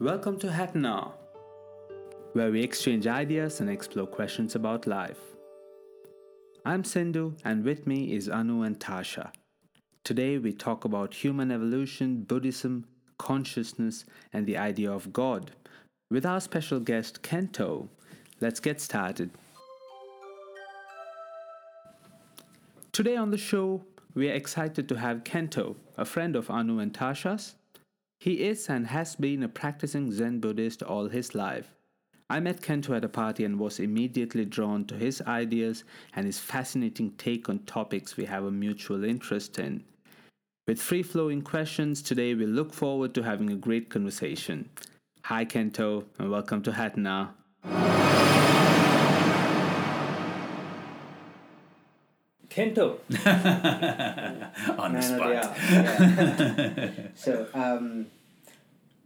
[0.00, 1.12] Welcome to Hatton Hour,
[2.32, 5.18] where we exchange ideas and explore questions about life.
[6.64, 9.32] I'm Sindhu, and with me is Anu and Tasha.
[10.04, 12.84] Today we talk about human evolution, Buddhism,
[13.18, 15.50] consciousness, and the idea of God
[16.12, 17.88] with our special guest Kento.
[18.40, 19.30] Let's get started.
[22.92, 23.82] Today on the show,
[24.14, 27.56] we are excited to have Kento, a friend of Anu and Tasha's.
[28.20, 31.70] He is and has been a practicing Zen Buddhist all his life.
[32.28, 35.84] I met Kento at a party and was immediately drawn to his ideas
[36.16, 39.84] and his fascinating take on topics we have a mutual interest in.
[40.66, 44.68] With free flowing questions, today we look forward to having a great conversation.
[45.22, 48.07] Hi, Kento, and welcome to Hatton Hour.
[52.58, 52.98] Kento.
[54.78, 55.56] on the No, no, spot.
[55.56, 56.90] they yeah.
[57.14, 58.06] so, um,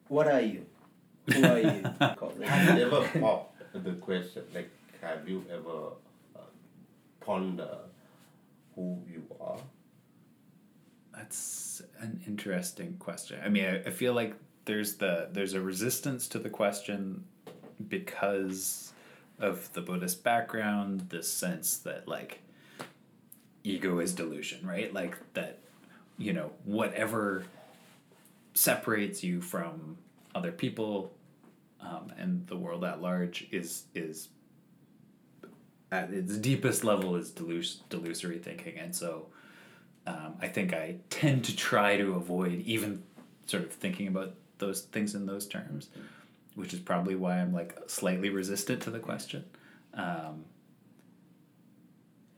[0.09, 0.65] what are you?
[1.31, 1.83] Who are you?
[2.47, 4.71] Have you ever popped the question, like,
[5.03, 5.89] have you ever
[6.37, 6.41] uh,
[7.21, 7.79] ponder
[8.75, 9.59] who you are?
[11.15, 13.39] That's an interesting question.
[13.45, 17.25] I mean, I, I feel like there's the there's a resistance to the question
[17.89, 18.93] because
[19.39, 22.41] of the Buddhist background, this sense that like
[23.65, 24.93] ego is delusion, right?
[24.93, 25.59] Like that,
[26.19, 27.45] you know, whatever
[28.55, 29.97] separates you from
[30.35, 31.13] other people
[31.81, 34.29] um, and the world at large is is
[35.91, 39.27] at its deepest level is delus- delusory thinking, and so
[40.07, 43.03] um, I think I tend to try to avoid even
[43.47, 45.89] sort of thinking about those things in those terms,
[46.55, 49.45] which is probably why I'm like slightly resistant to the question.
[49.95, 50.45] Um,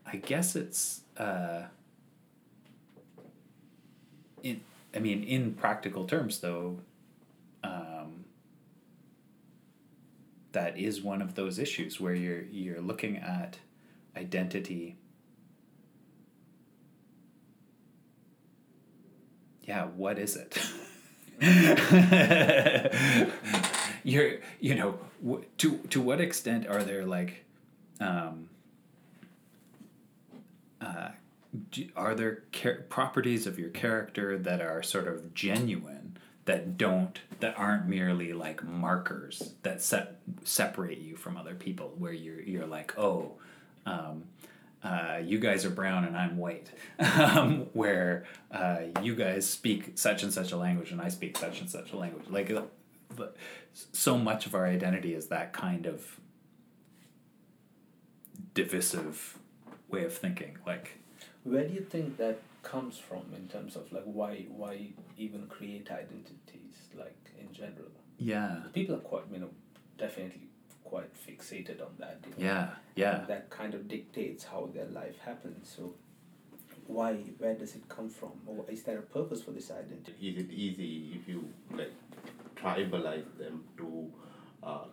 [0.07, 1.63] I guess it's uh,
[4.43, 4.61] in.
[4.95, 6.79] I mean, in practical terms, though,
[7.65, 8.25] um,
[10.53, 13.59] that is one of those issues where you're you're looking at
[14.17, 14.97] identity
[19.67, 20.59] yeah, what is it?
[24.05, 24.99] You're, you know,
[25.59, 27.45] to to what extent are there like,
[28.01, 28.51] um,
[31.71, 37.21] do, are there char- properties of your character that are sort of genuine that don't
[37.41, 42.67] that aren't merely like markers that set separate you from other people where you're you're
[42.67, 43.33] like oh
[43.87, 44.25] um,
[44.85, 50.23] uh, you guys are brown and I'm white, um, where uh, you guys speak such
[50.23, 52.27] and such a language and I speak such and such a language.
[52.29, 52.63] Like, uh,
[53.73, 56.21] so much of our identity is that kind of
[58.53, 59.39] divisive
[59.95, 60.59] way of thinking.
[60.67, 60.87] Like,
[61.45, 64.75] Where do you think that comes from in terms of like why why
[65.19, 67.91] even create identities like in general?
[68.19, 69.51] yeah, People are quite you know
[69.99, 70.49] definitely
[70.85, 72.19] quite fixated on that.
[72.25, 72.51] You know?
[72.51, 73.19] yeah, yeah.
[73.21, 75.73] And that kind of dictates how their life happens.
[75.77, 75.95] So,
[76.87, 77.15] why?
[77.39, 78.33] Where does it come from?
[78.47, 80.29] Or is there a purpose for this identity?
[80.31, 81.93] Is it easy if you like
[82.57, 84.11] tribalize them to
[84.63, 84.87] uh,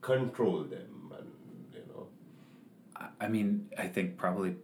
[0.00, 0.97] control them and you know?
[3.20, 4.56] I- mean, I think probably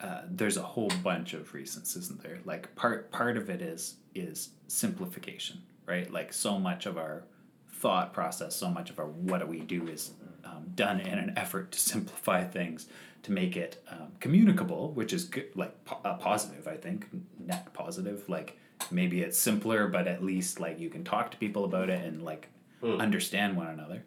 [0.00, 2.38] uh, there's a whole bunch of reasons, isn't there?
[2.44, 6.10] Like part part of it is is simplification, right?
[6.10, 7.24] Like so much of our
[7.72, 10.12] thought process, so much of our what do we do is
[10.44, 12.86] um, done in an effort to simplify things
[13.22, 16.68] to make it um, communicable, which is good, like po- uh, positive.
[16.68, 17.06] I think
[17.38, 18.28] net positive.
[18.28, 18.58] Like
[18.90, 22.22] maybe it's simpler, but at least like you can talk to people about it and
[22.22, 22.48] like
[22.82, 24.04] understand one another.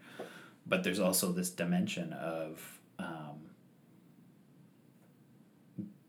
[0.68, 3.40] But there's also this dimension of um,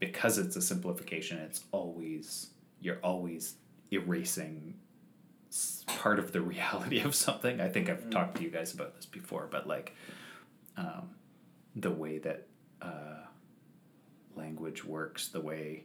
[0.01, 2.49] because it's a simplification, it's always
[2.81, 3.55] you're always
[3.93, 4.75] erasing
[5.87, 7.61] part of the reality of something.
[7.61, 9.95] I think I've talked to you guys about this before, but like
[10.77, 11.11] um,
[11.77, 12.47] the way that
[12.81, 13.27] uh,
[14.35, 15.85] language works, the way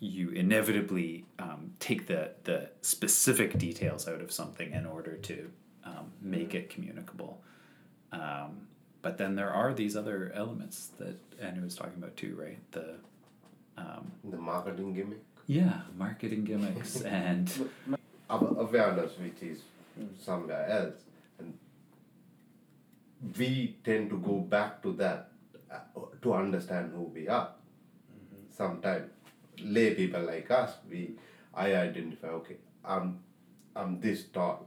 [0.00, 5.50] you inevitably um, take the the specific details out of something in order to
[5.84, 7.40] um, make it communicable.
[9.02, 12.58] But then there are these other elements that Andrew was talking about too, right?
[12.72, 12.96] The
[13.78, 17.50] um, The marketing gimmick, yeah, marketing gimmicks and
[18.28, 19.62] awareness, which is
[20.18, 21.00] somewhere else,
[21.38, 21.54] and
[23.38, 25.30] we tend to go back to that
[25.72, 25.78] uh,
[26.22, 27.50] to understand who we are.
[28.50, 29.08] Sometimes
[29.62, 31.12] lay people like us, we
[31.54, 32.28] I identify.
[32.28, 33.20] Okay, I'm
[33.74, 34.66] I'm this tall.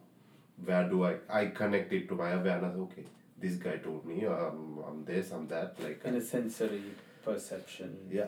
[0.66, 2.76] Where do I I connect it to my awareness?
[2.78, 3.06] Okay,
[3.38, 5.76] this guy told me um, I'm this, I'm that.
[5.82, 6.84] Like In a sensory
[7.24, 7.98] perception.
[8.12, 8.28] Yeah.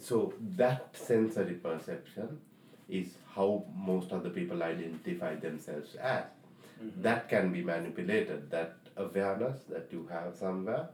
[0.00, 2.38] So that sensory perception
[2.88, 6.24] is how most other people identify themselves as.
[6.98, 8.50] That can be manipulated.
[8.50, 10.88] That awareness that you have somewhere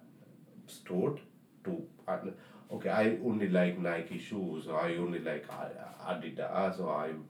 [0.67, 1.21] stored
[1.65, 1.83] to
[2.71, 5.47] okay i only like nike shoes or i only like
[6.07, 7.25] adidas or i'm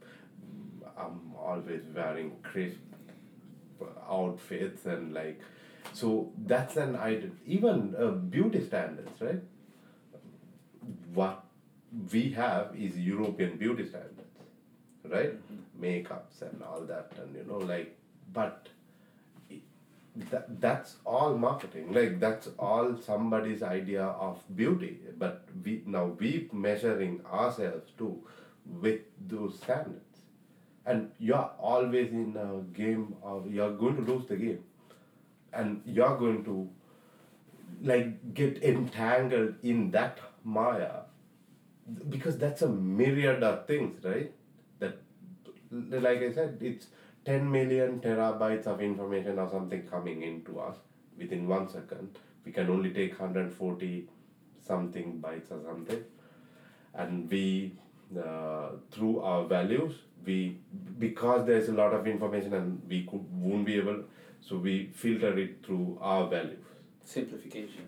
[0.97, 2.79] i'm always wearing crisp
[4.11, 5.41] outfits and like
[5.93, 9.41] so that's an idea even uh, beauty standards right?
[11.15, 11.45] What
[12.13, 14.23] we have is european beauty standards
[15.05, 15.35] right?
[15.81, 17.97] Makeups and all that and you know like
[18.33, 18.69] but
[20.31, 24.99] that, that's all marketing like that's all somebody's idea of beauty.
[25.17, 28.23] But we now we measuring ourselves too
[28.67, 30.05] with those standards.
[30.87, 34.65] And you're always in a game of you're going to lose the game
[35.53, 36.69] and you're going to
[37.83, 41.03] like get entangled in that maya
[42.09, 44.33] because that's a myriad of things right?
[44.79, 44.99] That
[45.71, 46.87] like i said it's
[47.25, 50.77] 10 million terabytes of information or something coming into us
[51.19, 52.19] within one second.
[52.45, 54.09] We can only take 140
[54.67, 56.03] something bytes or something.
[56.95, 57.75] And we
[58.19, 59.95] uh, through our values
[60.25, 60.59] we
[60.99, 64.05] because there's a lot of information and we could won't be able
[64.41, 66.65] so we filter it through our values
[67.05, 67.87] Simplification.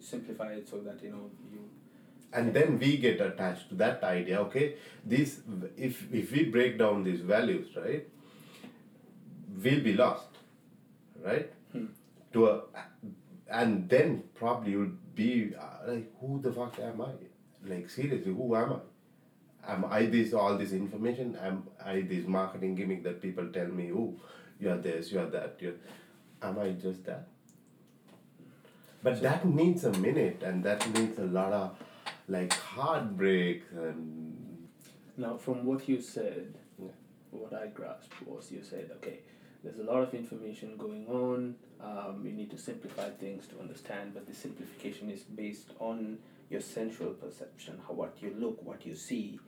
[0.00, 1.60] Simplify it so that you know you.
[2.32, 4.74] and then we get attached to that idea okay
[5.12, 5.40] this
[5.76, 8.08] if if we break down these values right
[9.62, 10.28] we'll be lost
[11.24, 11.86] right Hmm.
[12.32, 12.62] to a
[13.60, 17.08] and then probably you'll be uh, like who the fuck am i
[17.72, 22.74] like seriously who am i am i this all this information am i this marketing
[22.80, 24.08] gimmick that people tell me oh
[24.64, 25.78] you're this you're that you're
[26.42, 27.28] am i just that
[29.02, 31.76] but that needs a minute and that needs a lot of
[32.28, 34.68] like heartbreak and
[35.16, 36.46] Now, from what you said,
[36.84, 36.94] Yeah.
[37.40, 39.18] what I grasped was you said, okay,
[39.62, 41.54] there's a lot of information going on.
[41.88, 46.18] Um, you need to simplify things to understand, but the simplification is based on
[46.54, 49.38] your sensual perception, how what you look, what you see,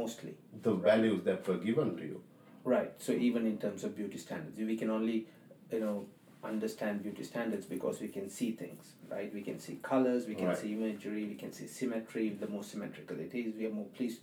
[0.00, 0.34] mostly.
[0.68, 2.22] the values that were given to you
[2.64, 2.92] Right.
[2.98, 5.26] So even in terms of beauty standards, we can only,
[5.70, 6.06] you know,
[6.44, 9.32] understand beauty standards because we can see things, right?
[9.32, 10.56] We can see colors, we can Right.
[10.56, 12.30] see imagery, we can see symmetry.
[12.30, 14.20] The more symmetrical it is, we are more pleased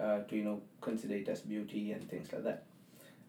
[0.00, 2.64] uh, to, you know, consider it as beauty and things like that.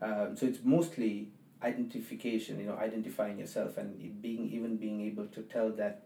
[0.02, 1.30] Um, so it's mostly
[1.64, 6.04] identification, you know, identifying yourself and being even being able to tell that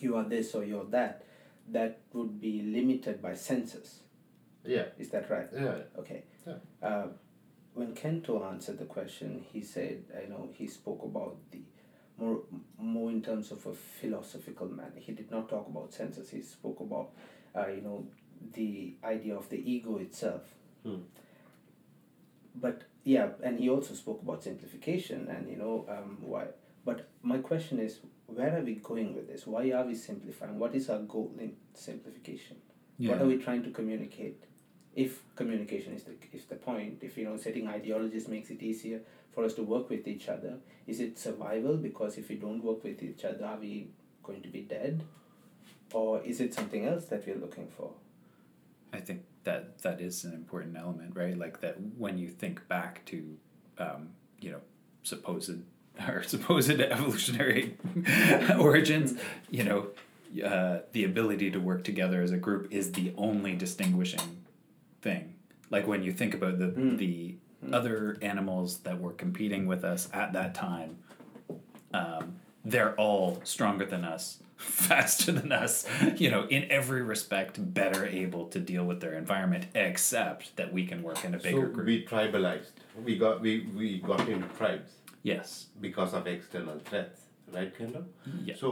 [0.00, 1.24] you are this or you're that.
[1.70, 4.00] That would be limited by senses.
[4.64, 5.48] yeah Is that right?
[5.52, 6.24] yeah Okay.
[6.46, 6.54] Yeah.
[6.82, 7.06] Uh,
[7.74, 11.60] when Kento answered the question, he said, I know he spoke about the
[12.16, 12.42] more
[12.78, 15.00] more in terms of a philosophical manner.
[15.00, 16.30] He did not talk about senses.
[16.30, 17.10] He spoke about,
[17.56, 18.06] uh, you know,
[18.52, 20.42] the idea of the ego itself.
[20.84, 21.02] Hmm.
[22.54, 26.46] But yeah, and he also spoke about simplification and you know um, why.
[26.84, 29.46] But my question is, where are we going with this?
[29.46, 30.58] Why are we simplifying?
[30.58, 32.58] What is our goal in simplification?
[32.98, 34.44] What are we trying to communicate?
[34.94, 39.00] If communication is the is the point, if you know setting ideologies makes it easier
[39.32, 41.76] for us to work with each other, is it survival?
[41.76, 43.88] Because if we don't work with each other, are we
[44.22, 45.02] going to be dead?
[45.92, 47.92] Or is it something else that we're looking for?
[48.92, 51.36] I think that that is an important element, right?
[51.36, 53.36] Like that when you think back to,
[53.78, 54.60] um, you know,
[55.02, 55.50] supposed
[56.08, 57.76] or supposed evolutionary
[58.58, 59.18] origins,
[59.50, 59.88] you know,
[60.44, 64.43] uh, the ability to work together as a group is the only distinguishing
[65.06, 65.34] thing.
[65.74, 66.98] Like when you think about the Mm.
[67.04, 67.14] the
[67.78, 67.98] other
[68.32, 70.92] animals that were competing with us at that time,
[72.00, 72.24] um,
[72.72, 74.24] they're all stronger than us,
[74.56, 75.74] faster than us,
[76.22, 80.82] you know, in every respect, better able to deal with their environment, except that we
[80.90, 81.86] can work in a bigger so group.
[81.86, 82.72] we tribalized
[83.06, 84.90] we got we, we got into tribes
[85.22, 85.46] yes.
[85.80, 87.20] because of external threats
[87.56, 88.02] right Kento?
[88.48, 88.54] Yeah.
[88.62, 88.68] so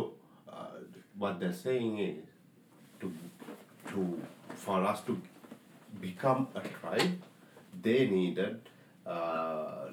[0.48, 0.78] uh,
[1.22, 2.24] what they're saying is
[3.00, 3.06] to
[3.90, 3.98] to
[4.64, 5.12] for us to
[6.02, 7.22] become a tribe
[7.80, 8.68] they needed
[9.06, 9.86] uh,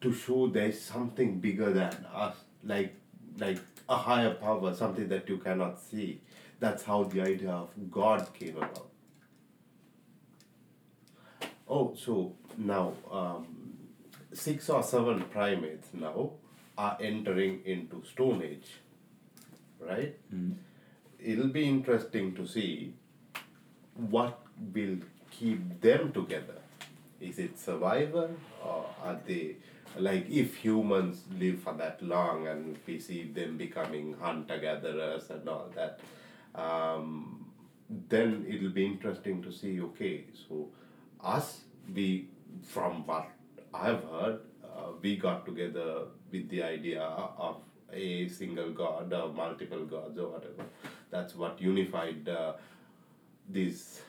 [0.00, 2.94] to show there's something bigger than us like
[3.38, 6.20] like a higher power something that you cannot see.
[6.58, 8.88] That's how the idea of god came about.
[11.68, 13.46] Oh so now um,
[14.32, 16.32] six or seven primates now
[16.76, 18.70] are entering into stone age
[19.80, 20.16] right?
[21.18, 22.94] It'll be interesting to see
[24.08, 24.38] what
[24.74, 24.96] will
[25.30, 26.60] keep them together
[27.20, 28.30] is it survival
[28.64, 29.56] or are they
[29.98, 35.48] like if humans live for that long and we see them becoming hunter gatherers and
[35.48, 36.00] all that
[36.54, 37.46] um,
[38.08, 39.80] then it'll be interesting to see.
[39.80, 40.68] Okay, so
[41.22, 42.28] us we
[42.62, 43.28] from what
[43.72, 47.56] I've heard, uh, we got together with the idea of
[47.92, 50.64] a single god or multiple gods or whatever.
[51.10, 52.52] That's what unified uh,
[53.52, 54.02] these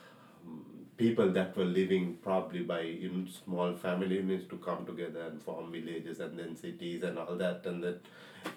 [0.96, 5.72] people that were living probably by in small family units to come together and form
[5.72, 8.00] villages and then cities and all that and that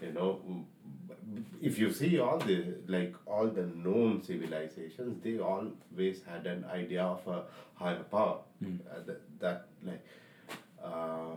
[0.02, 0.64] you know mm,
[1.62, 7.04] if you see all the like all the known civilizations they always had an idea
[7.04, 7.44] of a
[7.76, 8.40] higher power.
[8.64, 10.04] Uh, that, that like
[10.84, 11.36] uh,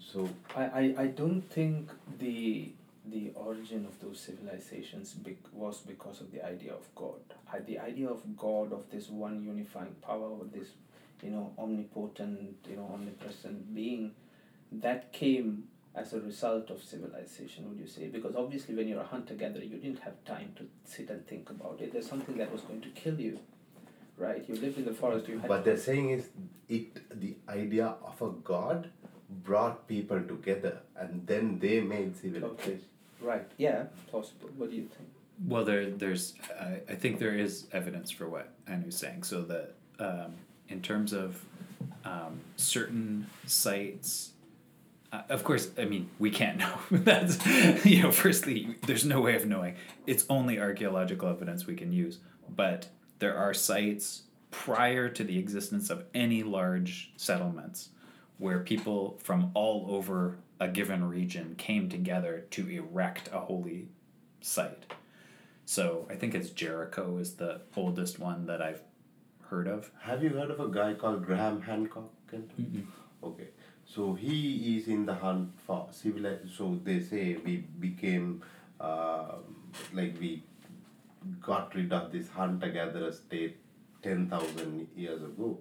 [0.00, 2.72] so I, I, I don't think the
[3.06, 7.20] the origin of those civilizations bec- was because of the idea of God.
[7.52, 10.68] I, the idea of God, of this one unifying power, or this,
[11.22, 14.12] you know, omnipotent, you know, omnipresent being,
[14.70, 18.06] that came as a result of civilization, would you say?
[18.06, 21.50] Because obviously, when you're a hunter gatherer, you didn't have time to sit and think
[21.50, 21.92] about it.
[21.92, 23.40] There's something that was going to kill you,
[24.16, 24.42] right?
[24.48, 25.28] You lived in the forest.
[25.28, 25.48] You had.
[25.48, 26.28] But they're saying is
[26.68, 28.90] it the idea of a god
[29.28, 32.58] brought people together and then they made civilization.
[32.58, 32.78] okay,
[33.22, 33.46] right?
[33.56, 34.50] Yeah, possible.
[34.56, 35.08] What do you think?
[35.46, 39.24] Well, there, there's, I, I think there is evidence for what Anu's saying.
[39.24, 40.34] So that um,
[40.68, 41.44] in terms of
[42.04, 44.32] um, certain sites,
[45.12, 46.74] uh, of course, I mean, we can't know.
[46.90, 47.44] That's,
[47.84, 49.76] you know, firstly, there's no way of knowing.
[50.06, 52.18] It's only archaeological evidence we can use.
[52.48, 52.88] But
[53.18, 57.90] there are sites prior to the existence of any large settlements
[58.38, 63.88] where people from all over a given region came together to erect a holy
[64.40, 64.84] site.
[65.64, 68.82] So I think it's Jericho is the oldest one that I've
[69.48, 69.90] heard of.
[70.02, 72.10] Have you heard of a guy called Graham Hancock?
[72.30, 72.52] Kent?
[73.24, 73.48] Okay,
[73.84, 76.54] so he is in the hunt for civilized.
[76.56, 78.42] So they say we became
[78.80, 79.38] uh,
[79.92, 80.44] like we
[81.40, 83.58] got rid of this hunter gatherer state
[84.00, 85.58] ten thousand years ago,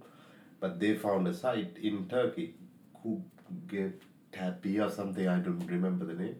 [0.59, 2.55] but they found a site in Turkey,
[3.03, 3.93] Kubge
[4.31, 5.27] Tapi or something.
[5.27, 6.35] I don't remember the name.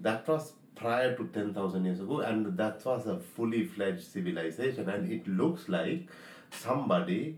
[0.00, 4.88] That was prior to ten thousand years ago, and that was a fully fledged civilization,
[4.88, 6.08] and it looks like
[6.50, 7.36] somebody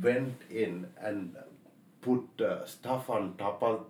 [0.00, 1.36] went in and
[2.00, 3.86] put uh, stuff on top of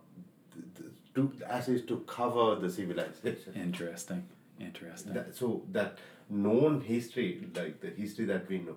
[1.15, 3.55] to as is to cover the civilization.
[3.55, 4.27] Interesting.
[4.61, 5.15] Interesting.
[5.15, 5.99] That, so that
[6.31, 8.77] known history, like the history that we know,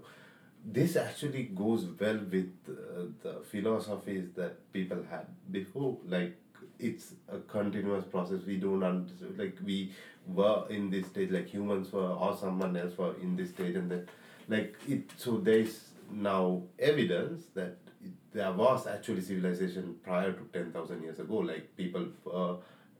[0.69, 5.97] this actually goes well with uh, the philosophies that people had before.
[6.05, 6.35] Like
[6.77, 8.41] it's a continuous process.
[8.45, 9.37] We don't understand.
[9.37, 9.93] Like we
[10.27, 13.89] were in this stage, like humans were, or someone else were in this stage, and
[13.89, 14.07] then
[14.49, 15.09] like it.
[15.15, 21.01] So there is now evidence that it, there was actually civilization prior to ten thousand
[21.01, 21.37] years ago.
[21.37, 22.07] Like people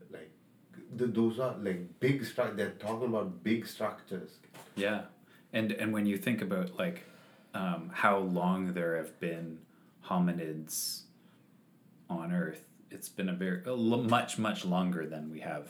[0.09, 0.31] like
[0.95, 4.39] the, those are like big stru- they're talking about big structures
[4.77, 5.01] Yeah,
[5.51, 7.03] and and when you think about like
[7.57, 9.59] um, how long there have been
[10.05, 11.01] hominids
[12.09, 15.65] on Earth, it's been a very a much much longer than we have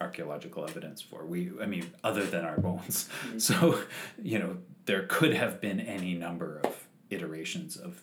[0.00, 1.24] archaeological evidence for.
[1.24, 3.08] We, I mean, other than our bones.
[3.38, 3.78] So,
[4.22, 8.02] you know, there could have been any number of iterations of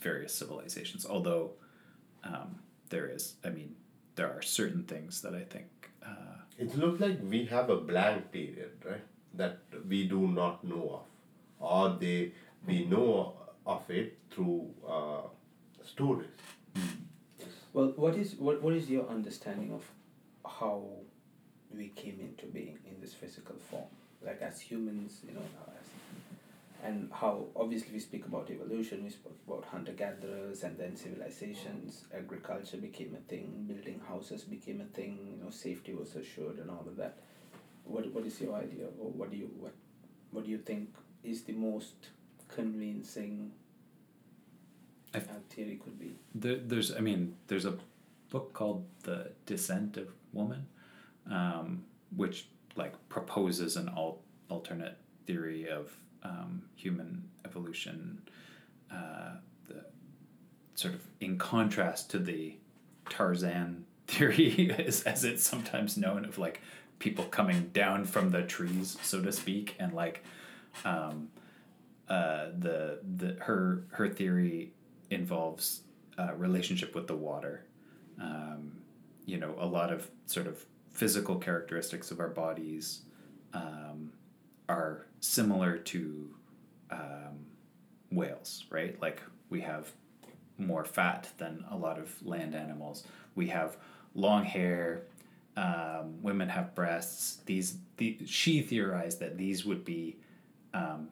[0.00, 1.06] various civilizations.
[1.06, 1.52] Although
[2.22, 3.74] um, there is, I mean,
[4.16, 5.90] there are certain things that I think.
[6.04, 11.00] Uh, it looks like we have a blank period right that we do not know
[11.00, 11.06] of
[11.64, 12.32] or they
[12.66, 13.34] we know
[13.66, 15.22] of it through uh,
[15.84, 16.28] stories.
[17.72, 19.82] Well, what is what, what is your understanding of
[20.48, 20.84] how
[21.76, 23.84] we came into being in this physical form,
[24.24, 25.88] like as humans, you know, now as,
[26.84, 32.04] and how obviously we speak about evolution, we spoke about hunter gatherers, and then civilizations,
[32.14, 36.70] agriculture became a thing, building houses became a thing, you know, safety was assured, and
[36.70, 37.18] all of that.
[37.84, 39.74] What what is your idea, or what do you what
[40.30, 40.94] what do you think
[41.24, 42.10] is the most
[42.54, 43.52] convincing
[45.14, 45.20] I-
[45.50, 46.14] theory could be?
[46.34, 47.76] There, there's, I mean, there's a
[48.30, 50.66] book called The Descent of Woman,
[51.30, 51.84] um,
[52.16, 58.20] which like proposes an al- alternate theory of um, human evolution,
[58.90, 59.36] uh,
[59.68, 59.84] the
[60.74, 62.56] sort of in contrast to the
[63.08, 66.60] Tarzan theory, as, as it's sometimes known, of like
[66.98, 70.24] people coming down from the trees, so to speak, and like
[70.84, 71.28] um,
[72.08, 74.72] uh, the the her her theory
[75.10, 75.82] involves
[76.18, 77.64] uh, relationship with the water.
[78.20, 78.72] Um,
[79.26, 83.02] you know, a lot of sort of physical characteristics of our bodies
[83.52, 84.12] um,
[84.68, 86.34] are similar to
[86.90, 87.46] um,
[88.10, 89.00] whales, right?
[89.00, 89.90] Like we have
[90.58, 93.04] more fat than a lot of land animals.
[93.34, 93.76] We have
[94.14, 95.02] long hair.
[95.56, 97.38] Um, women have breasts.
[97.46, 100.16] These, the, she theorized that these would be
[100.72, 101.08] um,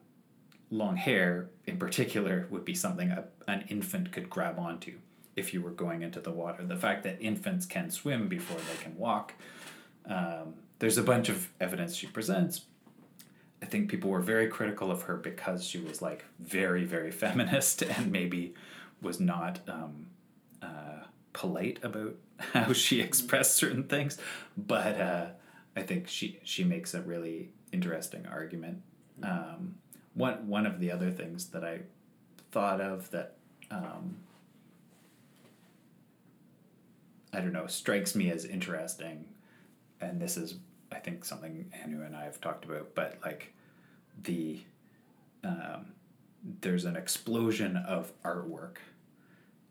[0.73, 4.97] long hair in particular would be something a, an infant could grab onto
[5.35, 6.63] if you were going into the water.
[6.63, 9.33] The fact that infants can swim before they can walk,
[10.07, 12.61] um, there's a bunch of evidence she presents.
[13.61, 17.83] I think people were very critical of her because she was like very, very feminist
[17.83, 18.55] and maybe
[19.01, 20.07] was not um,
[20.61, 22.15] uh, polite about
[22.53, 24.17] how she expressed certain things.
[24.57, 25.25] But uh,
[25.75, 28.81] I think she she makes a really interesting argument.
[29.21, 29.75] Um,
[30.13, 31.81] one one of the other things that I
[32.51, 33.35] thought of that
[33.71, 34.17] um,
[37.31, 39.25] I don't know strikes me as interesting,
[39.99, 40.55] and this is
[40.91, 43.53] I think something Anu and I have talked about, but like
[44.21, 44.59] the
[45.43, 45.93] um,
[46.61, 48.77] there's an explosion of artwork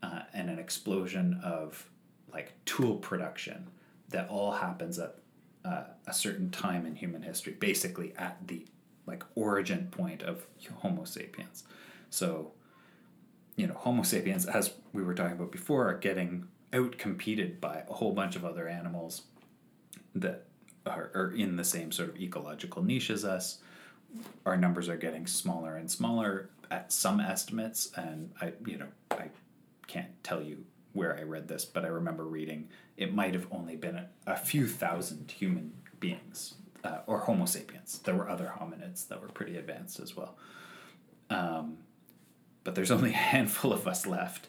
[0.01, 1.89] uh, and an explosion of
[2.31, 3.67] like tool production
[4.09, 5.15] that all happens at
[5.63, 8.65] uh, a certain time in human history, basically at the
[9.05, 10.45] like origin point of
[10.79, 11.63] Homo sapiens.
[12.09, 12.51] So,
[13.55, 17.83] you know, Homo sapiens, as we were talking about before, are getting out competed by
[17.87, 19.23] a whole bunch of other animals
[20.15, 20.45] that
[20.85, 23.59] are, are in the same sort of ecological niche as us.
[24.45, 29.29] Our numbers are getting smaller and smaller at some estimates, and I, you know, I
[29.87, 33.75] can't tell you where I read this, but I remember reading it might have only
[33.75, 37.99] been a, a few thousand human beings uh, or Homo sapiens.
[37.99, 40.35] There were other hominids that were pretty advanced as well.
[41.29, 41.77] Um,
[42.63, 44.47] but there's only a handful of us left.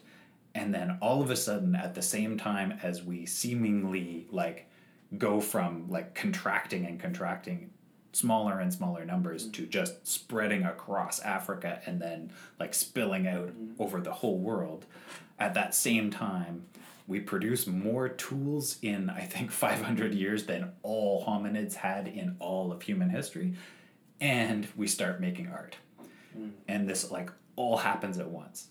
[0.53, 4.69] And then all of a sudden, at the same time as we seemingly like
[5.17, 7.71] go from like contracting and contracting
[8.13, 13.99] smaller and smaller numbers to just spreading across Africa and then like spilling out over
[13.99, 14.85] the whole world,
[15.37, 16.65] at that same time,
[17.07, 22.71] we produce more tools in I think 500 years than all hominids had in all
[22.71, 23.53] of human history,
[24.19, 25.77] and we start making art,
[26.67, 28.67] and this like all happens at once,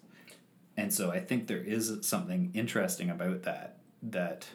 [0.77, 4.47] and so I think there is something interesting about that that.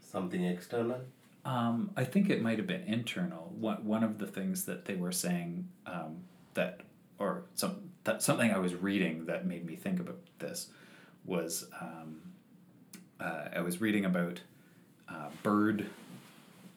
[0.00, 1.02] Something external.
[1.44, 3.52] Um, I think it might have been internal.
[3.58, 6.22] One one of the things that they were saying um,
[6.54, 6.80] that,
[7.18, 10.68] or some that something I was reading that made me think about this,
[11.24, 12.20] was um,
[13.20, 14.40] uh, I was reading about
[15.08, 15.86] uh, bird,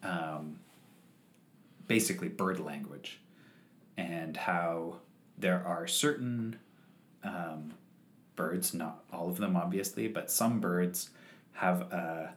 [0.04, 0.60] um,
[1.88, 3.20] basically bird language,
[3.98, 4.98] and how
[5.38, 6.58] there are certain
[7.24, 7.74] um,
[8.36, 11.10] birds, not all of them obviously, but some birds
[11.54, 12.28] have uh,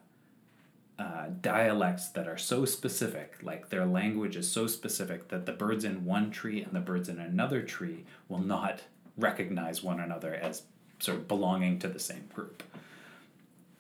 [0.99, 5.85] uh, dialects that are so specific, like their language is so specific that the birds
[5.85, 8.83] in one tree and the birds in another tree will not
[9.17, 10.63] recognize one another as
[10.99, 12.63] sort of belonging to the same group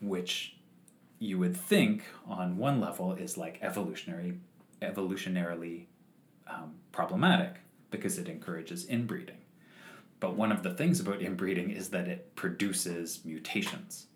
[0.08, 0.56] which
[1.18, 4.38] you would think on one level is like evolutionary
[4.82, 5.86] evolutionarily
[6.46, 7.56] um, problematic
[7.90, 9.38] because it encourages inbreeding.
[10.20, 14.06] But one of the things about inbreeding is that it produces mutations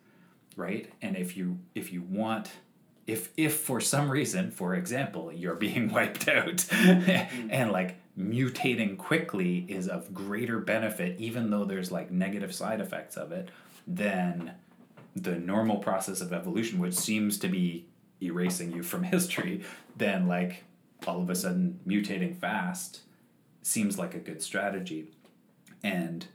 [0.58, 0.92] right?
[1.00, 2.50] And if you if you want
[3.06, 9.64] if if for some reason for example you're being wiped out and like mutating quickly
[9.68, 13.50] is of greater benefit even though there's like negative side effects of it
[13.86, 14.52] than
[15.16, 17.86] the normal process of evolution which seems to be
[18.22, 19.62] erasing you from history
[19.96, 20.64] then like
[21.06, 23.02] all of a sudden mutating fast
[23.62, 25.10] seems like a good strategy.
[25.82, 26.26] And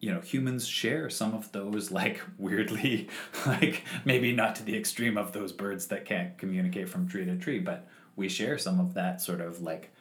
[0.00, 3.08] you know humans share some of those like weirdly
[3.46, 7.36] like maybe not to the extreme of those birds that can't communicate from tree to
[7.36, 9.94] tree but we share some of that sort of like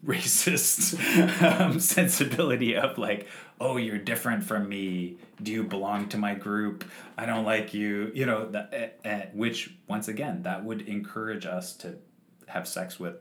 [0.06, 0.94] racist
[1.42, 3.26] um, sensibility of like
[3.60, 5.18] oh you're different from me.
[5.42, 6.84] Do you belong to my group?
[7.16, 8.12] I don't like you.
[8.14, 11.96] You know that uh, uh, which once again that would encourage us to
[12.46, 13.16] have sex with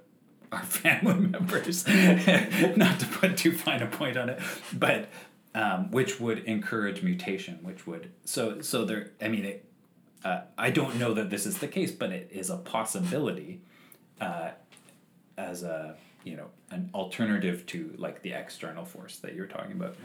[0.51, 1.87] our family members.
[1.87, 4.39] Not to put too fine a point on it
[4.73, 5.09] but
[5.55, 9.65] um, which would encourage mutation which would so so there i mean it,
[10.23, 13.61] uh, i don't know that this is the case but it is a possibility
[14.21, 14.51] uh,
[15.37, 15.95] as a
[16.27, 19.95] you know an alternative to like the external force that you're talking about.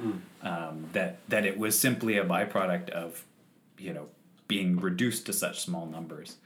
[0.43, 3.25] Um, that that it was simply a byproduct of
[3.79, 4.07] you know
[4.49, 6.37] being reduced to such small numbers.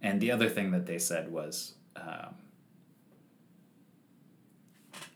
[0.00, 2.34] And the other thing that they said was um,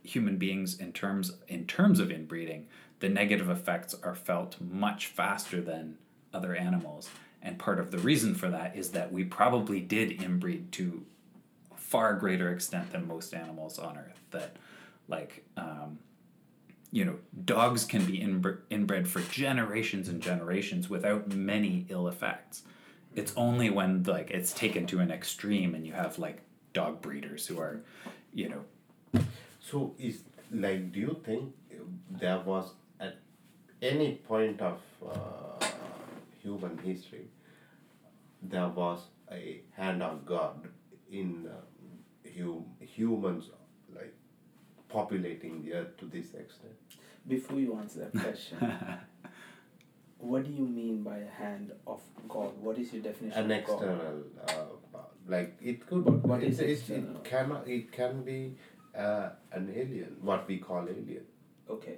[0.02, 2.66] human beings in terms in terms of inbreeding
[3.02, 5.98] the negative effects are felt much faster than
[6.32, 7.10] other animals.
[7.42, 11.04] And part of the reason for that is that we probably did inbreed to
[11.92, 14.56] far greater extent than most animals on earth that
[15.08, 15.98] like um,
[16.90, 22.62] you know dogs can be inbred, inbred for generations and generations without many ill effects.
[23.14, 26.38] It's only when like it's taken to an extreme and you have like
[26.72, 27.82] dog breeders who are
[28.32, 29.22] you know.
[29.60, 31.54] So is like, do you think
[32.10, 33.16] there was at
[33.82, 35.66] any point of uh,
[36.42, 37.26] human history,
[38.42, 39.00] there was
[39.30, 40.68] a hand of God
[41.10, 41.71] in um,
[42.38, 43.50] hum- humans
[43.94, 44.14] like
[44.88, 46.74] populating the earth to this extent.
[47.26, 48.58] Before you answer that question,
[50.18, 52.52] what do you mean by a hand of God?
[52.60, 53.74] What is your definition An of God?
[53.74, 56.04] external, uh, like it could.
[56.04, 57.16] But what it, is it, external?
[57.16, 57.68] it cannot.
[57.68, 58.56] It can be
[58.96, 61.24] uh, an alien, what we call alien.
[61.70, 61.96] Okay.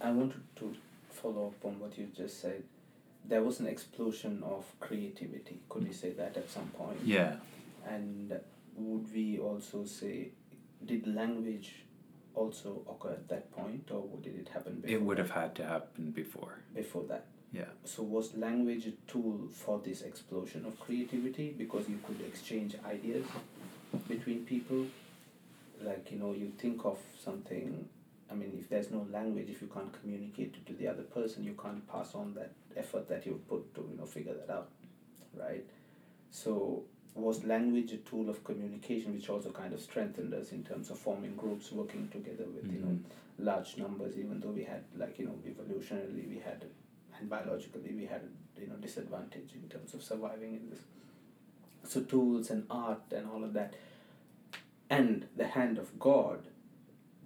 [0.00, 0.74] I wanted to
[1.10, 2.62] follow up on what you just said.
[3.28, 5.60] There was an explosion of creativity.
[5.68, 6.98] Could we say that at some point?
[7.04, 7.34] Yeah.
[7.86, 8.32] And
[8.80, 10.30] would we also say,
[10.84, 11.74] did language
[12.34, 14.96] also occur at that point, or did it happen before?
[14.96, 15.26] It would that?
[15.26, 16.54] have had to happen before.
[16.74, 17.26] before that.
[17.52, 17.64] Yeah.
[17.84, 23.26] So was language a tool for this explosion of creativity because you could exchange ideas
[24.08, 24.86] between people?
[25.82, 27.88] Like you know, you think of something.
[28.30, 31.42] I mean, if there's no language, if you can't communicate it to the other person,
[31.42, 34.68] you can't pass on that effort that you've put to you know figure that out,
[35.36, 35.64] right?
[36.30, 40.90] So was language a tool of communication, which also kind of strengthened us in terms
[40.90, 43.02] of forming groups, working together with you know Mhm.
[43.38, 46.64] large numbers, even though we had like you know evolutionarily we had
[47.18, 48.22] and biologically we had
[48.60, 50.80] you know disadvantage in terms of surviving in this.
[51.84, 53.74] So tools and art and all of that,
[54.88, 56.46] and the hand of God.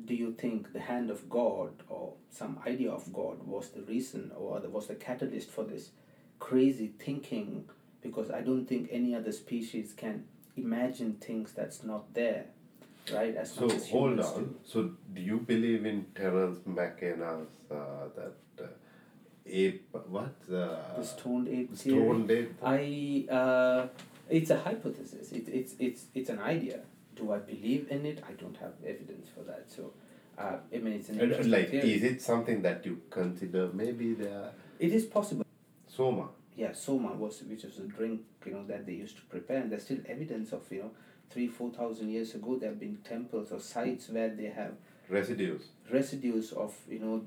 [0.04, 4.32] Do you think the hand of God or some idea of God was the reason
[4.36, 5.92] or was the catalyst for this
[6.40, 7.68] crazy thinking?
[8.04, 10.24] Because I don't think any other species can
[10.56, 12.44] imagine things that's not there,
[13.12, 13.34] right?
[13.34, 14.34] As So as hold on.
[14.44, 14.54] do.
[14.72, 14.78] So
[15.14, 17.76] do you believe in Terence McKenna's uh,
[18.18, 18.66] that uh,
[19.62, 19.88] ape?
[20.16, 21.98] What uh, The stoned ape theory.
[21.98, 22.52] stone ape?
[22.62, 23.86] I uh,
[24.28, 25.32] it's a hypothesis.
[25.32, 26.80] It, it's it's it's an idea.
[27.16, 28.22] Do I believe in it?
[28.28, 29.64] I don't have evidence for that.
[29.76, 29.92] So,
[30.36, 31.94] uh, I mean, it's an interesting like, theory.
[31.94, 33.70] is it something that you consider?
[33.72, 34.50] Maybe there.
[34.78, 35.46] It is possible.
[35.86, 36.28] soma.
[36.56, 39.72] Yeah, soma was which was a drink you know that they used to prepare, and
[39.72, 40.90] there's still evidence of you know
[41.30, 44.72] three four thousand years ago there have been temples or sites where they have
[45.08, 45.68] residues.
[45.90, 47.24] residues of you know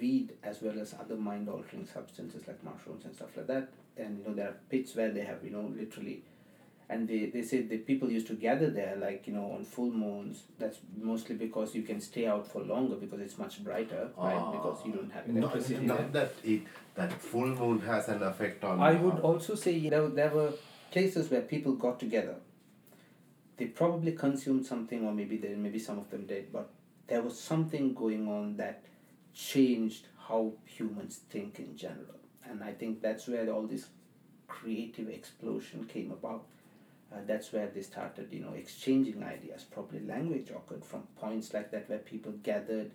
[0.00, 4.18] weed as well as other mind altering substances like mushrooms and stuff like that and
[4.18, 6.22] you know there are pits where they have you know literally
[6.90, 9.90] and they, they say the people used to gather there like you know on full
[9.90, 14.52] moons that's mostly because you can stay out for longer because it's much brighter right
[14.52, 16.26] because you don't have Not, electricity not there.
[16.26, 16.62] that it
[17.00, 18.80] that full moon has an effect on.
[18.80, 20.52] I uh, would also say there, there were
[20.90, 22.36] places where people got together.
[23.56, 26.70] They probably consumed something, or maybe they, maybe some of them did, but
[27.06, 28.84] there was something going on that
[29.34, 33.86] changed how humans think in general, and I think that's where all this
[34.48, 36.46] creative explosion came about.
[37.12, 39.64] Uh, that's where they started, you know, exchanging ideas.
[39.64, 42.92] Probably language occurred from points like that where people gathered,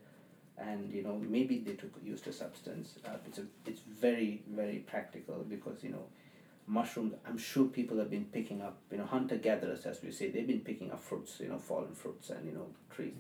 [0.57, 2.95] and you know maybe they took used a substance.
[3.05, 6.05] Uh, it's a, it's very very practical because you know
[6.67, 7.13] mushrooms.
[7.27, 10.29] I'm sure people have been picking up, you know, hunter gatherers as we say.
[10.29, 13.13] They've been picking up fruits, you know, fallen fruits and you know trees.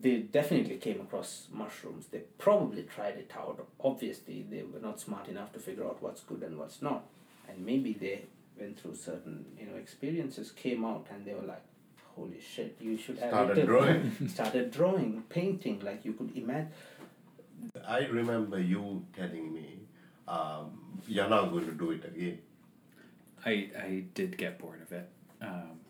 [0.00, 2.06] They definitely came across mushrooms.
[2.06, 3.64] They probably tried it out.
[3.78, 7.04] Obviously, they were not smart enough to figure out what's good and what's not,
[7.48, 8.22] and maybe they
[8.62, 11.64] went through certain you know experiences, came out, and they were like,
[12.16, 12.76] "Holy shit!
[12.80, 14.28] You should have Started eaten." drawing.
[14.36, 16.70] started drawing, painting, like you could imagine.
[17.86, 19.68] I remember you telling me
[20.26, 22.38] um, you're not going to do it again.
[23.44, 25.08] I I did get bored of it.
[25.40, 25.80] Um,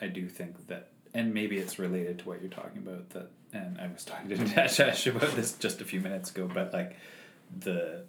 [0.00, 3.10] I do think that, and maybe it's related to what you're talking about.
[3.10, 6.48] That, and I was talking to Dashash about this just a few minutes ago.
[6.52, 6.96] But like,
[7.56, 8.04] the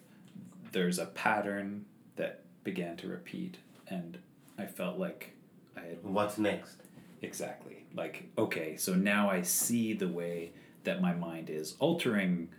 [0.72, 1.86] there's a pattern
[2.18, 3.58] that began to repeat,
[3.90, 4.18] and
[4.58, 5.34] I felt like
[5.76, 6.78] I had What's next?
[7.22, 7.86] Exactly.
[7.96, 10.52] Like, okay, so now I see the way
[10.84, 12.50] that my mind is altering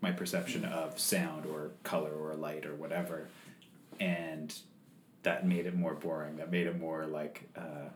[0.00, 3.28] my perception of sound or color or light or whatever.
[4.00, 4.54] And
[5.24, 6.36] that made it more boring.
[6.36, 7.90] That made it more like, uh,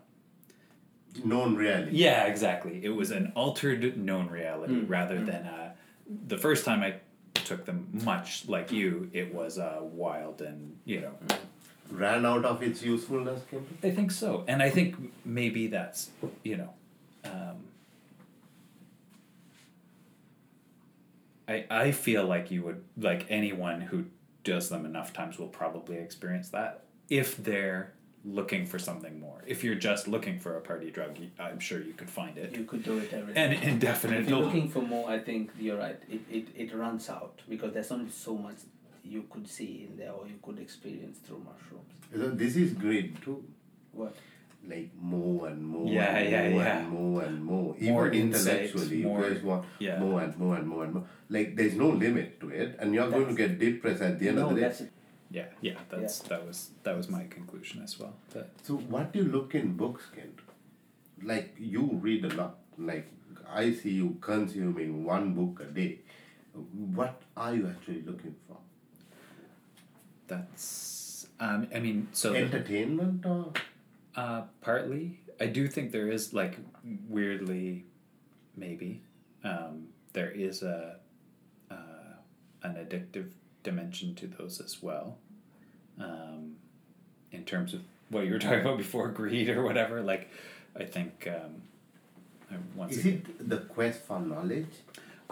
[1.25, 1.91] Known reality.
[1.93, 2.81] yeah, exactly.
[2.83, 5.73] It was an altered known reality rather than uh,
[6.27, 6.95] the first time I
[7.35, 11.13] took them, much like you, it was uh, wild and, you know,
[11.93, 13.77] Ran out of its usefulness, Kimberly?
[13.83, 16.11] I think so, and I think maybe that's
[16.43, 16.71] you know,
[17.25, 17.57] um,
[21.49, 24.07] I I feel like you would like anyone who
[24.45, 27.93] does them enough times will probably experience that if they're
[28.25, 29.43] looking for something more.
[29.47, 32.65] If you're just looking for a party drug, I'm sure you could find it, You
[32.65, 34.29] could do it every and If indefinitely.
[34.29, 35.99] you're looking for more, I think you're right.
[36.09, 38.59] It, it, it runs out because there's only so much
[39.05, 41.93] you could see in there or you could experience through mushrooms.
[42.15, 43.43] So This is great too.
[43.93, 44.15] What?
[44.69, 46.79] like more and more Yeah, and yeah, more yeah.
[46.79, 47.77] and more and more.
[47.81, 49.99] More Even insight, intellectually, more- you guys want yeah.
[49.99, 51.05] more and more and more and more.
[51.29, 54.37] Like there's no limit to it, and you're going to get depressed at the end
[54.37, 54.69] no, of the day.
[54.69, 54.83] that's.
[55.31, 58.15] Yeah, yeah, that's that was that was my conclusion as well.
[58.35, 60.41] That So what do you look in books, Kent?
[61.23, 62.59] Like you read a lot.
[62.79, 63.09] Like
[63.51, 66.01] I see you consuming one book a day.
[66.95, 68.59] What are you actually looking for?
[70.33, 73.53] That's um, I mean, so the, Entertainment or
[74.17, 76.55] uh, partly I do think there is like
[77.09, 77.85] weirdly,
[78.57, 79.01] maybe
[79.45, 80.97] um, there is a
[81.71, 82.15] uh,
[82.63, 83.29] an addictive
[83.63, 85.19] dimension to those as well.
[85.99, 86.57] Um,
[87.31, 90.03] in terms of what you were talking about before, greed or whatever.
[90.03, 90.29] Like,
[90.79, 91.63] I think um,
[92.51, 94.67] I, once is again, it the quest for knowledge?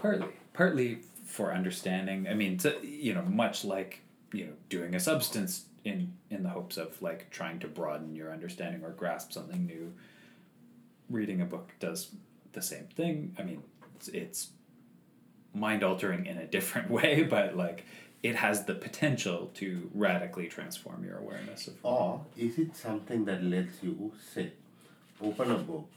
[0.01, 4.01] partly partly for understanding i mean to, you know much like
[4.33, 8.33] you know doing a substance in in the hopes of like trying to broaden your
[8.33, 9.93] understanding or grasp something new.
[11.09, 12.09] Reading a book does
[12.53, 13.35] the same thing.
[13.39, 13.63] I mean
[13.97, 14.49] it's, it's
[15.53, 17.85] mind altering in a different way but like
[18.23, 23.43] it has the potential to radically transform your awareness of Or is it something that
[23.43, 24.57] lets you sit,
[25.23, 25.89] open a book,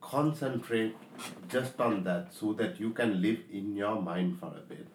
[0.00, 0.96] concentrate
[1.48, 4.86] just on that so that you can live in your mind for a bit,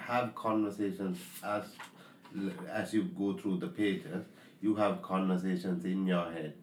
[0.00, 1.64] have conversations as
[2.70, 4.24] as you go through the pages,
[4.62, 6.54] you have conversations in your head.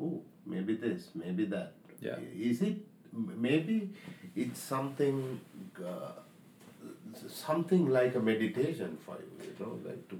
[0.00, 1.72] Oh, maybe this, maybe that.
[2.00, 2.16] Yeah.
[2.34, 2.76] Is it
[3.12, 3.90] maybe
[4.34, 5.40] it's something
[5.84, 6.12] uh,
[7.28, 10.18] something like a meditation for you, you know, like to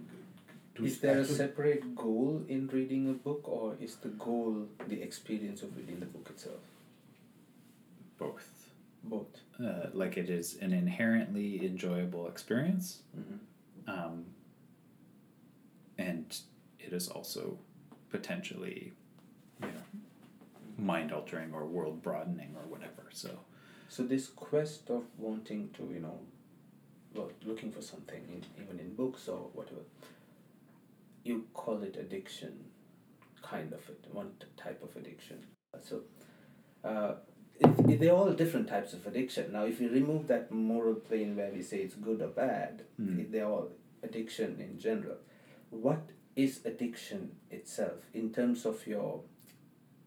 [0.77, 5.03] to Is there a separate goal in reading a book, or is the goal the
[5.03, 6.61] experience of reading the book itself?
[8.19, 8.71] both
[9.05, 9.41] Both.
[9.65, 13.39] Uh, like it is an inherently enjoyable experience Mhm.
[13.89, 14.27] um,
[15.99, 16.41] and
[16.79, 17.59] it is also
[18.11, 18.93] potentially
[19.61, 19.85] you know
[20.79, 23.31] mind altering or world broadening or whatever so
[23.89, 26.19] So this quest of wanting to, you know,
[27.15, 29.83] well, looking for something, in, even in books or whatever,
[31.25, 32.53] you call it addiction,
[33.43, 35.39] kind of it, one type of addiction.
[35.83, 36.03] So,
[36.85, 37.15] uh,
[37.61, 39.53] it, it, they're all different types of addiction.
[39.53, 43.31] Now, if you remove that moral plane where we say it's good or bad, Mm.
[43.31, 43.69] they're all
[44.03, 45.17] addiction in general.
[45.71, 46.03] What
[46.35, 49.21] is addiction itself in terms of your,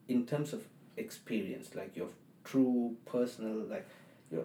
[0.08, 0.64] in terms of
[0.98, 2.10] experience, like your
[2.44, 3.88] true personal, like
[4.32, 4.44] your,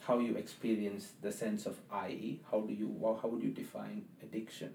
[0.00, 2.36] how you experience the sense of I?
[2.50, 2.88] How do you,
[3.22, 4.70] how would you define addiction?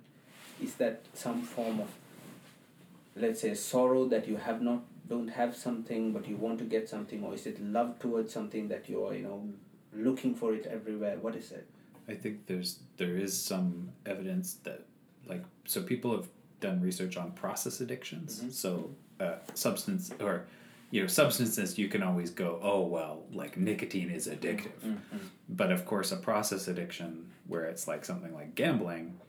[0.62, 1.90] Is that some form of
[3.16, 6.88] let's say sorrow that you have not don't have something but you want to get
[6.90, 9.50] something or is it love towards something that you're you know
[9.94, 11.18] looking for it everywhere?
[11.22, 11.68] What is it?
[12.08, 14.82] I think there's there is some evidence that
[15.28, 16.28] like so people have
[16.60, 18.42] done research on process addictions.
[18.42, 18.52] Mhm.
[18.52, 18.90] so
[19.20, 20.46] uh, substance or
[20.92, 24.98] you know substances you can always go oh well like nicotine is addictive.
[25.50, 29.20] But of course, a process addiction where it's like something like gambling,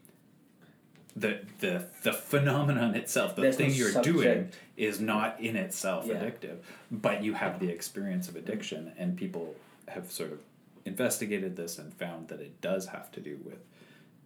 [1.15, 6.05] the the the phenomenon itself, the There's no thing you're doing, is not in itself
[6.07, 6.15] Yeah.
[6.15, 6.57] addictive.
[6.91, 9.55] But you have the experience of addiction, and people
[9.87, 10.39] have sort of
[10.83, 13.59] investigated this and found that it does have to do with,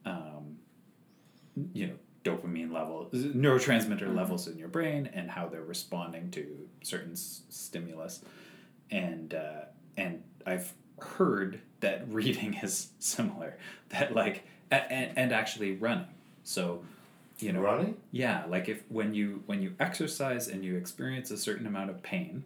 [0.05, 0.57] um,
[1.73, 1.93] you know,
[2.25, 8.23] dopamine levels, neurotransmitter levels in your brain, and how they're responding to certain s- stimulus,
[8.91, 9.61] and uh,
[9.95, 13.57] and I've heard that reading is similar.
[13.89, 16.07] That like and and actually running.
[16.43, 16.83] So,
[17.39, 17.97] you know, running?
[18.11, 22.01] yeah, like if when you when you exercise and you experience a certain amount of
[22.01, 22.43] pain,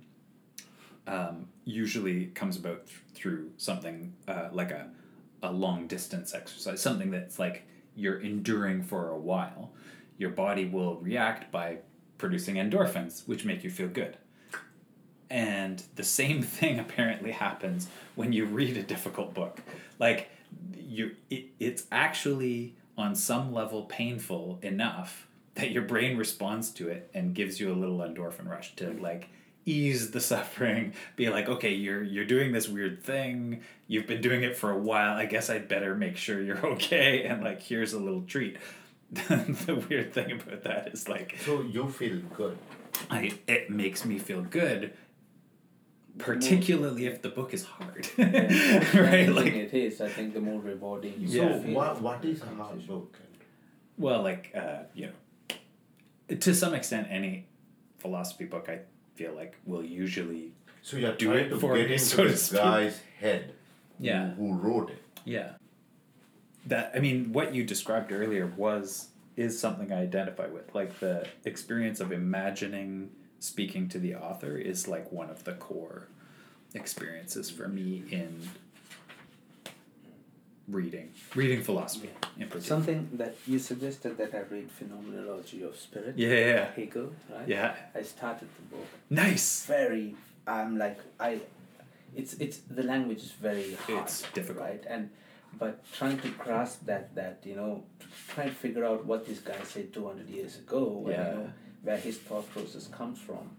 [1.08, 4.90] um, usually comes about th- through something uh, like a
[5.42, 7.64] a long distance exercise, something that's like
[7.96, 9.72] you're enduring for a while.
[10.18, 11.80] Your body will react by
[12.18, 14.18] producing endorphins, which make you feel good.
[15.30, 19.60] And the same thing apparently happens when you read a difficult book.
[20.00, 20.30] Like
[20.78, 27.10] you it, it's actually on some level painful enough that your brain responds to it
[27.14, 29.30] and gives you a little endorphin rush to like
[29.66, 33.62] ease the suffering be like okay you're you're doing this weird thing.
[33.88, 35.16] You've been doing it for a while.
[35.16, 37.24] I guess i'd better make sure you're okay.
[37.24, 38.58] And like here's a little treat.
[39.28, 42.58] The weird thing about that is like So you feel good.
[43.10, 44.94] I it makes me feel good,
[46.18, 48.94] particularly if the book is hard, right?
[48.96, 51.60] right Like, it is i think the more rewarding you So Yeah.
[51.60, 53.18] feel what what is a hard book?
[53.98, 57.46] well, like uh, you know, to some extent, any
[58.00, 58.80] philosophy book I
[59.16, 62.24] feel like will usually, So you're Do trying it to for get me, into so
[62.24, 63.54] to this guy's head.
[64.00, 64.32] Yeah.
[64.32, 65.02] Who, who wrote it?
[65.26, 65.50] yeah.
[66.66, 71.28] That I mean, what you described earlier was is something I identify with, like the
[71.46, 73.10] experience of imagining
[73.44, 76.08] speaking to the author is like one of the core
[76.74, 78.50] experiences for me in
[80.68, 82.62] reading reading philosophy in particular.
[82.62, 86.14] Something that you suggested that I read Phenomenology of Spirit.
[86.18, 86.72] Yeah, yeah, yeah.
[86.76, 87.48] Hegel, right?
[87.48, 87.76] Yeah.
[87.94, 88.88] I started the book.
[89.10, 89.66] Nice.
[89.66, 90.16] Very,
[90.48, 91.42] I'm like I,
[92.16, 94.04] it's it's the language is very hard.
[94.06, 94.66] It's difficult.
[94.70, 94.84] right?
[94.88, 95.10] And
[95.60, 97.84] but trying to grasp that that you know,
[98.30, 101.12] trying to figure out what this guy said two hundred years ago, Yeah.
[101.12, 101.50] you know,
[101.84, 103.52] where his thought process comes from.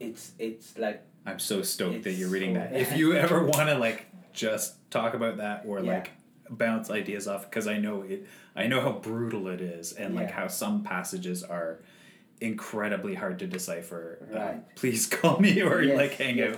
[0.00, 2.74] It's it's like I'm so stoked that you're reading so that.
[2.74, 5.92] If you ever want to like just talk about that or Yeah.
[5.94, 6.10] like
[6.50, 10.30] bounce ideas off, because I know it, I know how brutal it is, and like
[10.30, 11.78] how some passages are
[12.40, 14.18] incredibly hard to decipher.
[14.32, 14.74] Um, Right.
[14.74, 16.56] please call me or Yes, like hang yes.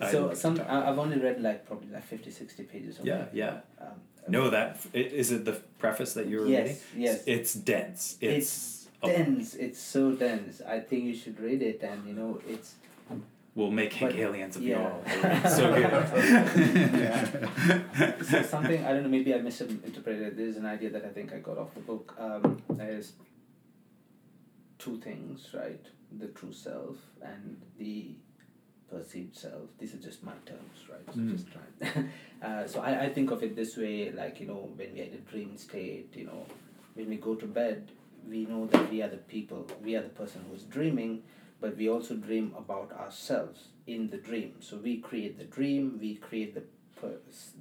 [0.00, 0.10] out.
[0.12, 2.98] So some I've only read like probably like 50, 60 pages.
[3.00, 3.30] Of Yeah, it.
[3.32, 3.60] yeah.
[3.80, 5.44] Um, No, that is it.
[5.44, 7.02] The preface that you were Yes, reading.
[7.02, 7.22] yes.
[7.26, 8.16] It's dense.
[8.20, 9.54] It's, oh, dense.
[9.54, 10.60] It's so dense.
[10.66, 12.74] I think you should read it, and you know, it's
[13.56, 14.78] We'll make But- Hegelians of yeah.
[14.78, 15.02] you all.
[15.48, 15.90] So good.
[18.26, 19.08] so something I don't know.
[19.08, 20.36] Maybe I misinterpreted.
[20.36, 22.16] There's an idea that I think I got off the book.
[22.18, 23.12] Um, there's
[24.78, 25.84] two things, right?
[26.18, 28.10] The true self and the
[28.90, 29.68] perceived self.
[29.78, 31.06] These are just my terms, right?
[31.14, 31.30] So Mm.
[31.32, 32.10] just trying.
[32.42, 35.14] uh, so I, I think of it this way, like you know, when we're in
[35.14, 36.44] a dream state, you know,
[36.94, 37.88] when we go to bed,
[38.28, 41.22] we know that we are the people, we are the person who's dreaming,
[41.60, 44.54] but we also dream about ourselves in the dream.
[44.60, 46.62] So we create the dream, we create the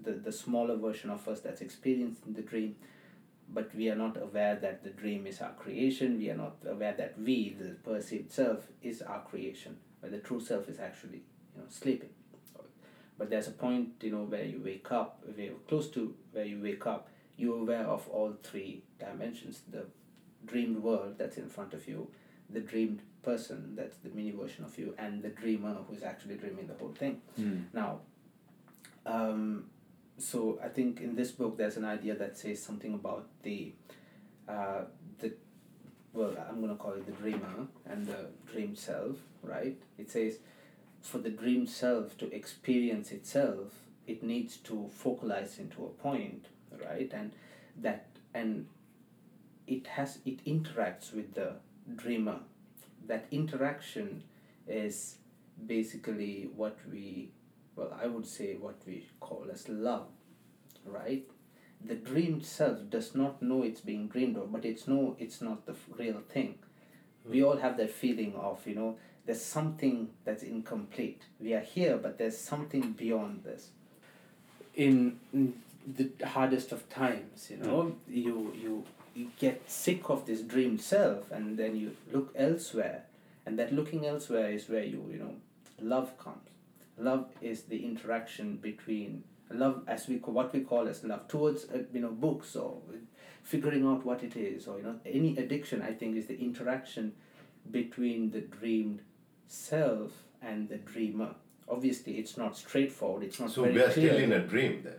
[0.03, 2.75] the, the smaller version of us that's experiencing the dream,
[3.49, 6.17] but we are not aware that the dream is our creation.
[6.17, 10.39] We are not aware that we, the perceived self, is our creation, but the true
[10.39, 11.23] self is actually
[11.55, 12.09] you know sleeping.
[13.17, 16.59] But there's a point you know where you wake up, where close to where you
[16.61, 19.85] wake up, you're aware of all three dimensions: the
[20.45, 22.07] dreamed world that's in front of you,
[22.49, 26.67] the dreamed person that's the mini version of you, and the dreamer who's actually dreaming
[26.67, 27.21] the whole thing.
[27.39, 27.65] Mm.
[27.73, 27.99] Now,
[29.05, 29.65] um,
[30.17, 33.73] so I think in this book there's an idea that says something about the,
[34.47, 34.81] uh,
[35.19, 35.33] the,
[36.13, 39.77] well, I'm gonna call it the dreamer and the dream self, right?
[39.97, 40.39] It says,
[41.01, 43.73] for the dream self to experience itself,
[44.07, 46.47] it needs to focalize into a point,
[46.85, 47.11] right?
[47.13, 47.31] And
[47.81, 48.67] that and
[49.77, 51.53] it has it interacts with the
[51.95, 52.39] dreamer.
[53.07, 54.23] That interaction
[54.67, 55.17] is
[55.67, 57.29] basically what we
[57.75, 60.07] well i would say what we call as love
[60.85, 61.27] right?
[61.85, 65.65] The dreamed self does not know it's being dreamed of but it's no it's not
[65.65, 66.55] the f- real thing.
[67.25, 71.23] We all have that feeling of you know there's something that's incomplete.
[71.39, 73.69] We are here but there's something beyond this.
[74.75, 75.53] In, in
[75.85, 77.95] the hardest of times you know mm.
[78.07, 78.83] you you
[79.15, 83.03] you get sick of this dream self and then you look elsewhere.
[83.45, 85.35] And that looking elsewhere is where you you know
[85.81, 86.49] love comes.
[86.97, 91.65] Love is the interaction between love as we call, what we call as love towards
[91.65, 92.77] uh, you know books or
[93.43, 97.11] figuring out what it is or you know any addiction i think is the interaction
[97.71, 99.01] between the dreamed
[99.47, 101.35] self and the dreamer.
[101.69, 104.13] Obviously it's not straightforward it's not So very we are clear.
[104.13, 104.95] still in a dream then.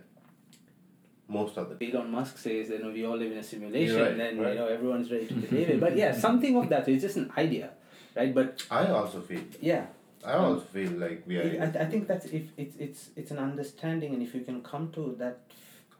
[1.27, 1.95] Most of the time.
[1.95, 4.37] Elon Musk says that you know, we all live in a simulation Right, and then
[4.37, 4.53] right.
[4.53, 5.79] you know everyone's ready to believe it.
[5.79, 6.87] But yeah, something of that.
[6.87, 7.71] It's just an idea,
[8.15, 8.33] right?
[8.33, 9.41] But I also feel.
[9.59, 9.87] yeah,
[10.23, 11.41] I also feel like we are.
[11.41, 14.41] I, in I I think that's if it's it's it's an understanding, and if you
[14.41, 15.39] can come to that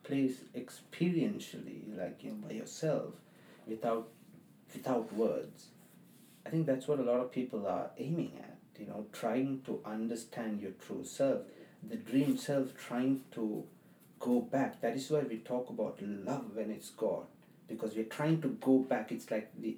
[0.04, 3.14] place experientially, like you know, by yourself,
[3.68, 4.08] without
[4.74, 5.68] without words,
[6.46, 8.58] I think that's what a lot of people are aiming at.
[8.80, 11.40] You know, trying to understand your true self,
[11.88, 13.64] the dream self, trying to
[14.30, 14.82] go back.
[14.82, 17.26] That is why we talk about love when it's God,
[17.72, 19.12] because we're trying to go back.
[19.12, 19.76] It's like the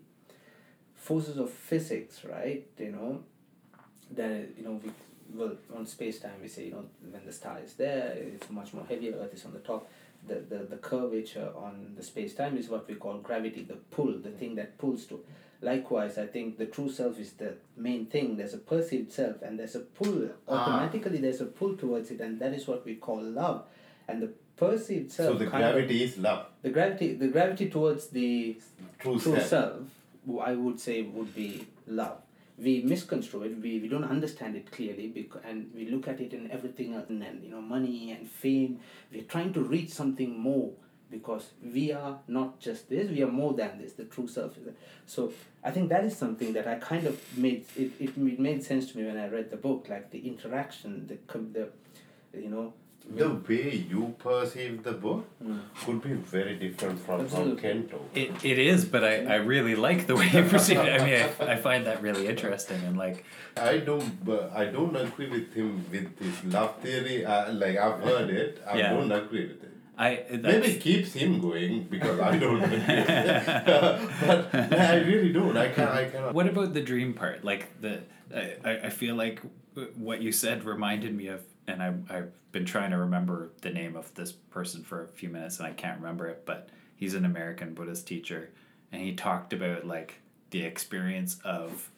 [1.07, 2.65] forces of physics, right?
[2.77, 3.11] You know,
[4.15, 4.91] that you know we
[5.35, 8.73] well on space time we say you know when the star is there it's much
[8.73, 9.89] more heavier earth is on the top
[10.25, 14.13] the, the, the curvature on the space time is what we call gravity the pull
[14.27, 15.19] the thing that pulls to
[15.61, 19.59] likewise i think the true self is the main thing there's a perceived self and
[19.59, 20.53] there's a pull Ah.
[20.53, 23.65] automatically there's a pull towards it and that is what we call love
[24.07, 26.45] and the perceived self so the kind of- gravity is love.
[26.61, 28.57] the gravity the gravity towards the
[28.99, 29.47] True, true self.
[29.47, 29.81] self,
[30.41, 32.17] I would say, would be love.
[32.57, 33.61] We misconstrue it.
[33.61, 37.05] We, we don't understand it clearly, because, and we look at it in everything else,
[37.09, 38.79] and you know, money and fame.
[39.11, 40.71] We're trying to reach something more
[41.11, 43.11] because we are not just this.
[43.11, 43.93] We are more than this.
[43.93, 44.65] The true self is.
[44.65, 44.75] That.
[45.05, 45.31] So
[45.63, 47.65] I think that is something that I kind of made.
[47.75, 51.05] It, it made made sense to me when I read the book, like the interaction,
[51.05, 51.17] the
[51.53, 51.69] the,
[52.41, 52.73] you know,
[53.15, 55.25] the way you perceive the book
[55.85, 57.63] could be very different from, from Absolutely.
[57.69, 57.99] Kento.
[58.13, 61.01] It, it is, but I, I really like the way you perceive it.
[61.01, 63.23] I mean, I, I find that really interesting and like,
[63.55, 67.25] I don't, but I don't agree with him with this love theory.
[67.25, 68.93] Uh, like I've heard it, I Yeah.
[68.93, 69.71] don't agree with it.
[69.99, 73.45] I Maybe it keeps him going because I don't agree with it.
[74.27, 75.57] but I really don't.
[75.57, 76.35] I can I cannot.
[76.35, 77.43] What about the dream part?
[77.43, 78.03] Like the,
[78.35, 79.41] I, I- I feel like
[79.95, 83.95] what you said reminded me of, and I I've been trying to remember the name
[83.95, 87.25] of this person for a few minutes and I can't remember it, but he's an
[87.25, 88.49] American Buddhist teacher,
[88.91, 91.89] and he talked about like the experience of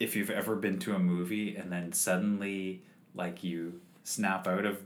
[0.00, 2.82] if you've ever been to a movie and then suddenly
[3.14, 4.80] like you snap out of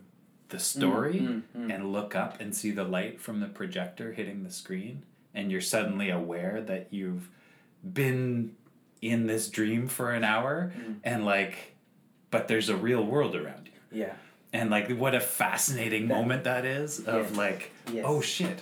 [0.48, 1.74] the mm, story mm, mm.
[1.74, 5.02] and look up and see the light from the projector hitting the screen
[5.34, 7.28] and you're suddenly aware that you've
[7.92, 8.54] been
[9.00, 10.72] in this dream for an hour
[11.04, 11.74] and like
[12.30, 13.61] but there's a real world around
[13.92, 14.14] Yeah.
[14.52, 17.36] and like what a fascinating That- moment that is of Yes.
[17.36, 18.04] like Yes.
[18.06, 18.60] oh shit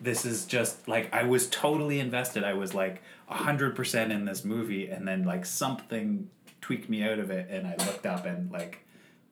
[0.00, 3.00] this is just like i was totally invested i was like
[3.30, 6.28] 100% in this movie and then like something
[6.60, 8.80] tweaked me out of it and i looked up and like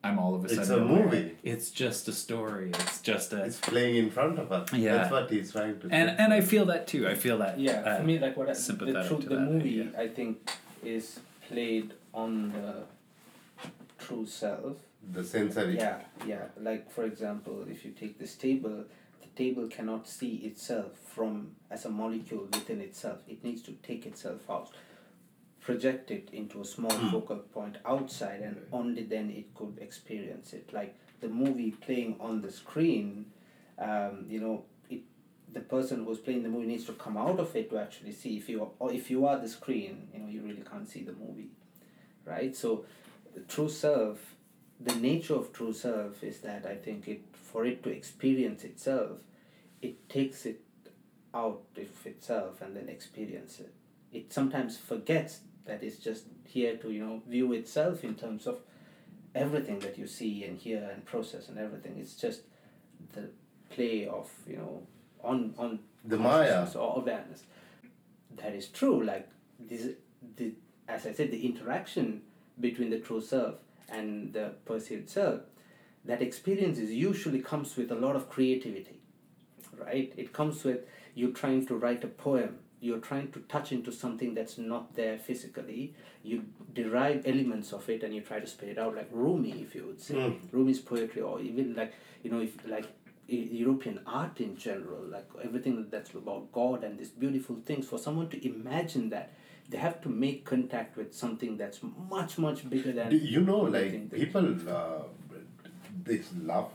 [0.05, 0.61] i'm all of a sudden.
[0.61, 1.05] It's sudden a aware.
[1.05, 1.37] movie.
[1.43, 4.73] it's just a story it's just a It's playing in front of us.
[4.73, 4.97] Yeah.
[4.97, 6.17] That's what he's trying to and say.
[6.25, 8.53] and i feel that too i feel that Yeah, uh, for me, like what I,
[8.55, 10.01] the sympathetic true, to the that movie idea.
[10.05, 10.51] I think
[10.83, 12.75] is played on the
[13.99, 14.77] true self.
[15.11, 15.77] The sensory.
[15.77, 16.47] Yeah, yeah.
[16.61, 18.85] Like for example, if you take this table,
[19.21, 23.19] the table cannot see itself from as a molecule within itself.
[23.29, 24.71] It needs to take itself out,
[25.61, 30.73] project it into a small focal point outside, and only then it could experience it.
[30.73, 33.27] Like the movie playing on the screen,
[33.79, 35.03] um, you know, it
[35.53, 38.37] the person who's playing the movie needs to come out of it to actually see.
[38.37, 41.03] If you are, or if you are the screen, you know, you really can't see
[41.03, 41.51] the movie,
[42.25, 42.55] right?
[42.55, 42.85] So,
[43.35, 44.32] the true self
[44.85, 49.19] the nature of true self is that I think it for it to experience itself,
[49.81, 50.61] it takes it
[51.35, 53.73] out of itself and then experience it.
[54.13, 58.59] It sometimes forgets that it's just here to you know view itself in terms of
[59.35, 61.97] everything that you see and hear and process and everything.
[61.99, 62.43] It's just
[63.13, 63.31] the
[63.71, 64.83] play of you know
[65.23, 66.67] on on The Maya.
[66.75, 67.45] or awareness.
[68.37, 69.03] That is true.
[69.03, 69.29] Like
[69.61, 69.89] this,
[70.37, 70.53] the
[70.89, 72.23] as I said, the interaction
[72.61, 73.55] between the true self
[73.93, 75.41] and the perceived self,
[76.05, 78.99] that experience is usually comes with a lot of creativity,
[79.79, 80.13] right?
[80.17, 80.81] It comes with
[81.15, 82.59] you trying to write a poem.
[82.81, 85.95] You're trying to touch into something that's not there physically.
[86.25, 89.75] You derive elements of it and you try to spit it out, like Rumi, if
[89.77, 90.15] you would say.
[90.15, 90.39] Mm.
[90.51, 91.93] Rumi's poetry, or even like
[92.25, 92.87] you know, if like
[93.29, 98.29] European art in general, like everything that's about God and these beautiful things, for someone
[98.31, 99.33] to imagine that,
[99.69, 103.11] they have to make contact with something that's much, much bigger than.
[103.11, 105.03] Do you know, like people, uh,
[106.05, 106.73] this love,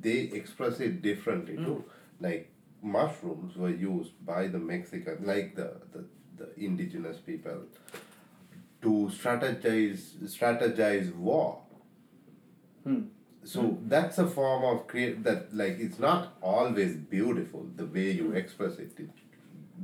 [0.00, 1.64] they express it differently mm.
[1.64, 1.84] too.
[2.20, 2.50] Like
[2.82, 6.04] mushrooms were used by the Mexican, like the, the,
[6.36, 7.62] the indigenous people,
[8.82, 11.60] to strategize strategize war.
[12.84, 13.02] Hmm.
[13.44, 13.88] So hmm.
[13.88, 18.36] that's a form of create that like it's not always beautiful the way you hmm.
[18.36, 18.92] express it.
[18.98, 19.10] It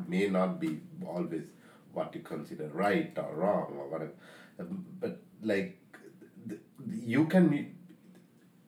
[0.09, 1.43] may not be always
[1.93, 4.13] what you consider right or wrong or whatever.
[4.59, 5.79] Um, But like
[6.89, 7.75] you can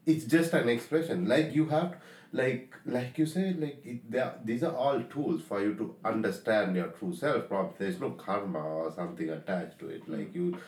[0.07, 1.29] it's just an expression.
[1.29, 1.97] Like you have
[2.33, 5.95] like like you say like it, they are, these are all tools for you to
[6.05, 7.49] understand your true self.
[7.49, 10.09] Probably there's no karma or something attached to it.
[10.09, 10.59] Like you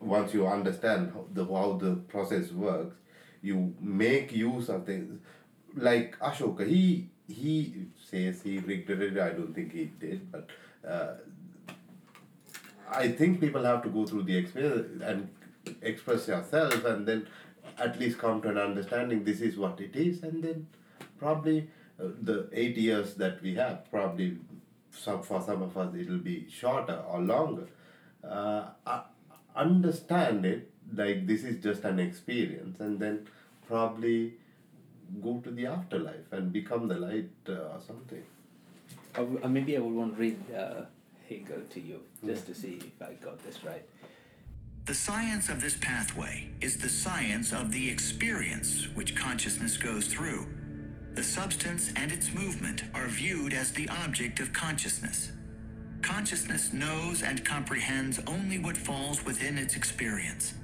[0.00, 2.96] once you understand how the how the process works
[3.42, 5.20] you make use of things.
[5.76, 9.20] Like ashoka he he says he regretted it.
[9.22, 10.48] I don't think he did but
[10.88, 11.14] uh,
[12.90, 15.28] I think people have to go through the experience and
[15.82, 17.26] express yourself and then
[17.78, 20.66] at least come to an understanding this is what it is and then
[21.18, 21.68] probably
[22.00, 24.38] uh, the eight years that we have probably
[24.90, 27.66] some for some of us it'll be shorter or longer.
[28.24, 29.02] Uh, uh,
[29.54, 33.26] understand it like this is just an experience and then
[33.66, 34.34] probably
[35.22, 38.22] go to the afterlife and become the light uh, or something.
[39.14, 40.38] Uh, maybe I would want to read
[41.28, 43.84] uh, Hegel to you just to see if I got this right.
[44.86, 50.46] The science of this pathway is the science of the experience which consciousness goes through.
[51.14, 55.32] The substance and its movement are viewed as the object of consciousness.
[56.00, 60.54] Consciousness knows and comprehends only what falls within its experience.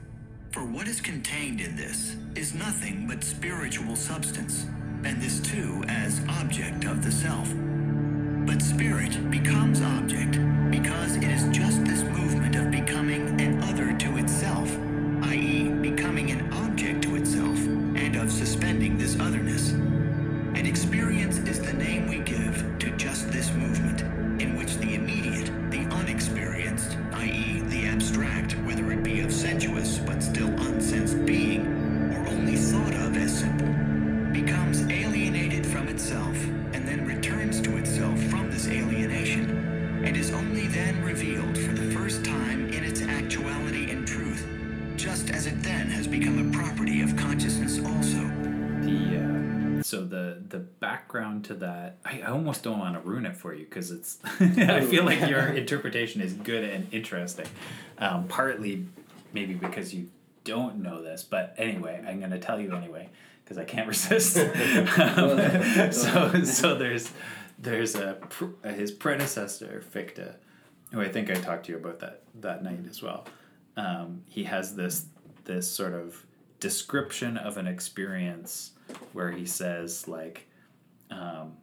[0.52, 4.66] For what is contained in this is nothing but spiritual substance,
[5.04, 7.52] and this too as object of the self.
[8.46, 10.38] But spirit becomes object
[10.70, 14.70] because it is just this movement of becoming an other to itself,
[15.22, 17.03] i.e., becoming an object
[50.80, 54.18] background to that, I, I almost don't want to ruin it for you because it's.
[54.40, 57.46] I feel like your interpretation is good and interesting.
[57.98, 58.86] Um, partly,
[59.32, 60.08] maybe because you
[60.44, 63.08] don't know this, but anyway, I'm going to tell you anyway
[63.44, 64.36] because I can't resist.
[64.38, 67.10] um, so so there's
[67.58, 70.34] there's a pr- his predecessor Fichte,
[70.92, 73.26] who I think I talked to you about that that night as well.
[73.76, 75.06] Um, he has this
[75.44, 76.24] this sort of
[76.60, 78.72] description of an experience
[79.12, 80.46] where he says like
[81.14, 81.56] um,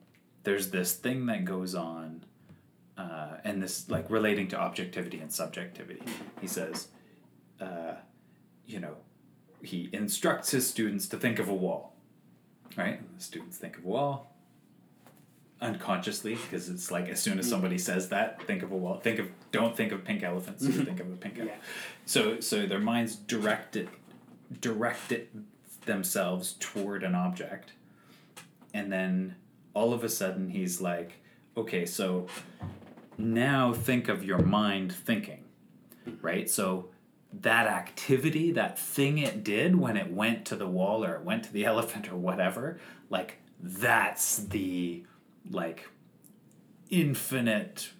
[0.43, 2.23] there's this thing that goes on
[2.97, 6.01] uh, and this like relating to objectivity and subjectivity.
[6.39, 6.87] He says
[7.59, 7.93] uh,
[8.65, 8.95] you know
[9.61, 11.91] he instructs his students to think of a wall
[12.77, 13.01] right?
[13.17, 14.27] The students think of a wall
[15.59, 19.19] unconsciously because it's like as soon as somebody says that think of a wall think
[19.19, 21.61] of don't think of pink elephants think of a pink elephant.
[22.05, 23.87] So so their minds direct it
[24.59, 25.29] direct it
[25.85, 27.73] themselves toward an object
[28.73, 29.35] and then
[29.73, 31.13] all of a sudden he's like
[31.55, 32.27] okay so
[33.17, 35.41] now think of your mind thinking
[36.21, 36.49] right?
[36.49, 36.89] So
[37.33, 41.43] that activity that thing it did when it went to the wall or it went
[41.43, 45.05] to the elephant or whatever like that's the
[45.49, 45.87] like
[46.89, 47.91] infinite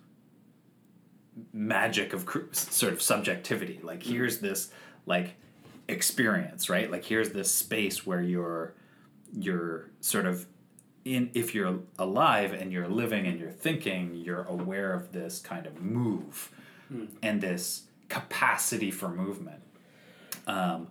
[1.54, 3.80] magic of cr- sort of subjectivity.
[3.82, 4.14] Like mm-hmm.
[4.14, 4.72] here's this
[5.06, 5.36] like
[5.88, 6.92] experience right?
[6.92, 8.74] Like here's this space where you're
[9.34, 10.46] you're sort of
[11.06, 15.66] in if you're alive and you're living and you're thinking you're aware of this kind
[15.66, 16.52] of move
[16.89, 17.06] hmm.
[17.22, 19.62] and this capacity for movement.
[20.47, 20.88] Um,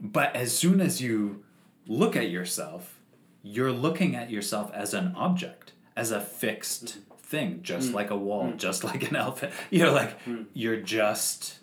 [0.00, 1.44] but as soon as you
[1.86, 2.98] look at yourself
[3.42, 7.14] you're looking at yourself as an object as a fixed hmm.
[7.18, 7.94] thing just hmm.
[7.94, 9.52] like a wall just like an elephant.
[9.70, 10.18] You know like
[10.52, 11.60] you're just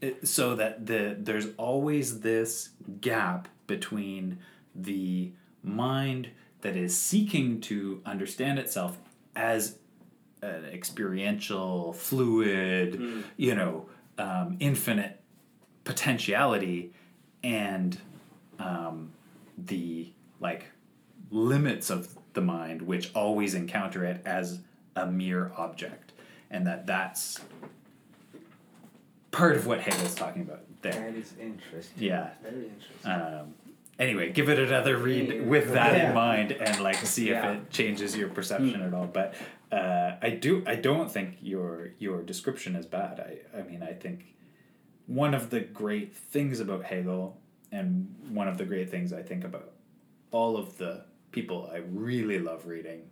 [0.00, 2.70] eh, so that the there's always this
[3.00, 4.38] gap between
[4.74, 5.32] the
[5.62, 6.30] mind
[6.64, 8.96] that is seeking to understand itself
[9.36, 9.76] as
[10.40, 13.86] an experiential fluid you know
[14.18, 15.20] um, infinite
[15.84, 16.92] potentiality
[17.42, 17.98] and
[18.58, 19.12] um,
[19.58, 20.10] the
[20.40, 20.64] like
[21.30, 24.60] limits of the mind which always encounter it as
[24.96, 26.12] a mere object
[26.50, 27.40] and that that's
[29.32, 32.02] part of what Hegel's talking about there That is interesting.
[32.02, 32.30] Yeah.
[32.42, 33.10] Very interesting.
[33.10, 33.54] um,
[33.98, 36.08] anyway give it another read with that Yeah.
[36.08, 37.52] in mind and like see Yeah.
[37.52, 39.06] if it changes your perception at all.
[39.06, 39.34] But
[39.72, 43.20] uh, i do i don't think your your description is bad.
[43.20, 44.34] I i mean i think
[45.06, 47.40] one of the great things about hegel
[47.72, 49.72] and one of the great things i think about
[50.30, 53.02] all of the people i really love reading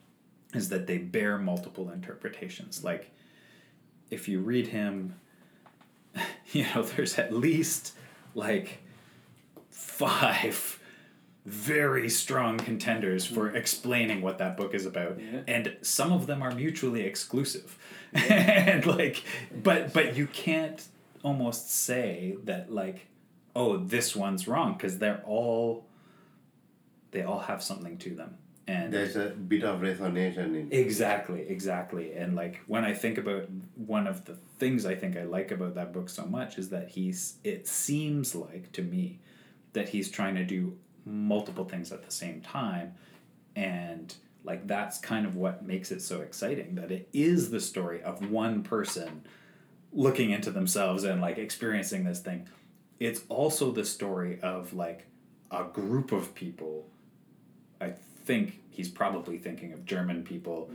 [0.54, 2.84] is that they bear multiple interpretations.
[2.84, 3.10] Like
[4.10, 5.14] if you read him
[6.52, 7.94] you know there's at least
[8.34, 8.81] like
[9.82, 10.78] five
[11.44, 13.56] very strong contenders for mm-hmm.
[13.56, 15.18] explaining what that book is about.
[15.20, 15.40] Yeah.
[15.48, 17.78] and some of them are mutually exclusive.
[18.14, 19.22] And like
[19.62, 20.86] but but you can't
[21.22, 23.06] almost say that like
[23.56, 25.86] oh this one's wrong because they're all
[27.10, 28.36] they all have something to them.
[28.68, 32.12] And There's a bit of resonance in Exactly, exactly.
[32.12, 35.74] And like when I think about one of the things I think I like about
[35.74, 39.18] that book so much is that he's it seems like to me
[39.72, 42.94] that he's trying to do multiple things at the same time.
[43.56, 44.14] And
[44.44, 48.30] like that's kind of what makes it so exciting that it is the story of
[48.30, 49.22] one person
[49.92, 52.48] looking into themselves and like experiencing this thing.
[52.98, 55.06] It's also the story of like
[55.50, 56.86] a group of people.
[57.80, 57.92] I
[58.24, 60.70] think he's probably thinking of German people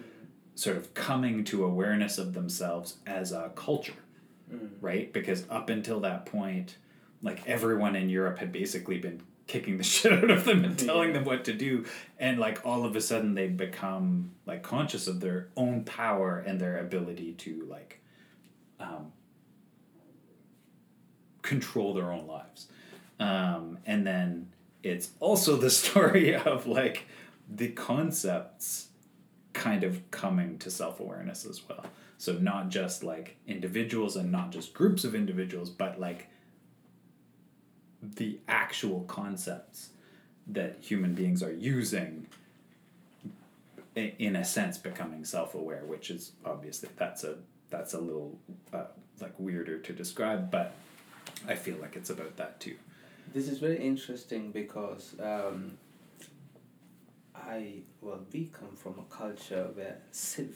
[0.55, 3.93] sort of coming to awareness of themselves as a culture,
[4.51, 4.69] mm.
[4.81, 5.13] right?
[5.13, 6.77] Because up until that point,
[7.21, 11.13] like everyone in Europe had basically been kicking the shit out of them and telling
[11.13, 11.85] them what to do.
[12.19, 16.59] And like all of a sudden they become like conscious of their own power and
[16.59, 18.01] their ability to like
[18.79, 19.11] um,
[21.41, 22.67] control their own lives.
[23.19, 24.49] Um, and then
[24.83, 27.07] it's also the story of like
[27.49, 28.89] the concepts
[29.53, 31.85] kind of coming to self awareness as well.
[32.19, 36.29] So not just like individuals and not just groups of individuals, but like
[38.15, 39.89] the actual concepts
[40.47, 42.25] that human beings are using
[43.95, 47.35] in a sense becoming self-aware which is obviously that's a
[47.69, 48.37] that's a little
[48.73, 48.85] uh,
[49.19, 50.75] like weirder to describe but
[51.47, 52.75] i feel like it's about that too
[53.33, 55.77] This is very interesting because um,
[57.35, 59.97] I well we come from a culture where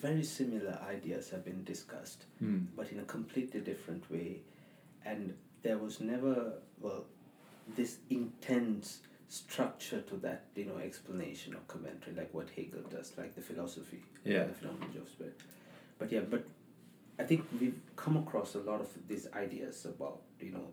[0.02, 2.66] very similar ideas have been discussed, Mm.
[2.76, 4.40] but in a completely different way,
[5.06, 5.34] and
[5.64, 7.06] there was never well
[7.76, 9.00] this intense
[9.30, 14.04] structure to that you know explanation or commentary like what Hegel does like the philosophy
[14.26, 14.44] Yeah.
[14.46, 15.40] the phenomenology of spirit
[16.00, 16.44] but yeah but
[17.20, 20.68] I think we've come across a lot of these ideas about you know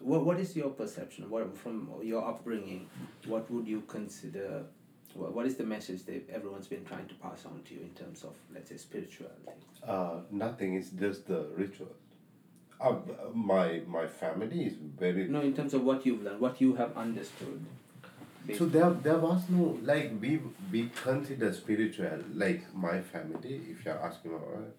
[0.00, 2.88] what, what is your perception what from your upbringing
[3.26, 4.62] what would you consider
[5.14, 7.90] what, what is the message that everyone's been trying to pass on to you in
[7.90, 9.50] terms of let's say spirituality
[9.82, 10.74] Uh, nothing.
[10.74, 11.96] It's just the rituals.
[12.80, 12.94] Uh,
[13.34, 15.28] my my family is very.
[15.28, 17.60] no in terms of what you've learned what you have understood
[18.58, 20.40] So there there was no like we
[20.72, 23.60] we consider spiritual like my family.
[23.70, 24.76] If you're asking about, it,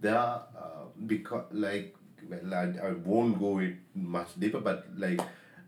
[0.00, 1.94] there are uh, because like
[2.28, 5.20] well I, I won't go it much deeper, but like.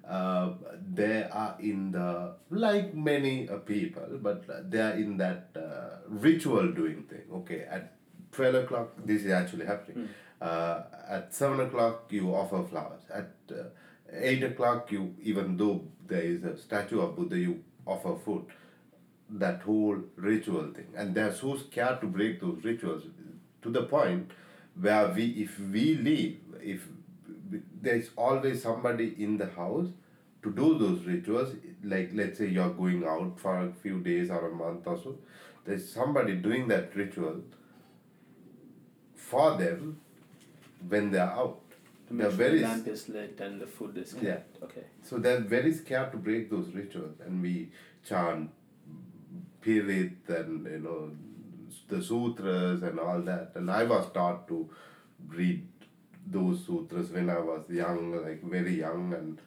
[0.06, 0.52] Uh,
[0.92, 6.72] they are in the like many uh, people, but they are in that uh, ritual
[6.72, 7.22] doing thing.
[7.32, 7.94] Okay, at
[8.30, 10.10] twelve o'clock, this is actually happening.
[10.44, 13.00] Uh, at seven o'clock, you offer flowers.
[13.12, 13.62] At uh,
[14.12, 18.44] eight o'clock, you even though there is a statue of Buddha, you offer food.
[19.30, 23.04] That whole ritual thing, and they're so scared to break those rituals
[23.62, 24.32] to the point
[24.78, 26.86] where we, if we leave, if
[27.80, 29.88] there's always somebody in the house
[30.42, 31.54] to do those rituals.
[31.82, 35.16] Like let's say you're going out for a few days or a month or so,
[35.64, 37.42] there's somebody doing that ritual
[39.14, 40.00] for them
[40.88, 41.60] when they're out.
[42.08, 44.40] to They're very the lamp is lit and the food is Yeah.
[44.66, 47.54] okay so they're very scared to break those rituals, and we
[48.08, 48.50] chant
[49.62, 51.10] Pirit and you know
[51.88, 53.52] the sutras and all that.
[53.54, 54.68] And I was taught to
[55.28, 55.66] read
[56.26, 59.40] those sutras when I was young, like very young, and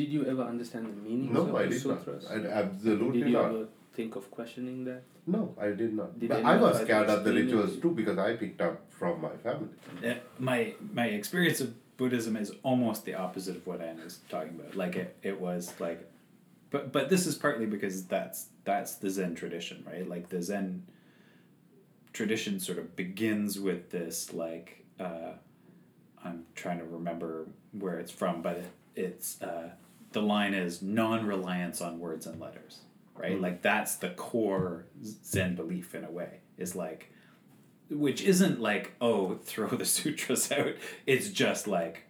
[0.00, 1.98] Did you ever understand the meanings no, of I the did not.
[2.04, 2.26] sutras?
[2.30, 3.50] I, absolutely Did you not.
[3.54, 5.02] ever think of questioning that?
[5.30, 6.18] No, I did not.
[6.18, 9.36] Did but I was scared of the rituals too because I picked up from my
[9.44, 9.68] family.
[10.04, 14.54] Uh, my my experience of Buddhism is almost the opposite of what Anu was talking
[14.58, 14.74] about.
[14.74, 16.10] Like it, it was like,
[16.70, 20.08] but but this is partly because that's that's the Zen tradition, right?
[20.08, 20.86] Like the Zen
[22.12, 25.32] tradition sort of begins with this like uh,
[26.24, 29.70] I'm trying to remember where it's from, but it, it's uh,
[30.12, 32.80] the line is non-reliance on words and letters,
[33.20, 33.32] right?
[33.32, 33.42] Mm-hmm.
[33.42, 36.40] Like that's the core Zen belief in a way.
[36.58, 37.12] Is like
[37.88, 40.74] which isn't like oh throw the sutras out
[41.06, 42.04] it's just like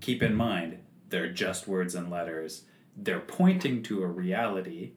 [0.00, 0.78] keep in mind
[1.10, 2.62] they're just words and letters
[2.96, 4.92] they're pointing to a reality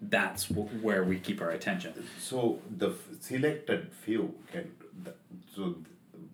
[0.00, 4.70] that's w- where we keep our attention So the f- selected few can.
[5.02, 5.14] The,
[5.54, 6.26] so th-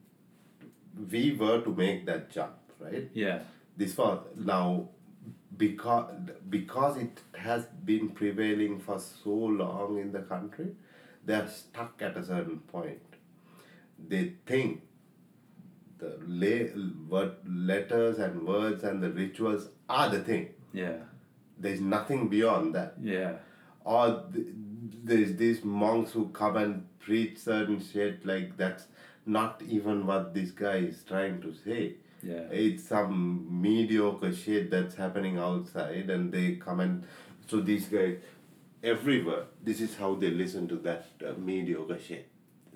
[1.11, 3.09] we were to make that jump, right?
[3.15, 3.39] yeah
[3.77, 4.89] This was now
[5.61, 6.11] because
[6.49, 10.69] because it has been prevailing for so long in the country,
[11.25, 13.19] they're stuck at a certain point.
[14.13, 14.83] They think
[15.99, 16.83] the la-
[17.15, 20.49] word, letters and words and the rituals are the thing.
[20.73, 20.99] yeah
[21.59, 22.95] There's nothing beyond that.
[23.03, 23.33] yeah
[23.85, 24.47] Or th-
[25.11, 28.87] there's these monks who come and preach certain shit like that's
[29.27, 31.83] not even what this guy is trying to say.
[32.23, 37.05] Yeah It's some mediocre shit that's happening outside, and they come and
[37.47, 38.19] so these guys
[38.83, 39.45] everywhere.
[39.63, 42.29] This is how they listen to that uh, mediocre shit.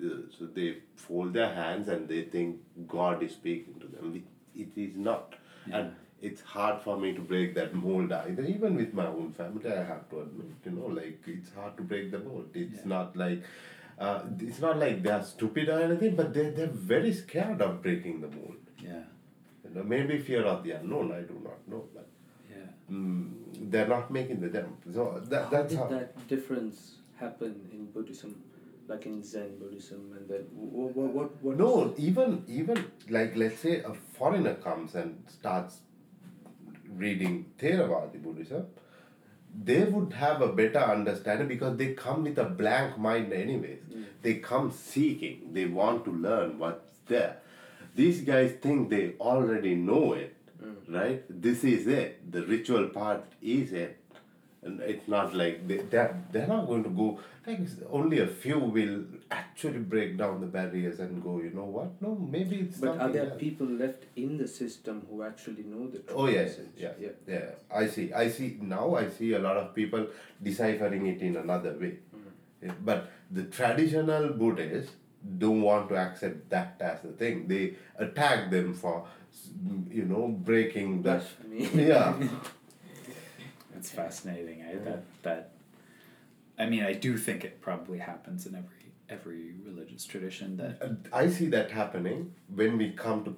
[0.03, 4.15] Uh, So they fold their hands and they think God is speaking to them.
[4.21, 4.31] It-
[4.63, 5.33] It is not,
[5.77, 5.95] and
[6.27, 8.43] it's hard for me to break that mold either.
[8.51, 11.87] Even with my own family, I have to admit, you know, like it's hard to
[11.89, 12.55] break the mold.
[12.61, 12.91] It's Yeah.
[12.93, 13.49] not like.
[14.05, 17.75] Uh, it's not like they are stupid or anything, but they they're very scared of
[17.87, 18.64] breaking the mold.
[19.83, 22.07] Maybe fear of the unknown, I do not know, but
[22.49, 23.31] yeah mm,
[23.71, 24.83] they're not making the jump.
[24.93, 25.87] So that, How that's did how.
[25.87, 28.35] that difference happen in Buddhism,
[28.87, 31.43] like in Zen Buddhism, and then what what what?
[31.43, 35.79] what No, even even like let's say a foreigner comes and starts
[36.89, 38.65] reading Theravada Buddhism,
[39.63, 43.79] they would have a better understanding because they come with a blank mind anyways.
[44.21, 45.53] They come seeking.
[45.53, 47.37] They want to learn what's there.
[47.95, 50.75] These guys think they already know it, mm.
[50.93, 51.23] right?
[51.29, 52.31] This is it.
[52.31, 53.97] The ritual part is it.
[54.63, 57.59] And it's not like they, they're, they're not going to go, like
[57.91, 62.01] only a few will actually break down the barriers and go, you know what?
[62.01, 65.87] No, maybe it's But are there else." people left in the system who actually know
[65.87, 66.57] the true Oh yes.
[66.75, 67.09] yeah, yeah.
[67.27, 67.49] yeah, yeah.
[67.71, 68.11] I see.
[68.11, 68.57] I see.
[68.59, 70.07] Now I see a lot of people
[70.41, 71.99] deciphering it in another way.
[72.15, 72.21] Mm.
[72.63, 74.93] Yeah, But the traditional Buddhists
[75.37, 77.47] don't want to accept that as the thing.
[77.47, 79.07] They attack them for,
[79.89, 81.15] you know, breaking the.
[81.15, 81.69] Blasphemy.
[81.87, 82.15] Yeah.
[83.77, 85.51] it's fascinating I, that that
[86.57, 91.15] i mean i do think it probably happens in every every religious tradition that uh,
[91.15, 93.35] I see that happening when we come to,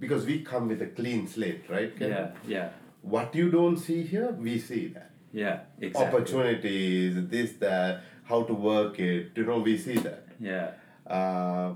[0.00, 1.96] because we come with a clean slate, right?
[1.96, 2.10] Ken?
[2.10, 2.68] yeah yeah
[3.06, 5.10] what you don't see here, we see that.
[5.32, 6.18] Yeah, exactly.
[6.18, 10.25] Opportunities, this, that, how to work it, you know, we see that.
[10.40, 10.70] Yeah,
[11.06, 11.72] Uh,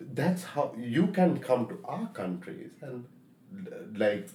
[0.00, 3.04] that's how you can come to our countries and
[3.96, 4.28] like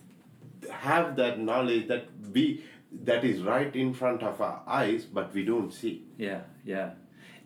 [0.71, 2.63] have that knowledge that we
[3.03, 6.91] that is right in front of our eyes but we don't see yeah, yeah.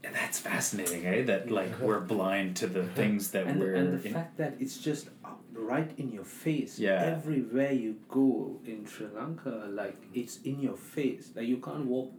[0.06, 1.24] And that's fascinating, eh?
[1.24, 3.76] That like we're blind to the things that and, we're.
[3.76, 5.10] and the in- fact that it's just
[5.54, 7.02] right in your face Yeah.
[7.16, 12.12] everywhere you go in sri lanka like it's in your face like you can't walk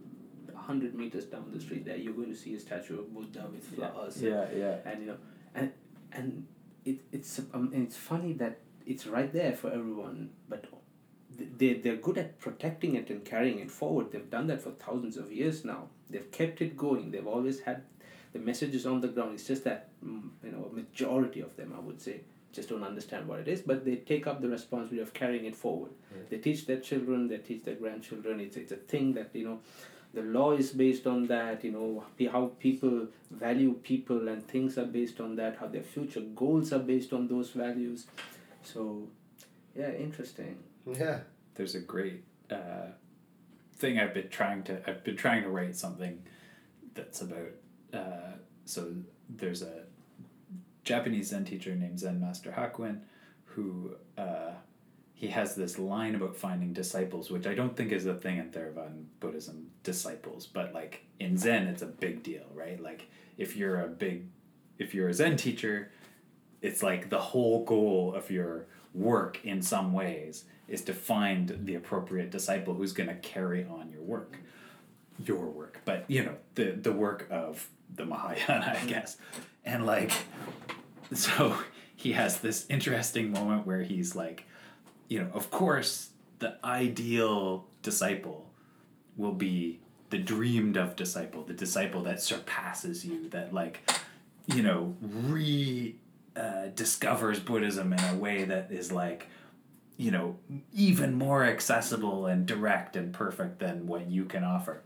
[0.67, 3.63] 100 meters down the street there you're going to see a statue of buddha with
[3.63, 4.77] flowers yeah, yeah.
[4.85, 5.17] and you know
[5.53, 5.71] and
[6.11, 6.47] and
[6.83, 10.65] it, it's um, and it's funny that it's right there for everyone but
[11.57, 14.11] they, they're good at protecting it and carrying it forward.
[14.11, 15.89] They've done that for thousands of years now.
[16.09, 17.11] They've kept it going.
[17.11, 17.83] They've always had
[18.33, 19.33] the messages on the ground.
[19.33, 22.83] It's just that mm, you know a majority of them i would say just don't
[22.83, 25.91] understand what it is but they take up the responsibility of carrying it forward.
[26.29, 28.39] They teach their children they teach their grandchildren.
[28.39, 29.59] It's, it's a thing that you know
[30.15, 34.85] the law is based on that you know how people value people and things are
[34.85, 38.07] based on that how their future goals are based on those values.
[38.63, 39.07] So
[39.75, 40.57] yeah interesting.
[40.85, 41.19] Yeah.
[41.55, 42.87] There's a great uh,
[43.75, 46.23] thing I've been trying to I've been trying to write something
[46.93, 47.51] that's about
[47.93, 48.33] uh,
[48.65, 48.93] so
[49.29, 49.83] there's a
[50.85, 53.01] Japanese Zen teacher named Zen Master Hakuin
[53.45, 54.51] who uh,
[55.15, 58.51] he has this line about finding disciples which I don't think is a thing in
[58.51, 62.79] Theravada Buddhism disciples but like in Zen it's a big deal right?
[62.79, 63.07] Like
[63.37, 64.27] if you're a big
[64.77, 65.91] if you're a Zen teacher
[66.61, 71.75] it's like the whole goal of your work in some ways is to find the
[71.75, 74.37] appropriate disciple who's going to carry on your work
[75.25, 79.17] your work but you know the the work of the mahayana i guess.
[79.63, 80.11] And like
[81.13, 81.57] so
[81.95, 84.45] he has this interesting moment where he's like
[85.07, 88.49] you know of course the ideal disciple
[89.17, 89.79] will be
[90.09, 93.89] the dreamed of disciple the disciple that surpasses you that like
[94.47, 95.95] you know re
[96.35, 99.27] uh, discovers buddhism in a way that is like
[99.97, 100.37] you know
[100.73, 104.81] even more accessible and direct and perfect than what you can offer.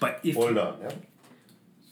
[0.00, 0.90] But if hold you, on yeah?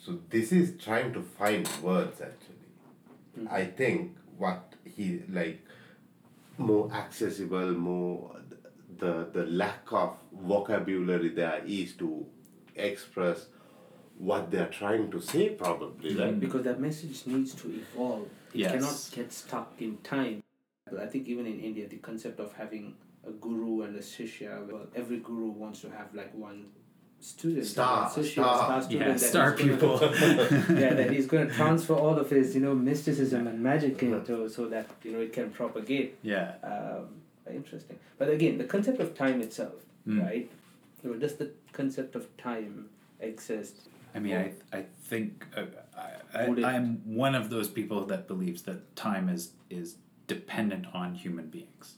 [0.04, 3.48] so this is trying to find words actually.
[3.50, 5.64] I think what he like
[6.60, 8.36] more accessible more
[8.98, 12.26] the the lack of vocabulary there is to
[12.76, 13.46] express
[14.18, 16.28] what they're trying to say probably right?
[16.30, 16.40] Mm-hmm.
[16.40, 18.28] Because that message needs to evolve.
[18.52, 18.72] It Yes.
[18.72, 20.42] cannot get stuck in time.
[21.04, 22.94] I think even in india the concept of having
[23.26, 26.66] a guru and a shishya well every guru wants to have like one
[27.20, 28.82] student Star, one shishya, star.
[28.82, 32.54] student yeah that star he's gonna- yeah, that he's going to transfer all of his,
[32.54, 36.16] you know, mysticism and magic into so that you know it can propagate.
[36.22, 37.06] yeah Um,
[37.52, 39.74] interesting, but again, the concept of time itself,
[40.08, 40.22] Mm.
[40.26, 40.50] right?
[41.02, 42.88] You know, does the concept of time
[43.20, 43.74] exist?
[44.14, 45.64] I mean, I I think uh,
[46.34, 46.88] I, I am
[47.24, 49.96] one of those people that believes that time is is
[50.26, 51.96] dependent on human beings,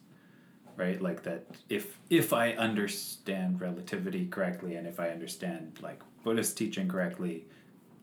[0.76, 1.00] right?
[1.00, 6.88] Like that if if I understand relativity correctly and if I understand like Buddhist teaching
[6.88, 7.46] correctly,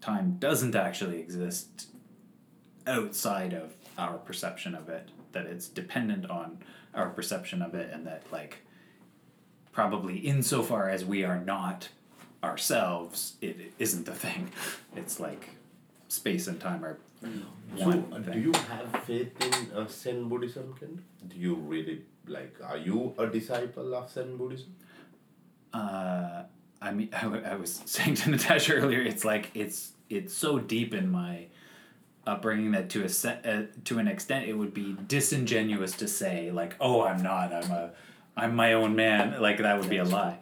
[0.02, 1.88] time doesn't actually exist
[2.88, 5.10] outside of our perception of it.
[5.32, 6.60] That it's dependent on
[6.94, 8.60] our perception of it, and that like
[9.72, 11.90] probably insofar as we are not
[12.44, 14.52] ourselves, it isn't a thing.
[14.96, 15.50] It's like
[16.08, 16.98] space and time are
[17.78, 21.02] So, one uh, do you have faith in uh, Zen Buddhism, Ken?
[21.28, 22.56] Do you really like?
[22.64, 24.76] Are you a disciple of Zen Buddhism?
[25.74, 26.44] Uh,
[26.82, 30.60] I mean, I, w- I was saying to Natasha earlier, it's like it's it's so
[30.60, 31.46] deep in my
[32.26, 36.52] upbringing that to a se- uh, to an extent it would be disingenuous to say
[36.52, 37.54] like, oh, I'm not.
[37.54, 37.92] I'm a
[38.38, 39.42] I'm my own man.
[39.42, 40.38] Like that would be a lie.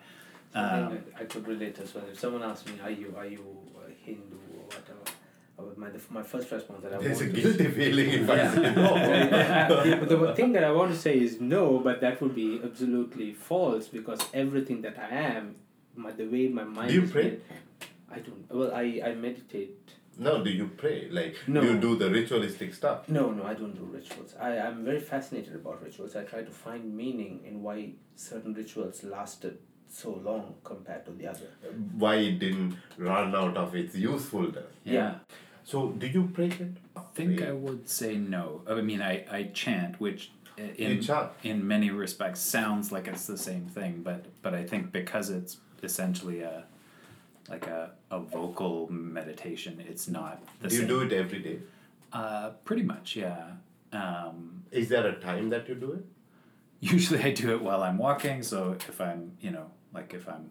[0.55, 2.05] I Um, think I I could relate as well.
[2.11, 3.43] If someone asked me, "Are you are you
[3.85, 5.16] a Hindu or whatever?"
[5.59, 8.29] I would, my my first response that I There's a want to guilty feeling if
[8.29, 8.53] I Yeah.
[8.53, 10.05] say no.
[10.05, 13.33] the, the thing that I want to say is no, but that would be absolutely
[13.33, 15.55] false because everything that I am,
[15.95, 17.23] my, the way my mind Do you is pray?
[17.23, 17.41] made-
[18.09, 18.45] I don't.
[18.49, 19.71] Well, I, I meditate.
[20.19, 21.09] No, do you pray?
[21.11, 21.61] Like, No.
[21.61, 23.07] do you do the ritualistic stuff?
[23.09, 24.33] No, no, I don't do rituals.
[24.39, 26.15] I, I'm very fascinated about rituals.
[26.15, 29.57] I try to find meaning in why certain rituals lasted
[29.89, 31.49] so long compared to the other.
[31.97, 34.65] Why it didn't run out of its usefulness?
[34.83, 35.15] yeah.
[35.67, 36.47] So, do you pray?
[36.47, 36.77] Ken?
[36.95, 38.61] I think I would say no.
[38.69, 41.31] I mean, I, I chant, which in chant?
[41.43, 45.57] in many respects sounds like it's the same thing, but but I think because it's
[45.83, 46.63] essentially a
[47.49, 51.59] like a, a vocal meditation, it's not the do you do it every day?
[52.13, 53.47] Uh, pretty much, yeah.
[53.91, 56.05] Um, Is there a time that you do it?
[56.79, 58.41] usually I do it while I'm walking.
[58.41, 60.49] So if I'm you know like if I'm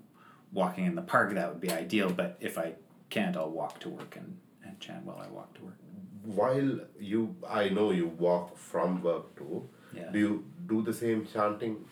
[0.53, 2.11] walking in the park, that would be ideal.
[2.11, 2.75] But if I
[3.09, 4.37] can't, I'll walk to work and
[4.77, 5.79] and chant while I walk to work.
[6.24, 9.68] While you, I know you walk from work too.
[9.95, 10.11] Yeah.
[10.12, 11.85] Do you do the same chanting?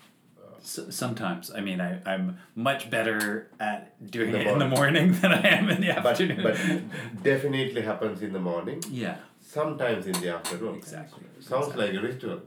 [0.60, 3.80] S sometimes I mean I I'm much better at
[4.10, 6.42] doing the it in the morning than I am in the afternoon.
[6.42, 8.82] but but definitely happens in the morning.
[8.90, 9.16] yeah.
[9.40, 10.76] Sometimes in the afternoon.
[10.76, 11.24] Exactly.
[11.40, 12.40] Sounds like a ritual.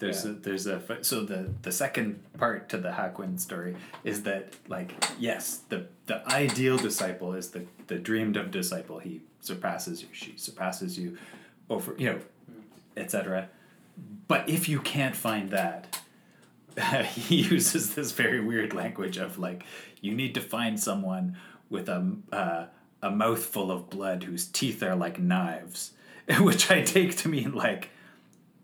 [0.00, 4.44] There's a, there's a so the the second part to the Hakuin story is that
[4.68, 10.08] like yes the the ideal disciple is the the dreamed of disciple he surpasses you
[10.12, 11.16] she surpasses you
[11.70, 12.18] over you know
[12.96, 13.48] etc
[14.26, 16.00] but if you can't find that
[17.06, 19.64] he uses this very weird language of like
[20.00, 21.36] you need to find someone
[21.70, 22.66] with a uh,
[23.02, 25.92] a mouthful of blood whose teeth are like knives
[26.40, 27.90] which I take to mean like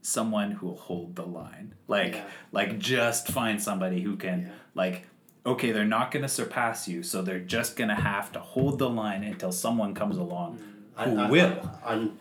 [0.03, 1.75] someone who will hold the line.
[1.89, 2.25] Like Yeah.
[2.53, 4.53] like just find somebody who can Yeah.
[4.75, 5.07] like
[5.47, 8.78] okay, they're not going to surpass you, so they're just going to have to hold
[8.78, 10.59] the line until someone comes along
[10.97, 11.70] who And- will.
[11.86, 12.18] And,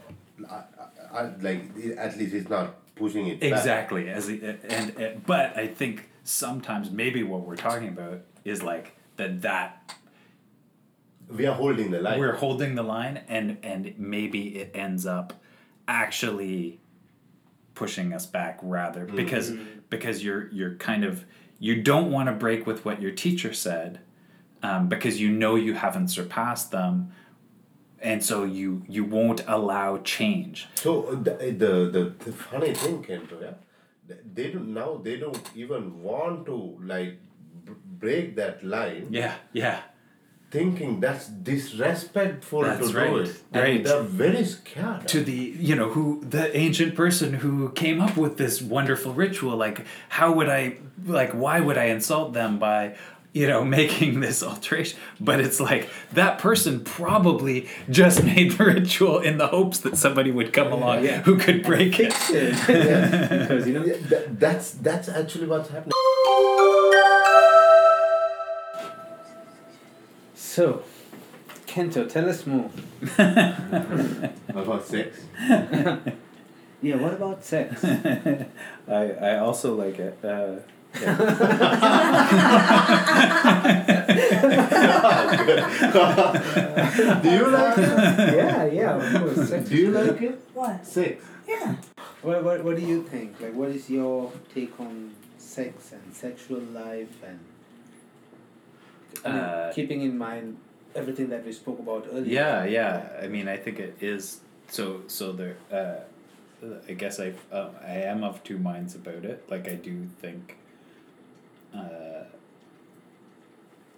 [0.49, 0.63] I,
[1.13, 3.39] I, I, like at least it's not pushing it.
[3.39, 3.51] back.
[3.51, 4.09] Exactly.
[4.09, 8.95] As the, and, and but I think sometimes maybe what we're talking about is like
[9.17, 9.95] that that
[11.30, 12.19] We are holding the line.
[12.19, 15.34] we're holding the line and and maybe it ends up
[15.88, 16.80] actually
[17.76, 19.80] pushing us back rather because mm-hmm.
[19.89, 21.26] because you're you're kind of
[21.64, 24.01] you don't want to break with what your teacher said
[24.61, 27.14] um, because you know you haven't surpassed them
[28.01, 30.68] and so you you won't allow change.
[30.76, 30.91] So
[31.26, 36.45] the, the the the funny thing, Kento, yeah, they don't now they don't even want
[36.47, 37.18] to like
[38.03, 39.80] break that line, yeah yeah
[40.54, 43.84] thinking that's disrespectful That's to right, do it, and right.
[43.84, 45.08] they're very scared.
[45.08, 45.34] to the
[45.70, 46.06] you know who
[46.38, 49.78] the ancient person who came up with this wonderful ritual like
[50.10, 50.78] how would i
[51.20, 52.95] like why would i insult them by
[53.39, 55.89] you know making this alteration but it's like
[56.20, 61.04] that person probably just made the ritual in the hopes that somebody would come along
[61.04, 61.22] Yeah.
[61.24, 63.38] who could break it yeah.
[63.47, 63.84] Because you know.
[63.86, 63.95] Yeah,
[64.45, 65.93] that's that's actually what's happening.
[70.54, 70.84] So,
[71.66, 72.70] Kento, tell us more.
[74.49, 75.22] About sex.
[76.84, 77.82] Yeah, what about sex?
[78.89, 80.60] i i also like it uh,
[87.24, 88.36] Do you like it?
[88.36, 89.47] yeah, yeah, of course.
[89.49, 90.41] Sex Do you like it?
[90.54, 90.86] What?
[90.86, 91.24] Sex.
[91.47, 91.76] Yeah.
[92.22, 93.39] What, what, what do you think?
[93.39, 97.53] Like, what is your take on sex and sexual life and I mean,
[99.26, 100.57] Uh, keeping in mind
[100.95, 102.26] everything that we spoke about earlier?
[102.26, 103.07] Yeah, yeah.
[103.21, 104.41] I mean, I think it is.
[104.69, 105.57] So, so there.
[105.71, 106.01] Uh,
[106.88, 109.43] I guess I uh, I am of two minds about it.
[109.49, 110.57] Like I do think.
[111.76, 112.26] Uh,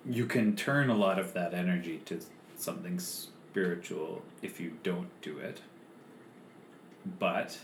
[0.07, 2.19] you can turn a lot of that energy to
[2.55, 5.61] something spiritual if you don't do it.
[7.19, 7.57] But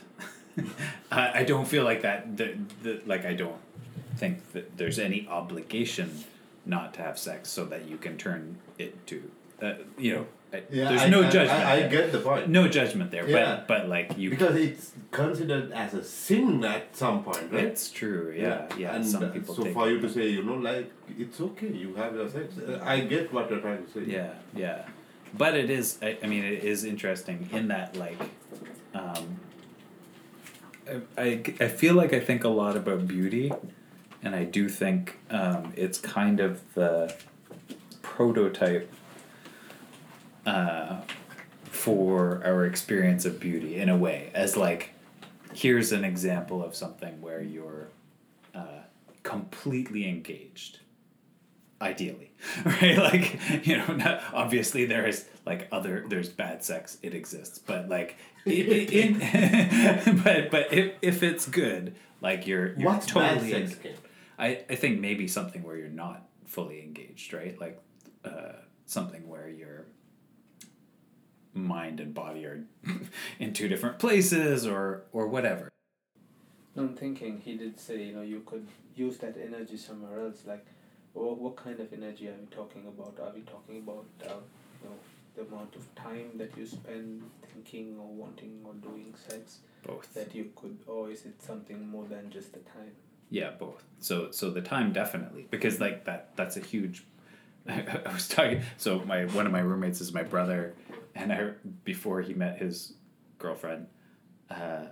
[1.12, 2.38] I, I don't feel like that.
[2.38, 3.62] The, the, like I don't
[4.18, 6.24] think that there's any obligation
[6.66, 9.32] not to have sex so that you can turn it to.
[9.62, 11.52] Uh, you know, I, there's I, no judgment.
[11.66, 12.50] I, I get the point.
[12.50, 13.56] no judgment there, Yeah.
[13.56, 17.64] but but like you, Because it's considered as a sin at some point, right?
[17.66, 18.34] it's true.
[18.36, 18.96] Yeah, yeah.
[18.96, 21.96] And some uh, people so for you to say, you know, like it's okay, you
[21.96, 22.58] have your sex.
[22.58, 24.04] Uh, I get what you're trying to say.
[24.12, 24.86] Yeah, yeah.
[25.38, 25.98] But it is.
[26.02, 28.20] I, I mean, it is interesting in that like,
[28.94, 29.40] um,
[30.90, 33.54] I, I I feel like I think a lot about beauty,
[34.24, 37.16] and I do think um, it's kind of the
[38.02, 38.92] prototype.
[40.46, 41.02] Uh,
[41.66, 44.90] for our experience of beauty in a way as like
[45.54, 47.88] here's an example of something where you're
[48.54, 48.82] uh,
[49.24, 50.80] completely engaged
[51.80, 52.32] ideally
[52.66, 57.58] right like you know not, obviously there is like other there's bad sex it exists
[57.60, 58.90] but like it, it,
[59.22, 63.80] it- but but if, if it's good like you're you're What's totally bad sex?
[64.42, 67.58] I, I think maybe something where you're not fully engaged, right?
[67.62, 67.80] Like
[68.26, 68.54] uh,
[68.88, 69.86] something where your
[71.54, 72.64] mind and body are
[73.40, 75.70] in two different places or or whatever.
[76.76, 80.44] I'm thinking he did say, you know, you could use that energy somewhere else.
[80.48, 80.66] Like,
[81.14, 83.20] what, what kind of energy are we talking about?
[83.22, 84.40] Are we talking about, uh,
[84.82, 84.96] you know,
[85.36, 87.24] the amount of time that you spend
[87.54, 90.14] thinking or wanting or doing sex Both.
[90.14, 92.96] that you could, or is it something more than just the time?
[93.32, 93.82] Yeah, both.
[94.00, 97.06] So so the time definitely because like that that's a huge.
[97.68, 98.62] I, was talking.
[98.78, 100.76] So my one of my roommates is my brother,
[101.16, 101.52] and I
[101.84, 102.94] before he met his
[103.40, 103.88] girlfriend,
[104.50, 104.86] uh,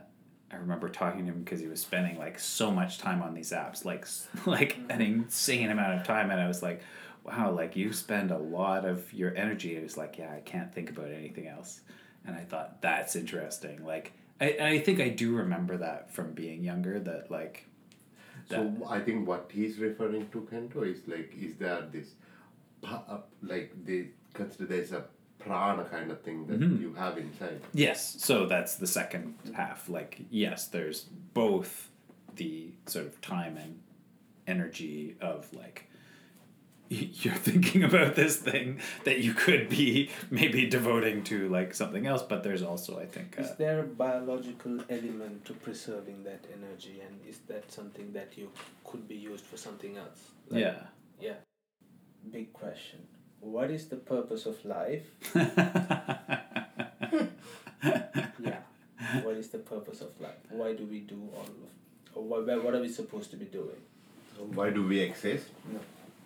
[0.51, 3.51] I remember talking to him because he was spending like so much time on these
[3.51, 4.07] apps, like
[4.45, 6.81] like an insane amount of time, and I was like,
[7.25, 10.73] "Wow, like you spend a lot of your energy." It was like, "Yeah, I can't
[10.73, 11.81] think about anything else,"
[12.25, 13.83] and I thought that's interesting.
[13.85, 16.99] Like, I I think I do remember that from being younger.
[16.99, 17.65] That like,
[18.49, 22.13] So I think what he's referring to, Kento, is like, is there this,
[22.83, 25.05] uh, like they consider there's a
[25.37, 26.81] prana kind of thing that Mm-hmm.
[26.81, 27.61] you have inside.
[27.73, 29.87] Yes, so that's the second half.
[29.89, 31.89] Like, yes, there's both
[32.35, 33.79] the sort of time and
[34.47, 35.88] energy of like
[36.89, 42.23] you're thinking about this thing that you could be maybe devoting to like something else,
[42.23, 47.01] but there's also I think uh, Is there a biological element to preserving that energy,
[47.05, 48.49] and is that something that you
[48.83, 50.31] could be used for something else?
[50.49, 50.75] Like- yeah.
[51.21, 51.33] Yeah.
[52.31, 52.99] Big question.
[53.39, 55.05] What is the purpose of life?
[58.41, 58.59] Yeah.
[59.23, 60.35] what is the purpose of life?
[60.49, 63.81] Why do we do all of, or what, what are we supposed to be doing?
[64.53, 65.47] Why do we exist?
[65.71, 65.79] No.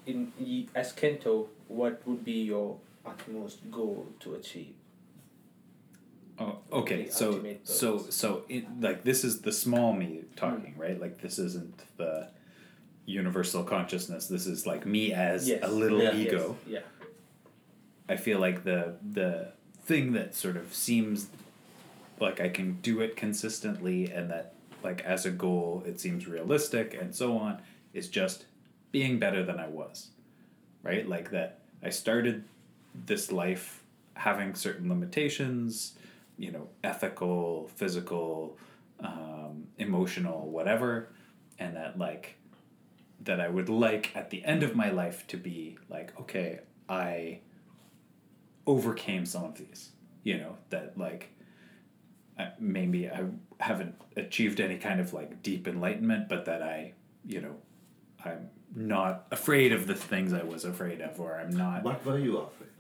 [0.06, 4.74] In as Kento, what would be your utmost goal to achieve?
[6.40, 7.10] Oh, okay.
[7.10, 10.82] So, so, so, it, like this is the small me talking, mm.
[10.82, 11.00] right?
[11.00, 12.30] Like this isn't the
[13.06, 14.28] universal consciousness.
[14.28, 15.60] This is like me as Yes.
[15.64, 16.16] a little Yeah.
[16.16, 16.58] ego.
[16.68, 16.84] Yes.
[18.10, 21.28] I feel like the the thing that sort of seems
[22.20, 26.94] like I can do it consistently and that like as a goal it seems realistic
[26.94, 27.62] and so on
[27.94, 28.46] is just
[28.94, 30.12] being better than I was.
[30.82, 31.08] Right?
[31.08, 32.46] Like that I started
[32.94, 33.84] this life
[34.14, 35.98] having certain limitations,
[36.38, 38.58] you know, ethical, physical,
[39.02, 41.10] um, emotional, whatever,
[41.60, 42.38] and that like
[43.24, 47.40] that I would like at the end of my life to be like, okay, I
[48.66, 49.90] overcame some of these.
[50.24, 51.34] You know, that like
[52.60, 53.26] maybe I
[53.60, 56.94] haven't achieved any kind of like deep enlightenment, but that I,
[57.26, 57.56] you know,
[58.24, 61.84] I'm not afraid of the things I was afraid of, or I'm not.
[61.84, 62.74] What were you afraid of?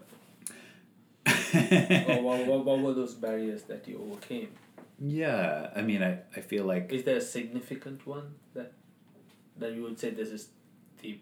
[2.18, 4.50] or what, what, what were those barriers that you overcame?
[5.00, 8.74] yeah, I mean, I, I feel like Is there a significant one that
[9.58, 10.50] that you would say this is
[11.02, 11.20] the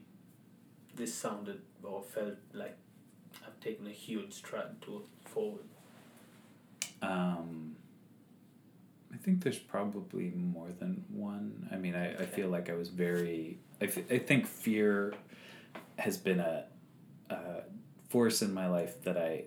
[0.95, 2.77] this sounded or felt like
[3.45, 5.65] I've taken a huge stride to forward?
[7.01, 7.75] Um,
[9.13, 11.67] I think there's probably more than one.
[11.71, 13.59] I mean, I, I feel like I was very.
[13.81, 15.13] I, f- I think fear
[15.97, 16.65] has been a,
[17.29, 17.37] a
[18.09, 19.45] force in my life that I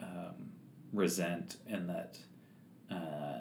[0.00, 0.50] um,
[0.92, 2.18] resent, and that.
[2.90, 3.38] Uh,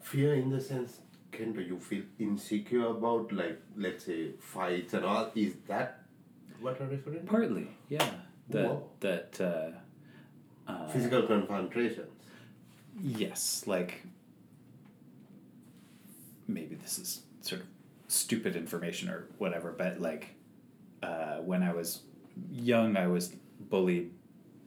[0.00, 1.00] Fear in the sense,
[1.32, 5.30] Kento, you feel insecure about like let's say fights and all.
[5.34, 6.02] Is that
[6.60, 7.26] what you're referring to?
[7.26, 8.08] partly, yeah.
[8.50, 8.88] That Whoa.
[9.00, 9.40] that.
[9.40, 12.08] Uh, uh, Physical confrontations.
[13.00, 14.02] Yes, like
[16.48, 17.66] maybe this is sort of
[18.08, 20.34] stupid information or whatever, but like
[21.02, 22.02] uh, when I was
[22.50, 23.34] young, I was
[23.70, 24.10] bullied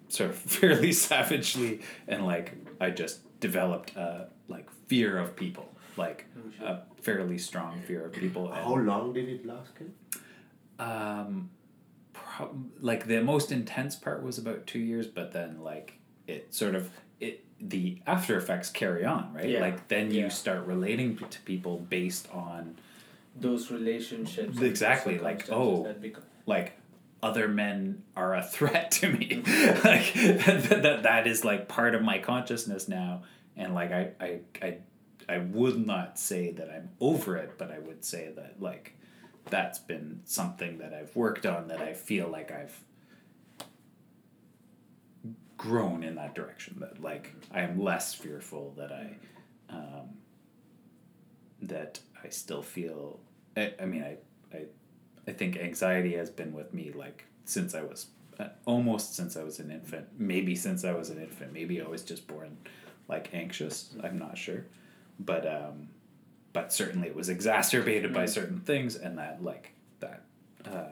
[0.09, 6.25] sort of fairly savagely, and like I just developed a like fear of people, like
[6.61, 8.47] a fairly strong fear of people.
[8.51, 9.93] and- How long did it last, Ken?
[10.79, 11.49] um,
[12.13, 15.93] prob- like the most intense part was about two years, but then like
[16.27, 19.49] it sort of it the after effects carry on, right?
[19.49, 19.59] Yeah.
[19.61, 20.29] Like then you Yeah.
[20.29, 22.77] start relating to people based on
[23.35, 24.59] Those relationships.
[24.59, 25.93] Exactly, like, oh.
[25.93, 26.73] become, like
[27.21, 29.35] other men are a threat to me
[29.83, 33.23] like that, that that is like part of my consciousness now
[33.57, 34.77] and like I, I i
[35.27, 38.95] i would not say that i'm over it but i would say that like
[39.49, 42.79] that's been something that i've worked on that i feel like i've
[45.57, 49.15] grown in that direction that like i am less fearful that i
[49.69, 50.09] um
[51.61, 53.19] that i still feel
[53.57, 54.17] i, I mean I,
[54.55, 54.65] I
[55.27, 58.07] I think anxiety has been with me like since I was
[58.39, 61.87] uh, almost since I was an infant, maybe since I was an infant, maybe I
[61.87, 62.57] was just born
[63.07, 63.93] like anxious.
[64.03, 64.65] I'm not sure,
[65.19, 65.89] but um,
[66.53, 70.23] but certainly it was exacerbated by certain things, and that like that
[70.65, 70.85] uh,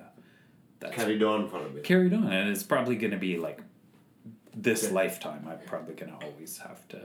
[0.80, 1.84] that's Carried on for a bit.
[1.84, 3.60] carried on, and it's probably going to be like
[4.56, 5.48] this lifetime.
[5.50, 7.02] I'm probably going to always have to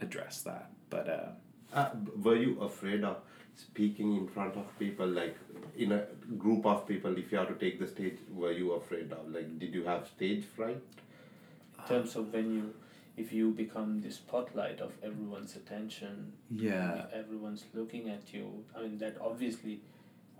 [0.00, 1.08] address that, but.
[1.08, 1.28] Uh,
[1.72, 1.90] Uh,
[2.22, 3.18] were you afraid of
[3.54, 5.36] speaking in front of people, like
[5.76, 6.06] in a
[6.38, 7.16] group of people?
[7.16, 9.28] If you have to take the stage, were you afraid of?
[9.28, 10.82] Like, did you have stage fright?
[11.78, 12.74] in terms of when you,
[13.16, 17.06] if you become the spotlight of everyone's attention, yeah.
[17.12, 18.64] everyone's looking at you.
[18.76, 19.80] I mean, that obviously,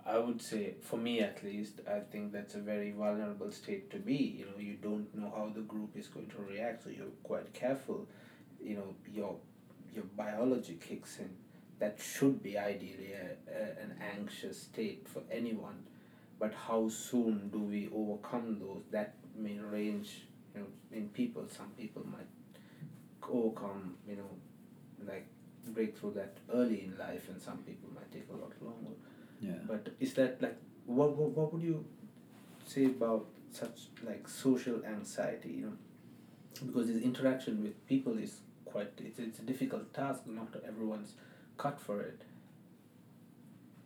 [0.05, 3.99] I would say, for me at least, I think that's a very vulnerable state to
[3.99, 4.37] be.
[4.39, 7.53] You know, you don't know how the group is going to react, so you're quite
[7.53, 8.07] careful.
[8.62, 9.37] You know, your
[9.97, 11.30] your biology kicks in
[11.78, 15.84] that should be ideally a, a, an anxious state for anyone.
[16.38, 18.82] But how soon do we overcome those?
[18.90, 21.44] That may range you know in people.
[21.49, 22.28] Some people might
[23.28, 24.30] overcome you know
[25.07, 25.26] like
[25.68, 28.94] break through that early in life and some people might take a lot longer.
[29.40, 29.53] Yeah.
[29.66, 31.84] but is that like what, what what would you
[32.66, 35.72] say about such like social anxiety you know?
[36.66, 41.14] Because this interaction with people is quite it's, it's a difficult task not everyone's
[41.58, 42.20] cut for it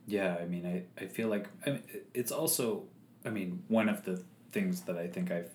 [0.07, 1.83] Yeah, I mean, I, I feel like I mean,
[2.15, 2.85] it's also,
[3.25, 5.51] I mean, one of the things that I think I've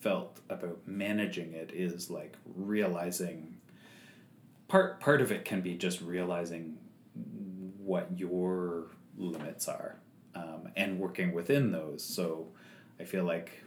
[0.00, 3.56] felt about managing it is like realizing
[4.68, 6.78] part part of it can be just realizing
[7.78, 9.96] what your limits are
[10.34, 12.02] um, and working within those.
[12.04, 12.48] So
[12.98, 13.62] I feel like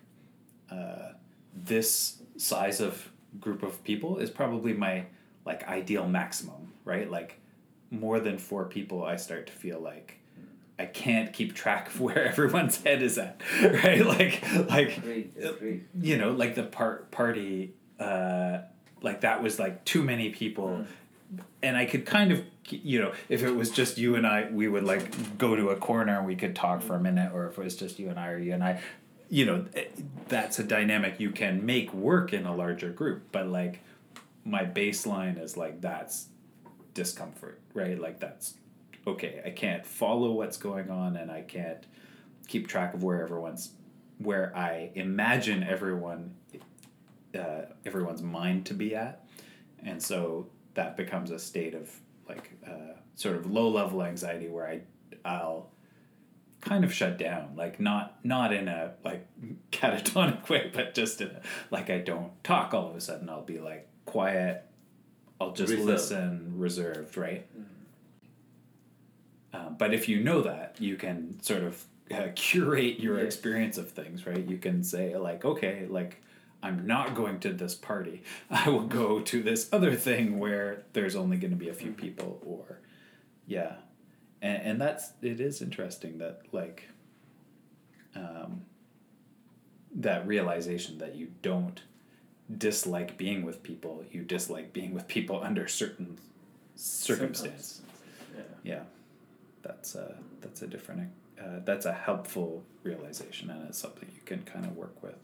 [0.72, 1.14] uh,
[1.56, 3.10] this size of
[3.40, 5.06] group of people is probably my
[5.46, 7.10] like ideal maximum, right?
[7.10, 7.40] Like
[7.92, 10.18] more than four people, I start to feel like
[10.80, 14.06] I can't keep track of where everyone's head is at, right?
[14.06, 15.02] Like, like
[16.02, 18.60] you know, like the part party, uh,
[19.02, 20.86] like that was like too many people,
[21.34, 21.42] Mm.
[21.62, 24.70] and I could kind of, you know, if it was just you and I, we
[24.70, 27.58] would like go to a corner and we could talk for a minute, or if
[27.58, 28.82] it was just you and I or you and I,
[29.30, 29.86] you know, eh,
[30.28, 33.82] that's a dynamic you can make work in a larger group, but like
[34.46, 36.28] my baseline is like that's
[36.94, 38.00] discomfort, right?
[38.00, 38.56] Like that's
[39.06, 39.42] okay.
[39.46, 41.86] I can't follow what's going on, and I can't
[42.48, 43.72] keep track of where everyone's
[44.20, 46.34] where I imagine everyone
[47.38, 49.26] uh, everyone's mind to be at,
[49.84, 51.92] and so that becomes a state of
[52.30, 54.82] like uh, sort of low level anxiety where I
[55.26, 55.70] I'll
[56.62, 59.28] kind of shut down like not not in a like
[59.72, 61.42] catatonic way but just in a
[61.72, 64.66] like I don't talk all of a sudden I'll be like quiet
[65.40, 65.88] I'll just Reserved.
[65.88, 67.46] listen reserved right
[69.54, 71.84] uh, but if you know that, you can sort of
[72.14, 74.46] uh, curate your experience of things, right?
[74.48, 76.22] You can say, like, okay, like,
[76.62, 78.24] I'm not going to this party.
[78.50, 81.92] I will go to this other thing where there's only going to be a few
[81.92, 82.80] people, or,
[83.48, 83.76] yeah.
[84.42, 86.90] And, and that's, it is interesting that, like,
[88.16, 88.62] um,
[89.96, 91.82] that realization that you don't
[92.58, 96.18] dislike being with people, you dislike being with people under certain
[96.76, 97.82] circumstances.
[98.36, 98.44] Yeah.
[98.64, 98.82] Yeah.
[99.64, 101.10] That's a that's a different
[101.42, 105.16] uh, that's a helpful realization and it's something you can kind of work with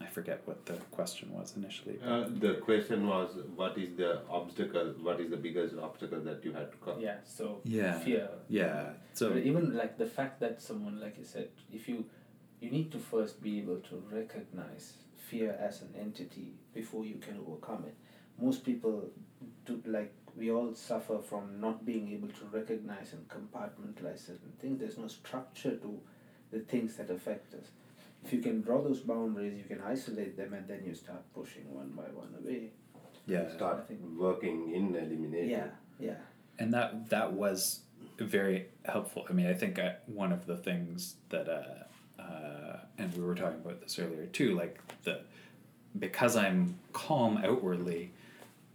[0.00, 3.30] i forget what the question was initially but- Uh, the question was,
[3.60, 4.88] what is the obstacle?
[5.06, 7.00] What is the biggest obstacle that you had to come?
[7.00, 7.98] yeah so Yeah.
[8.06, 12.04] fear yeah so But even like the fact that someone like you said if you
[12.60, 14.84] you need to first be able to recognize
[15.30, 17.96] fear as an entity before you can overcome it
[18.46, 18.94] most people
[19.64, 24.78] do like we all suffer from not being able to recognize and compartmentalize certain things
[24.80, 25.98] there's no structure to
[26.52, 27.68] the things that affect us
[28.26, 31.72] if you can draw those boundaries you can isolate them and then you start pushing
[31.72, 32.70] one by one away
[33.26, 35.48] yeah Start think- working in elimination.
[35.48, 35.68] yeah
[36.08, 36.14] yeah
[36.58, 37.80] and that that was
[38.18, 39.26] very helpful.
[39.28, 43.34] I mean, I think I, one of the things that, uh, uh, and we were
[43.34, 45.20] talking about this earlier too, like the
[45.98, 48.12] because I'm calm outwardly,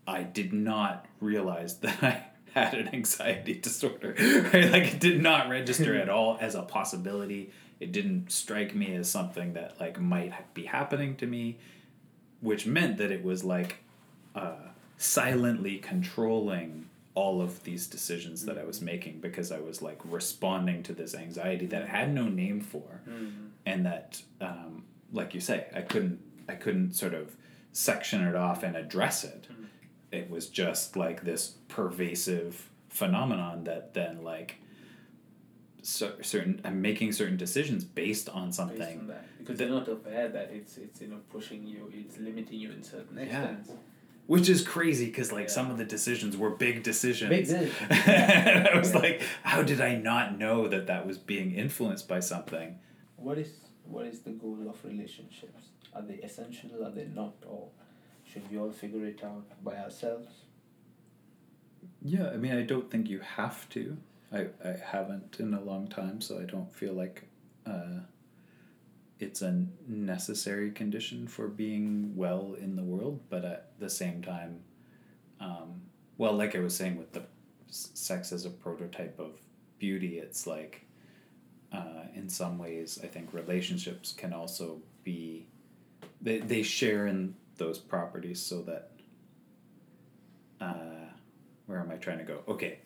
[0.08, 2.24] I did not realize that I
[2.54, 4.14] had an anxiety disorder.
[4.54, 7.52] Right, like it did not register at all as a possibility.
[7.82, 11.58] It didn't strike me as something that like might be happening to me,
[12.40, 13.78] which meant that it was like
[14.36, 20.00] uh, silently controlling all of these decisions that I was making because I was like
[20.06, 23.02] responding to this anxiety that I had no name for,
[23.66, 27.36] and that, um, like you say, I couldn't I couldn't sort of
[27.74, 29.48] section it off and address it.
[30.12, 34.58] It was just like this pervasive phenomenon that then like
[35.82, 39.78] cer- certain I'm making certain decisions based on something based on that because that- you're
[39.80, 43.24] not aware that it's it's you know pushing you it's limiting you in certain Yeah.
[43.24, 43.72] extents.
[44.28, 45.58] Which is crazy because like Yeah.
[45.60, 47.30] some of the decisions were big decisions.
[47.30, 47.76] Big decisions.
[48.08, 49.00] and i was Yeah.
[49.00, 52.80] like how did i not know that that was being influenced by something?
[53.18, 53.50] What is
[53.94, 55.64] what is the goal of relationships?
[55.94, 56.86] Are they essential?
[56.86, 57.36] Are they not?
[57.46, 57.64] Or
[58.24, 60.32] should we all figure it out by ourselves?
[62.04, 63.98] Yeah i mean i don't think you have to
[64.32, 67.24] i, I haven't in a long time so i don't feel like
[67.66, 68.00] uh,
[69.20, 74.62] it's a necessary condition for being well in the world but at the same time
[75.40, 75.82] um,
[76.18, 77.24] well like i was saying with the
[77.68, 79.40] sex as a prototype of
[79.80, 80.86] beauty it's like
[81.72, 85.46] uh, in some ways i think relationships can also be
[86.22, 88.92] they, they share in those properties so that
[90.60, 90.74] uh,
[91.66, 92.40] where am I trying to go?
[92.48, 92.80] Okay.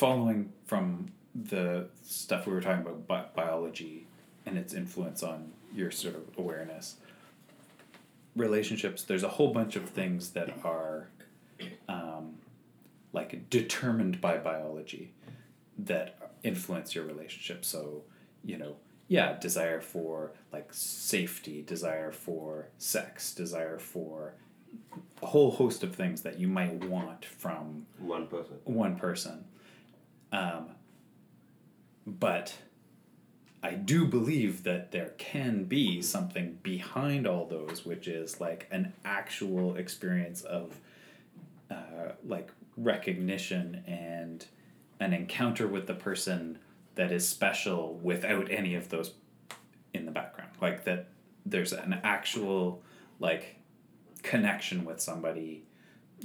[0.00, 4.06] Following from the stuff we were talking about bi- biology
[4.46, 6.94] and its influence on your sort of awareness,
[8.34, 11.08] relationships, there's a whole bunch of things that are
[11.86, 12.36] um,
[13.12, 15.12] like determined by biology
[15.78, 17.62] that influence your relationship.
[17.62, 18.04] So,
[18.42, 18.76] you know,
[19.08, 24.32] yeah, desire for like safety, desire for sex, desire for
[25.22, 28.56] a whole host of things that you might want from One person.
[28.64, 29.44] one person.
[30.32, 30.70] Um,
[32.06, 32.54] but
[33.62, 38.94] I do believe that there can be something behind all those, which is like an
[39.04, 40.76] actual experience of
[41.70, 44.46] uh, like recognition and
[44.98, 46.58] an encounter with the person
[46.94, 49.12] that is special without any of those
[49.92, 50.50] in the background.
[50.60, 51.08] Like that
[51.44, 52.82] there's an actual
[53.18, 53.56] like
[54.22, 55.62] connection with somebody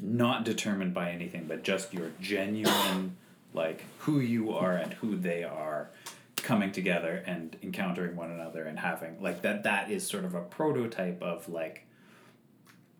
[0.01, 3.15] not determined by anything but just your genuine
[3.55, 5.89] like who you are and who they are
[6.37, 10.41] coming together and encountering one another and having like that that is sort of a
[10.41, 11.87] prototype of like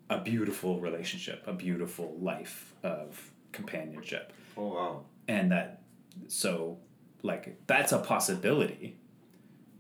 [0.09, 5.01] a beautiful relationship a beautiful life of companionship Oh wow.
[5.27, 5.81] and that
[6.27, 6.77] so
[7.21, 8.97] like that's a possibility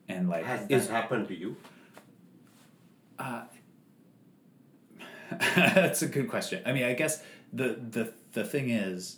[0.07, 1.55] and like Has is that happened to you?
[3.17, 3.43] Uh
[5.55, 6.61] that's a good question.
[6.65, 9.17] I mean, I guess the the the thing is,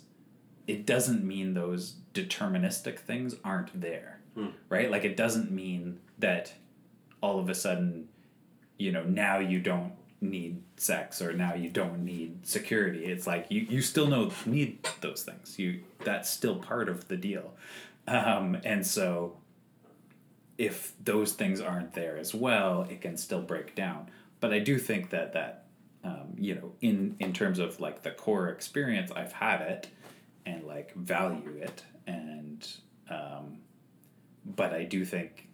[0.68, 4.20] it doesn't mean those deterministic things aren't there,
[4.68, 4.90] right?
[4.90, 6.52] Like it doesn't mean that
[7.22, 8.08] all of a sudden,
[8.76, 13.06] you know, now you don't need sex or now you don't need security.
[13.06, 15.58] It's like you you still know need those things.
[15.58, 17.54] You that's still part of the deal,
[18.06, 19.38] um, and so
[20.58, 24.10] if those things aren't there as well, it can still break down.
[24.40, 25.64] But I do think that that
[26.04, 29.88] um, you know, in in terms of like the core experience, I've had it
[30.46, 32.66] and like value it, and
[33.10, 33.58] um,
[34.44, 35.48] but I do think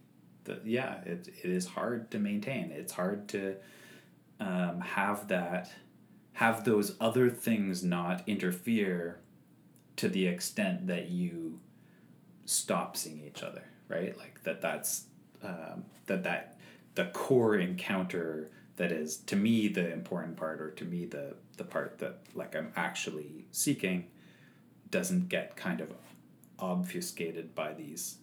[0.44, 2.70] that yeah, it it is hard to maintain.
[2.70, 3.56] It's hard to
[4.40, 5.73] um, have that
[6.35, 9.20] have those other things not interfere
[9.97, 11.61] to the extent that you
[12.44, 15.05] stop seeing each other right like that that's
[15.43, 16.59] um, that that
[16.94, 21.65] the core encounter that is to me the important part or to me the the
[21.65, 24.05] part that like i'm actually seeking
[24.98, 25.88] doesn't get kind of
[26.58, 28.16] obfuscated by these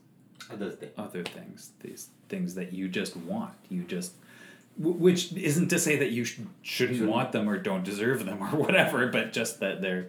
[0.52, 0.90] Other thing.
[0.98, 4.14] other things these things that you just want you just
[4.78, 7.12] which isn't to say that you sh- shouldn't, Shouldn't.
[7.12, 10.08] want them or don't deserve them or whatever but just that they're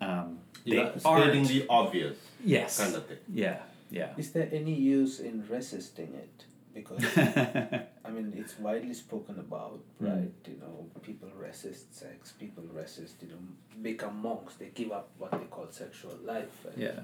[0.00, 3.18] um, they Yeah, aren't stating the obvious yes kind of thing.
[3.28, 3.58] yeah
[3.90, 6.44] yeah Is there any use in resisting it?
[6.74, 10.08] Because I mean, it's widely spoken about, Mm.
[10.10, 10.32] right?
[10.48, 12.32] You know, people resist sex.
[12.38, 13.38] People resist, you know,
[13.82, 14.56] become monks.
[14.56, 16.66] They give up what they call sexual life.
[16.66, 17.00] And yeah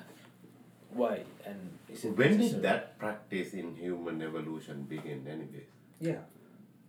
[0.92, 1.22] Why?
[1.46, 5.70] And is it When did that practice in human evolution begin, anyways?
[6.00, 6.22] Yeah.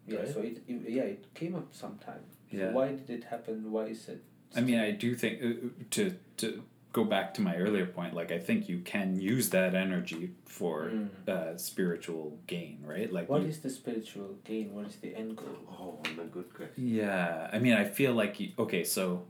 [0.07, 0.19] Yeah.
[0.19, 0.33] Right?
[0.33, 2.23] So it, it yeah it came up sometime.
[2.51, 2.71] So Yeah.
[2.71, 3.71] why did it happen?
[3.71, 4.23] Why is it?
[4.55, 8.31] I mean, I do think uh, to to go back to my earlier point, like
[8.31, 10.91] I think you can use that energy for
[11.27, 13.11] uh, spiritual gain, right?
[13.11, 14.73] Like What you- is the spiritual gain?
[14.73, 15.55] What is the end goal?
[15.69, 16.73] Oh, a good question.
[16.77, 18.83] Yeah, I mean, I feel like you, okay.
[18.83, 19.23] So,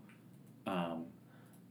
[0.65, 1.05] um,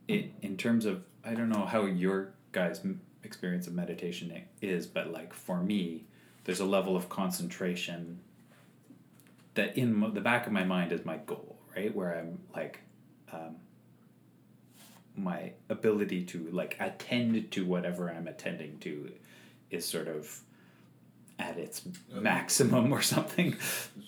[0.09, 2.81] it in terms of I don't know how your guys'
[3.25, 6.05] experience of meditation is, but like for me,
[6.45, 8.21] there's a level of concentration
[9.55, 11.95] that in the back of my mind is my goal, right?
[11.95, 12.81] Where I'm like,
[13.33, 13.57] um,
[15.17, 19.11] my ability to like attend to whatever I'm attending to
[19.71, 20.41] is sort of
[21.39, 21.83] at its
[22.13, 23.57] maximum or something.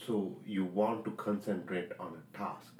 [0.07, 2.73] So you want to concentrate on a task.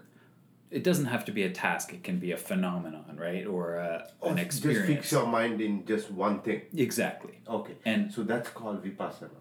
[0.78, 4.09] it doesn't have to be a task it can be a phenomenon right or a,
[4.28, 6.62] an Just fix your mind in just one thing.
[6.86, 7.74] exactly Okay.
[7.85, 9.40] And- so that's called vipassana.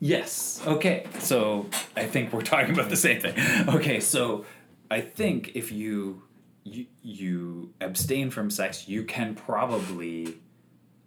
[0.00, 1.66] yes okay so
[2.02, 3.36] i think we're talking about the same thing
[3.76, 4.44] okay so
[4.90, 6.23] i think if you
[6.64, 10.38] you, you abstain from sex you can probably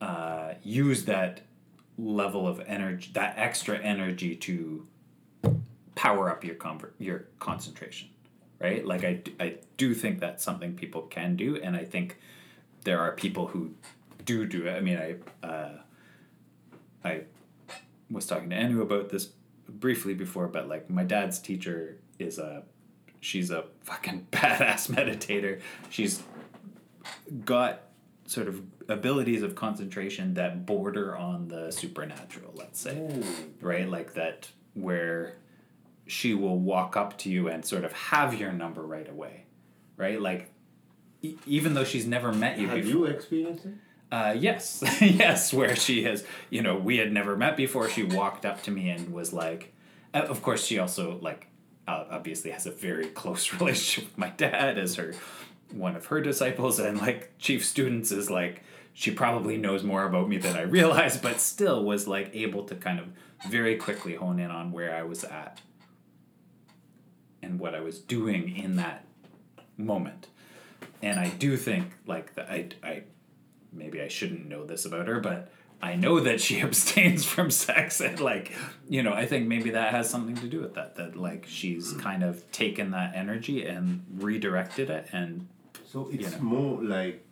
[0.01, 1.41] uh, use that
[1.97, 4.87] level of energy that extra energy to
[5.95, 8.07] power up your conver- your concentration
[8.59, 8.85] right?
[8.85, 12.17] Like I, I do think that's something people can do and i think
[12.83, 13.73] there are people who
[14.25, 14.75] do do it.
[14.75, 15.71] I mean i uh,
[17.03, 17.21] i
[18.09, 19.29] was talking to anu about this
[19.67, 22.63] briefly before but like my dad's teacher is a
[23.19, 26.21] she's a fucking badass meditator she's
[27.45, 27.83] got
[28.25, 33.23] sort of abilities of concentration that border on the supernatural let's say
[33.61, 35.35] right like that where
[36.05, 39.45] she will walk up to you and sort of have your number right away
[39.97, 40.51] right like
[41.21, 42.91] e- even though she's never met you Have before.
[42.91, 43.73] you experienced it?
[44.09, 47.89] Uh, yes, yes, where she has, you know, we had never met before.
[47.89, 49.73] She walked up to me and was like,
[50.13, 51.49] uh, of course, she also like
[51.87, 55.13] uh, obviously has a very close relationship with my dad as her
[55.71, 60.29] one of her disciples, and like chief students is like she probably knows more about
[60.29, 63.07] me than I realized, but still was like able to kind of
[63.49, 65.61] very quickly hone in on where I was at
[67.41, 69.05] and what I was doing in that
[69.77, 70.27] moment.
[71.01, 73.03] And I do think like that I I
[73.71, 75.51] maybe I shouldn't know this about her, but
[75.81, 78.53] I know that she abstains from sex and like
[78.89, 80.95] you know, I think maybe that has something to do with that.
[80.95, 85.47] That like she's kind of taken that energy and redirected it and
[85.85, 86.39] So it's know.
[86.41, 87.25] more like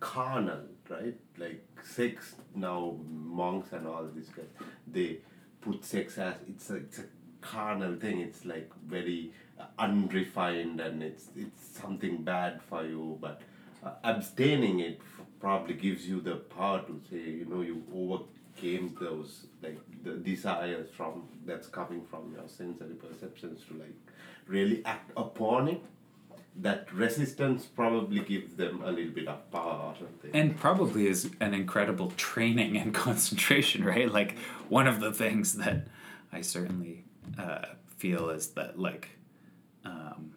[0.00, 1.16] carnal, right?
[1.38, 4.46] Like sex now, monks and all these guys,
[4.86, 5.18] they
[5.60, 7.04] put sex as it's a, it's a
[7.40, 8.20] carnal thing.
[8.20, 9.32] It's like very
[9.78, 13.18] unrefined and it's it's something bad for you.
[13.20, 13.42] But
[13.84, 15.00] uh, abstaining it
[15.44, 20.88] probably gives you the power to say, you know, you overcame those like the desires
[20.96, 23.94] from that's coming from your sensory perceptions to like
[24.46, 25.82] really act upon it
[26.56, 30.30] that resistance probably gives them a little bit of power or something.
[30.32, 34.10] and probably is an incredible training and concentration, right?
[34.10, 34.38] Like
[34.70, 35.88] one of the things that
[36.32, 37.04] I certainly
[37.38, 37.66] uh,
[37.98, 39.10] feel is that like
[39.84, 40.32] um,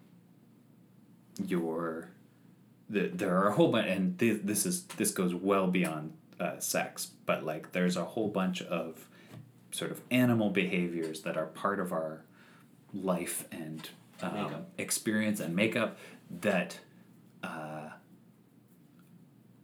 [1.45, 2.09] your
[2.89, 6.59] the, there are a whole bunch, and th- this is this goes well beyond uh,
[6.59, 9.07] sex, but like there's a whole bunch of
[9.71, 12.23] sort of animal behaviors that are part of our
[12.93, 13.89] life and
[14.21, 14.31] um,
[14.77, 15.97] experience and makeup
[16.41, 16.79] that
[17.43, 17.89] uh,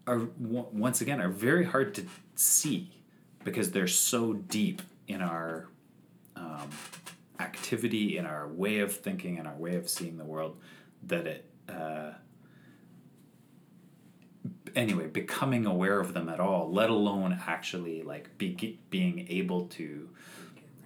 [0.06, 2.06] are w- once again are very hard to
[2.36, 2.92] see
[3.44, 5.68] because they're so deep in our
[6.36, 6.70] um,
[7.40, 10.58] activity, in our way of thinking, in our way of seeing the world
[11.04, 11.50] that it.
[11.70, 12.12] Uh,
[14.76, 20.10] anyway, becoming aware of them at all, let alone actually like be, being able to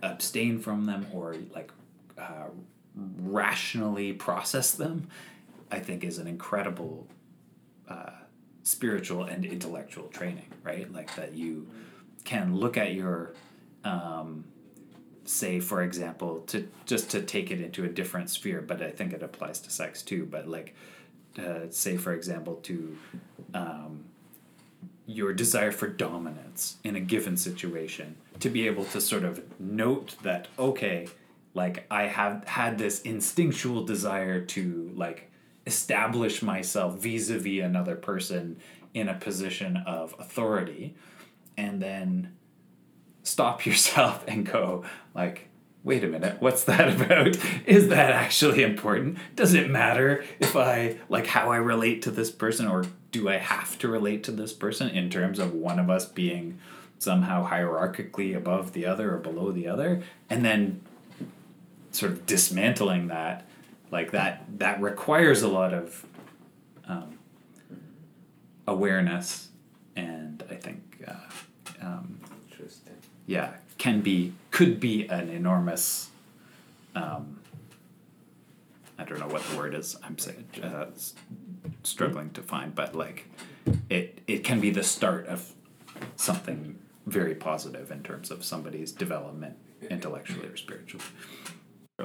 [0.01, 1.71] abstain from them or like
[2.17, 2.47] uh,
[2.95, 5.07] rationally process them,
[5.71, 7.07] I think is an incredible
[7.87, 8.11] uh,
[8.63, 10.91] spiritual and intellectual training, right?
[10.91, 11.67] Like that you
[12.23, 13.33] can look at your,
[13.83, 14.43] um,
[15.23, 19.13] say, for example, to just to take it into a different sphere, but I think
[19.13, 20.25] it applies to sex too.
[20.25, 20.75] But like,
[21.37, 22.97] uh, say, for example, to
[23.53, 24.05] um,
[25.07, 30.15] your desire for dominance in a given situation to be able to sort of note
[30.21, 31.07] that okay
[31.53, 35.31] like i have had this instinctual desire to like
[35.65, 38.57] establish myself vis-a-vis another person
[38.93, 40.93] in a position of authority
[41.55, 42.33] and then
[43.23, 44.83] stop yourself and go
[45.15, 45.46] like
[45.87, 47.37] wait a minute what's that about?
[47.65, 49.17] Is that actually important?
[49.35, 53.37] Does it matter if i like how i relate to this person or do i
[53.37, 56.59] have to relate to this person in terms of one of us being
[56.99, 60.03] somehow hierarchically above the other or below the other?
[60.29, 60.81] And then
[61.91, 63.47] sort of dismantling that
[63.89, 66.05] like that that requires a lot of
[66.87, 67.17] um,
[68.67, 69.49] awareness
[69.95, 71.13] and i think uh,
[71.81, 72.19] um,
[72.51, 72.93] Interesting.
[73.25, 76.09] yeah can be could be an enormous
[76.95, 77.39] um,
[78.97, 80.87] i don't know what the word is i'm saying uh,
[81.83, 83.29] struggling to find but like
[83.87, 85.53] it it can be the start of
[86.15, 86.59] something
[87.05, 89.55] very positive in terms of somebody's development
[89.91, 91.05] intellectually or spiritually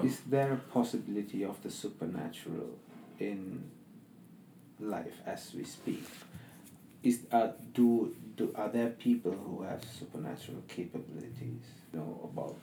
[0.03, 2.71] Is there a possibility of the supernatural
[3.19, 3.71] in
[4.81, 6.05] life as we speak?
[7.03, 11.82] Is uh, do do are there people who have supernatural capabilities?
[11.93, 12.57] Know about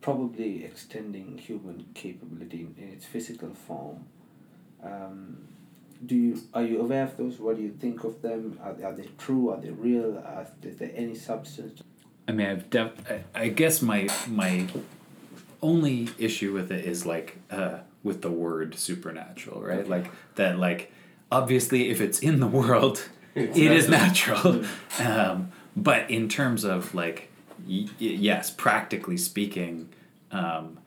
[0.00, 4.06] probably extending human capability in, in its physical form.
[4.82, 5.48] Um,
[6.04, 7.38] do you are you aware of those?
[7.38, 8.58] What do you think of them?
[8.62, 9.50] Are, are they true?
[9.50, 10.18] Are they real?
[10.18, 11.82] Are, is there any substance?
[12.26, 14.66] I mean, I've def- I, I guess my my
[15.62, 19.86] only issue with it is like uh, with the word supernatural, right?
[19.86, 20.92] Like that, like
[21.30, 23.02] obviously, if it's in the world,
[23.34, 24.64] It's it is natural.
[25.00, 27.29] um, but in terms of like,
[27.66, 29.88] yes, practically speaking,
[30.30, 30.78] um,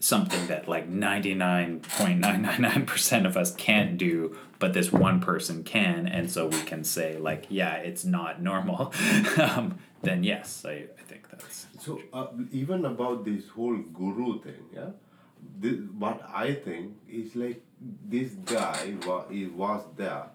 [0.00, 4.72] something that like ninety nine point nine nine nine percent of us can't do, but
[4.72, 8.92] this one person can, and so we can say like, yeah, it's not normal.
[9.38, 14.64] um, then yes, I, I think that's So uh, even about this whole guru thing,
[14.72, 14.90] yeah,
[15.58, 19.24] this, what I think is like this guy wa-
[19.54, 20.26] was there.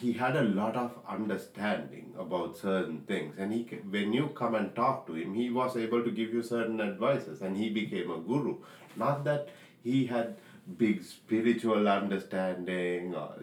[0.00, 4.74] He had a lot of understanding about certain things, and he when you come and
[4.74, 8.18] talk to him, he was able to give you certain advices, and he became a
[8.18, 8.56] guru.
[8.96, 9.48] Not that
[9.82, 10.36] he had
[10.76, 13.34] big spiritual understanding or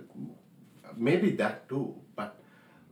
[0.95, 2.39] maybe that too, but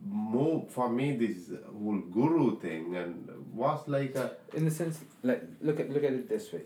[0.05, 5.43] more for me this whole guru thing and was like a in the sense like
[5.61, 6.63] look at look at it this way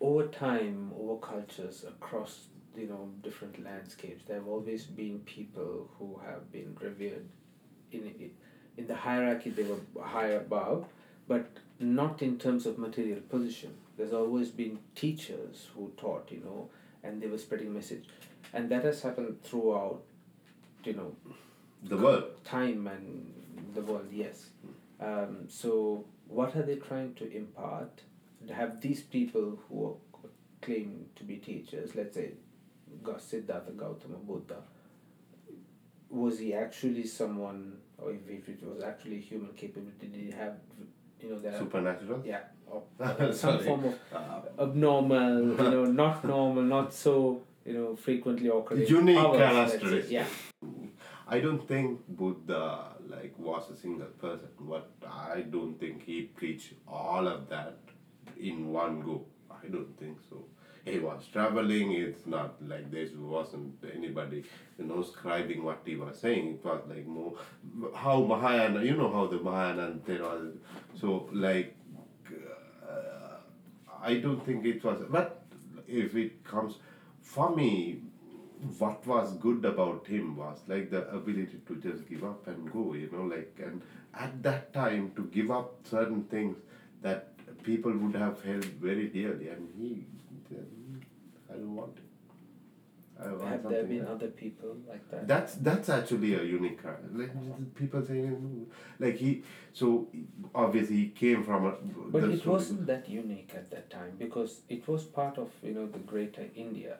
[0.00, 2.46] over time over cultures across
[2.76, 4.24] you know different landscapes.
[4.26, 7.26] There have always been people who have been revered
[7.90, 8.30] in
[8.76, 10.86] in, the hierarchy they were high above
[11.28, 11.46] but
[11.78, 13.74] not in terms of material position.
[13.96, 16.70] There's always been teachers who taught you know
[17.02, 18.08] and they were spreading message.
[18.54, 20.02] And that has happened throughout
[20.84, 21.14] you know
[21.82, 22.44] the world.
[22.44, 24.46] time and the world yes.
[25.00, 28.02] Um, so what are they trying to impart?
[28.52, 29.94] Have these people who are
[30.62, 32.30] claim to be teachers let's say
[33.18, 34.56] siddhartha gautama buddha
[36.10, 40.54] was he actually someone or if, it was actually human capability did he have
[41.20, 42.22] you know are- Supernatural.
[42.24, 42.40] yeah
[42.72, 48.48] or some form of Uh, abnormal you know not normal not so you know frequently
[48.48, 50.10] occurring Unique powers, characteristics.
[50.10, 50.26] yeah
[51.34, 52.64] I don't think Buddha
[53.08, 54.90] like was a single person, but
[55.34, 57.78] I don't think he preached all of that
[58.38, 59.24] in one go.
[59.50, 60.44] I don't think so.
[60.84, 61.92] He was traveling.
[61.92, 64.44] It's not like there wasn't anybody,
[64.78, 66.54] you know, scribing what he was saying.
[66.54, 67.34] It was like more
[67.94, 70.52] how Mahayana, you know how the Mahayana and Theravada.
[71.00, 71.76] So like,
[72.88, 73.36] uh,
[74.02, 75.02] I don't think it was.
[75.08, 75.44] But
[75.86, 76.76] if it comes,
[77.20, 78.02] for me,
[78.78, 82.92] what was good about him was like the ability to just give up and go
[82.94, 83.82] you know like and
[84.14, 86.56] at that time to give up certain things
[87.00, 87.30] that
[87.64, 90.06] people would have held very dearly and he
[90.54, 90.98] said, "Hmm,
[91.50, 92.08] i don't want it
[93.24, 96.82] I want have there been else." other people like that that's that's actually a unique
[96.82, 97.08] character.
[97.12, 98.64] Like people say, "Hmm."
[98.98, 99.42] like he.
[99.72, 100.08] So
[100.54, 101.72] obviously he came from a.
[102.16, 105.86] But it wasn't that unique at that time because it was part of you know
[105.86, 106.96] the greater India.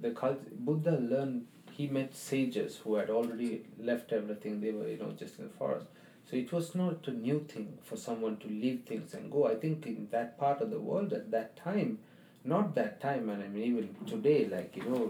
[0.00, 4.60] The cult Buddha learned he met sages who had already left everything.
[4.60, 5.86] They were you know just in the forest.
[6.30, 9.46] So it was not a new thing for someone to leave things and go.
[9.46, 11.98] I think in that part of the world at that time,
[12.54, 15.02] not that time, and I mean even today, like you know,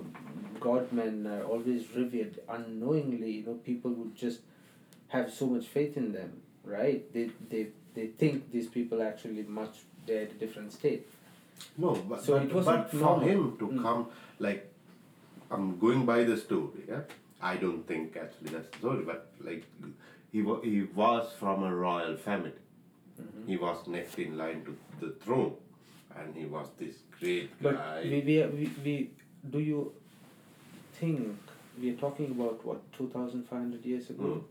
[0.60, 2.38] godmen are always revered.
[2.48, 4.40] Unknowingly, you know, people would just
[5.08, 6.32] have so much faith in them,
[6.64, 7.12] right?
[7.12, 7.62] They they
[7.94, 11.06] they think these people actually much they're at a different state.
[11.76, 13.82] No, but, So but, but for him to Mm.
[13.82, 14.06] come,
[14.38, 14.72] like,
[15.50, 17.00] I'm going by the story, yeah?
[17.42, 19.64] I don't think actually that's the story, but like,
[20.32, 22.52] he, wa- he was from a royal family.
[23.20, 23.48] Mm-hmm.
[23.48, 25.54] He was next in line to the throne,
[26.20, 27.70] and he was this great guy.
[27.72, 29.10] But we, we, we, we
[29.50, 29.92] do you
[30.94, 31.36] think
[31.80, 34.22] we are talking about what two thousand five hundred years ago?
[34.24, 34.42] Mm.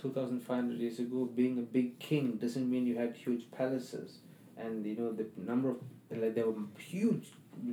[0.00, 3.50] Two thousand five hundred years ago, being a big king doesn't mean you had huge
[3.50, 4.18] palaces,
[4.56, 5.76] and you know the number of
[6.10, 7.28] like there were huge.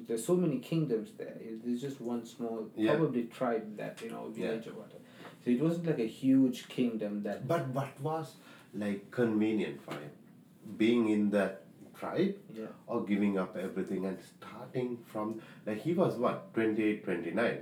[0.08, 1.36] There's so many kingdoms there.
[1.40, 2.96] It- There's just one small, Yeah.
[2.96, 4.48] probably tribe that you know Yeah.
[4.48, 5.00] village or whatever.
[5.44, 7.48] So it wasn't like a huge kingdom that.
[7.48, 8.36] But what was
[8.76, 10.12] like convenient for him?
[10.78, 11.64] Being in that
[12.02, 12.72] tribe Yeah.
[12.88, 15.34] or giving up everything and starting from
[15.65, 17.57] like he was what 28 29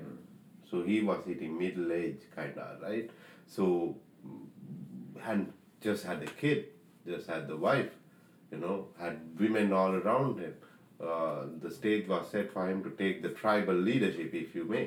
[0.71, 3.09] so he was hitting middle age kind of right?
[3.57, 3.65] So
[4.25, 5.53] mm, and
[5.87, 6.65] just had a kid
[7.11, 7.91] just had the wife
[8.51, 10.53] you know had women all around him.
[11.09, 14.85] Uh, the stage was set for him to take the tribal leadership if you may.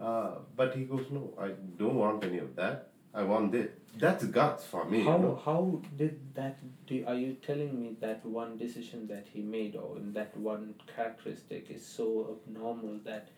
[0.00, 0.30] Uh,
[0.60, 1.48] but he goes no i
[1.80, 5.40] don't want any of that i want this that's guts for me you How know?
[5.44, 6.56] how did that?
[6.86, 11.70] Do are you telling me that one decision that he made, or that one characteristic,
[11.70, 12.06] is so
[12.48, 13.28] abnormal that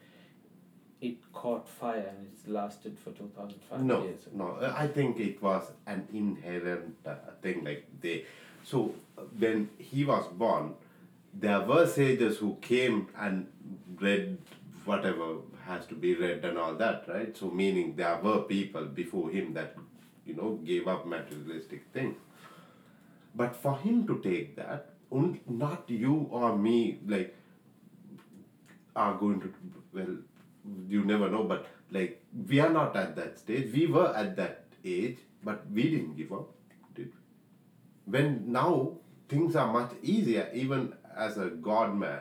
[1.03, 4.23] it caught fire and it's lasted for two thousand five no years?
[4.33, 8.25] no uh, i think it was an inherent uh, thing like they
[8.65, 10.73] so uh, when he was born
[11.35, 13.47] there were sages who came and
[14.01, 14.39] read
[14.87, 15.29] whatever
[15.65, 17.37] has to be read and all that right?
[17.37, 19.77] So meaning there were people before him that
[20.25, 22.17] you know gave up materialistic things
[23.35, 27.35] but for him to take that on- not you or me like
[29.05, 29.53] are going to
[29.93, 30.15] well
[30.89, 33.73] you never know but like we are not at that stage.
[33.73, 36.49] We were at that age but we didn't give up
[36.95, 38.13] did we?
[38.19, 38.93] When now
[39.29, 42.21] things are much easier even as a god man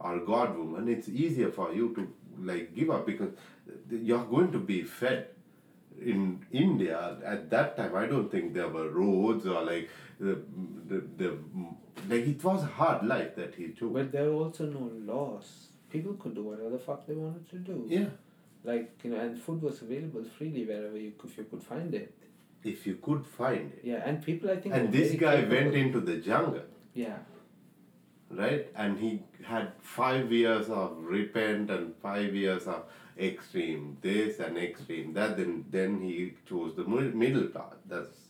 [0.00, 2.08] or god woman it's easier for you to
[2.50, 3.30] like give up because
[3.90, 5.28] you're going to be fed
[6.00, 9.88] in India at that time, I don't think there were roads or like
[10.18, 10.42] the,
[10.88, 11.38] the, the
[12.08, 13.92] like it was a hard life that he took.
[13.94, 15.68] But there were also no laws.
[15.90, 17.84] People could do whatever the fuck they wanted to do.
[17.88, 18.06] yeah,
[18.64, 21.94] Like you know, and food was available freely wherever you could, if you could find
[21.94, 22.12] it.
[22.64, 23.80] if you could find it.
[23.84, 24.74] Yeah, and people I think.
[24.74, 26.62] And this guy went into the jungle,
[26.92, 27.18] Yeah.
[28.36, 28.66] Right?
[28.74, 32.84] And he had five years of repent and five years of
[33.18, 35.36] extreme this and extreme that.
[35.36, 37.76] Then then he chose the mi- middle path.
[37.94, 38.22] That's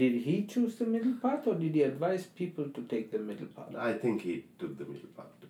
[0.00, 3.48] Did he choose the middle path or did he advise people to take the middle
[3.56, 3.74] path?
[3.76, 5.48] I think he took the middle path too.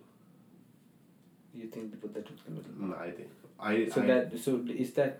[1.53, 2.89] You think the Buddha took the middle path?
[2.89, 3.47] Mm, I think so.
[3.59, 4.55] I, So I that so
[4.85, 5.19] is that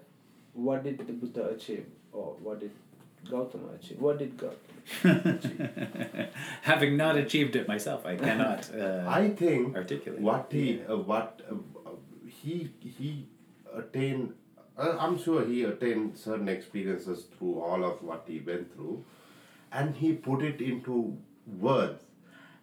[0.53, 2.71] what did the Buddha achieve or what did
[3.29, 3.99] Gautama achieve?
[3.99, 6.27] What did Gautama achieve?
[6.63, 10.19] Having not achieved it myself, I cannot uh, I think articulate.
[10.21, 11.55] what he uh, what uh,
[11.89, 11.91] uh,
[12.27, 13.27] he he
[13.75, 14.33] attained
[14.77, 19.03] uh, i'm sure he attained certain experiences through all of what he went through
[19.71, 21.17] and he put it into
[21.59, 22.03] words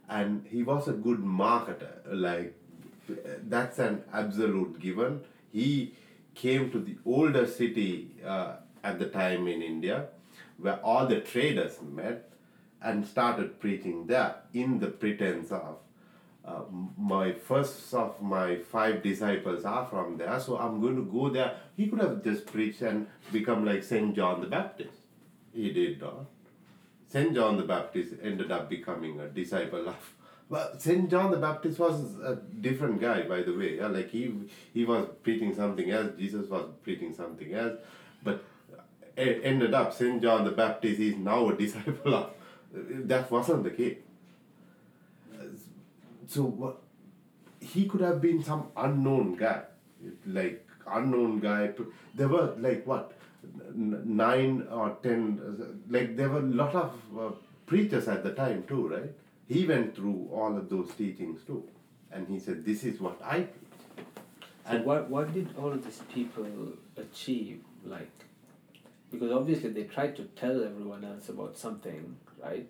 [0.09, 2.55] and he was a good marketer like
[3.49, 5.21] that's an absolute given
[5.53, 5.95] he
[6.35, 7.91] came to the older city
[8.25, 8.53] uh,
[8.85, 9.99] at the time in india
[10.61, 12.31] where all the traders met
[12.83, 15.77] and started preaching there in the pretense of
[16.45, 16.63] uh,
[16.97, 21.57] my first of my five disciples are from there, so I'm going to go there.
[21.77, 25.01] He could have just preached and become like Saint John the Baptist.
[25.53, 26.27] He did not.
[27.09, 30.15] Saint John the Baptist ended up becoming a disciple of.
[30.49, 33.77] Well, Saint John the Baptist was a different guy, by the way.
[33.77, 34.33] Yeah, like he
[34.73, 36.13] he was preaching something else.
[36.19, 37.79] Jesus was preaching something else,
[38.23, 38.43] but
[39.17, 42.31] ended up Saint John the Baptist is now a disciple of.
[42.73, 43.97] That wasn't the case
[46.27, 46.81] so what
[47.61, 49.63] he could have been some unknown guy
[50.27, 51.73] like unknown guy
[52.15, 53.13] there were like what
[53.75, 55.41] nine or ten
[55.89, 57.31] like there were a lot of uh,
[57.67, 59.13] preachers at the time too right
[59.49, 61.63] he went through all of those teachings too
[62.13, 63.71] and he said this is what i preach
[64.71, 66.47] So what what did all of these people
[66.97, 67.63] achieve?
[67.85, 68.20] Like,
[69.11, 72.69] because obviously they tried to tell everyone else about something, right?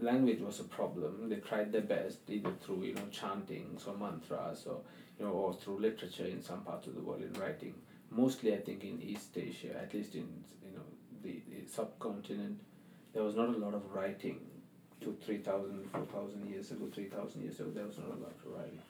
[0.00, 1.28] Language was a problem.
[1.28, 4.80] They tried their best, either through you know chantings or mantras, or
[5.18, 7.74] you know, or through literature in some parts of the world in writing.
[8.10, 10.26] Mostly, I think in East Asia, at least in
[10.64, 10.84] you know
[11.22, 12.58] the, the subcontinent,
[13.12, 14.40] there was not a lot of writing.
[15.00, 18.20] Two, three thousand, four thousand years ago, three thousand years ago, there was not a
[18.20, 18.80] lot of writing.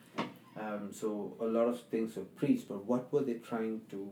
[0.59, 4.11] Um, so a lot of things were preached, but what were they trying to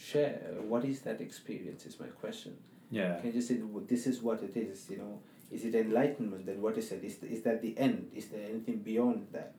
[0.00, 0.40] share?
[0.72, 1.86] What is that experience?
[1.86, 2.56] Is my question.
[2.90, 3.18] yeah.
[3.18, 4.88] Can you just say this is what it is?
[4.90, 5.20] You know,
[5.50, 6.46] is it enlightenment?
[6.46, 7.04] Then what is it?
[7.04, 8.10] Is is that the end?
[8.14, 9.54] Is there anything beyond that?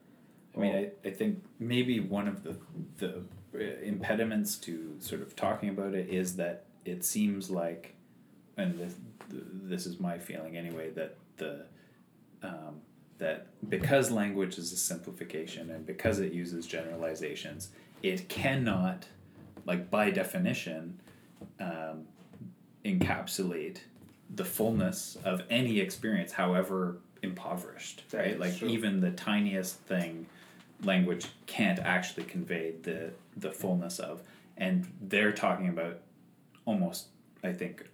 [0.55, 2.55] I mean, I, I think maybe one of the
[2.97, 3.23] the
[3.55, 7.93] uh, impediments to sort of talking about it is that it seems like,
[8.57, 8.95] and this,
[9.29, 11.65] this is my feeling anyway, that the
[12.43, 12.81] um,
[13.19, 17.69] that because language is a simplification and because it uses generalizations,
[18.01, 19.05] it cannot,
[19.65, 20.99] like by definition,
[21.59, 22.05] um,
[22.85, 23.79] encapsulate
[24.33, 28.39] the fullness of any experience, however impoverished, right?
[28.39, 28.69] Like true.
[28.69, 30.25] even the tiniest thing,
[30.83, 34.21] language can't actually convey the the fullness of,
[34.57, 35.99] and they're talking about
[36.65, 37.07] almost,
[37.43, 37.87] I think,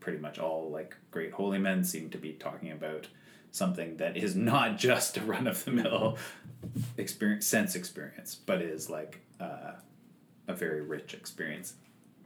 [0.00, 3.08] pretty much all like great holy men seem to be talking about
[3.50, 6.16] something that is not just a run of the mill
[6.96, 9.72] experience sense experience, but is like uh,
[10.48, 11.74] a very rich experience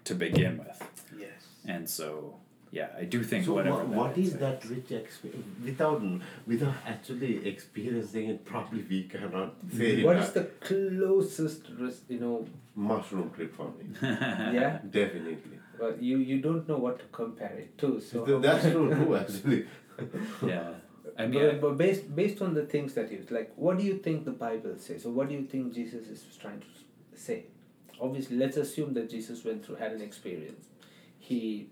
[0.04, 0.82] to begin with.
[1.18, 1.30] Yes.
[1.66, 2.36] And so,
[2.70, 3.76] yeah, I do think so whatever.
[3.78, 6.02] what, that what is uh, that rich experience without
[6.46, 11.62] without actually experiencing it properly we cannot say What it is the closest,
[12.08, 12.46] you know?
[12.74, 14.78] mushroom trip for me yeah.
[14.90, 15.38] definitely
[15.78, 18.00] But you you don't know what to compare it to.
[18.00, 19.66] So that's true too actually
[20.52, 20.70] Yeah,
[21.18, 23.96] I mean, but, but based based on the things that you like, what do you
[23.98, 27.46] think the Bible says, or what do you think Jesus is trying to say?
[28.00, 30.66] Obviously, let's assume that Jesus went through, had an experience.
[31.18, 31.68] He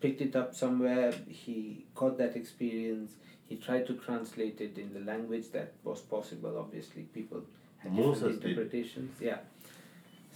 [0.00, 1.12] picked it up somewhere.
[1.28, 3.12] He got that experience.
[3.48, 6.58] He tried to translate it in the language that was possible.
[6.58, 7.42] Obviously, people
[7.78, 8.50] had different Moses did.
[8.50, 9.20] interpretations.
[9.20, 9.38] Yeah.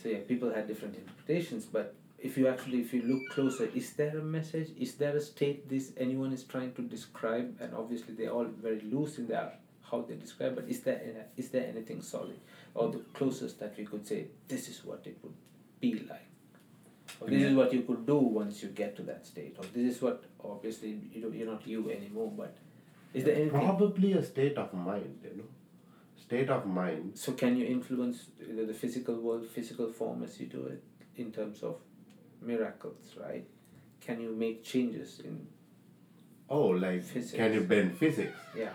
[0.03, 3.93] So yeah, people had different interpretations, but if you actually if you look closer is
[3.93, 8.15] there a message is there a state this anyone is trying to describe and obviously
[8.15, 9.53] they're all very loose in their
[9.91, 12.39] how they describe but is there any- is there anything solid
[12.75, 15.35] or the closest that we could say this is what it would
[15.81, 16.29] be like
[17.21, 19.97] or this is what you could do once you get to that state or this
[19.97, 22.57] is what obviously you know you're not you anymore but
[23.13, 25.45] is there anything probably a state of mind you know.
[26.17, 27.11] State of mind.
[27.23, 30.83] So can you influence the, the physical world physical form as you do it
[31.17, 31.77] in terms of
[32.41, 33.47] miracles right?
[34.01, 35.47] Can you make changes in
[36.49, 37.37] oh like Physics.
[37.37, 38.37] can you bend physics?
[38.57, 38.71] Yeah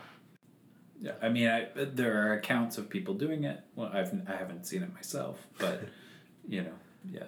[1.02, 3.62] yeah, I mean, I, there are accounts of people doing it.
[3.76, 5.84] Well, I've I haven't seen it myself, but
[6.48, 6.74] you know,
[7.10, 7.24] yeah,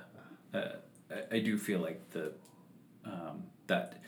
[0.54, 0.74] uh,
[1.10, 2.34] I, I do feel like the
[3.06, 4.02] um, that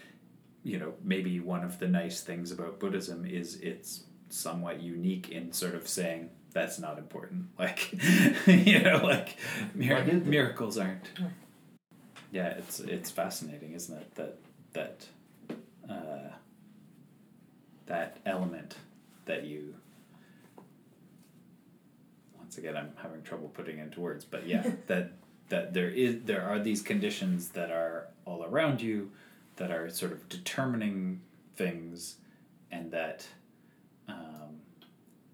[0.64, 5.54] you know maybe one of the nice things about Buddhism is it's somewhat unique in
[5.54, 7.46] sort of saying that's not important.
[7.58, 7.94] Like,
[8.48, 9.38] you know, like
[9.74, 10.26] mir- What is it?
[10.26, 11.08] miracles aren't.
[12.32, 14.16] Yeah, it's it's fascinating, isn't it?
[14.16, 14.38] That
[14.74, 15.06] that
[15.90, 16.30] uh,
[17.86, 18.76] that element
[19.26, 19.76] that you.
[22.38, 25.14] Once again, I'm having trouble putting into words, but yeah, that
[25.50, 29.12] that there is there are these conditions that are all around you,
[29.58, 31.22] that are sort of determining
[31.56, 32.16] things,
[32.72, 33.26] and that
[34.08, 34.60] um,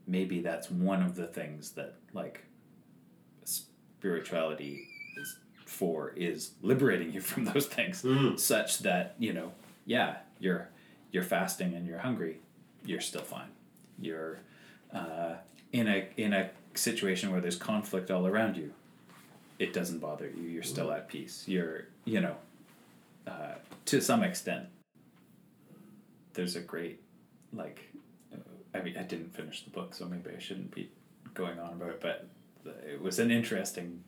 [0.07, 2.43] maybe that's one of the things that like
[3.43, 4.87] spirituality
[5.17, 8.39] is for is liberating you from those things Mm.
[8.39, 9.51] such that you know
[9.85, 10.69] yeah you're
[11.11, 12.39] you're fasting and you're hungry
[12.85, 13.49] you're still fine
[14.01, 14.39] you're
[14.93, 15.35] uh,
[15.71, 18.73] in a in a situation where there's conflict all around you
[19.59, 20.43] it doesn't bother you.
[20.43, 21.43] You're still at peace.
[21.45, 22.35] You're you know
[23.27, 23.55] uh,
[23.85, 24.67] to some extent
[26.33, 27.01] there's a great
[27.53, 27.91] like
[28.33, 28.37] uh,
[28.73, 30.89] I mean I didn't finish the book so maybe I shouldn't be
[31.33, 32.27] going on about it but
[32.89, 34.03] it was an interesting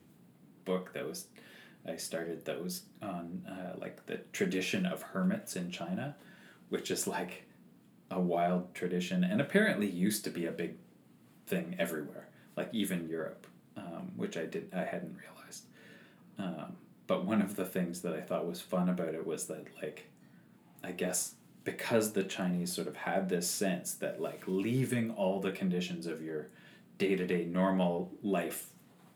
[0.64, 1.26] book that was
[1.86, 6.16] I started that was on uh, like the tradition of hermits in China
[6.70, 7.44] which is like
[8.12, 10.74] a wild tradition and apparently used to be a big
[11.46, 15.64] thing everywhere like even Europe um, which I did I hadn't realized
[16.38, 16.76] um,
[17.06, 20.08] but one of the things that I thought was fun about it was that like
[20.84, 21.34] I guess
[21.64, 26.22] because the Chinese sort of had this sense that like leaving all the conditions of
[26.22, 26.48] your
[26.98, 28.68] day-to-day normal life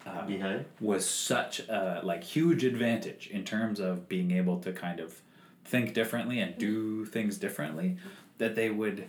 [0.06, 0.64] uh, Behind?
[0.80, 5.20] was such a like huge advantage in terms of being able to kind of
[5.64, 7.96] think differently and do things differently
[8.38, 9.08] that they would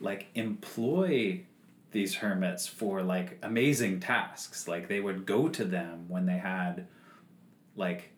[0.00, 1.42] like employ
[1.92, 4.66] these hermits for like amazing tasks.
[4.66, 6.86] Like they would go to them when they had
[7.76, 8.10] like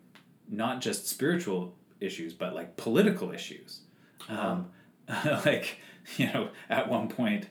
[0.49, 3.81] not just spiritual issues but like political issues.
[4.29, 4.71] Um,
[5.45, 5.77] like
[6.17, 7.47] you know at one point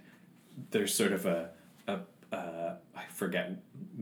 [0.71, 1.51] there's sort of a,
[1.87, 2.01] a
[2.33, 3.53] uh, I forget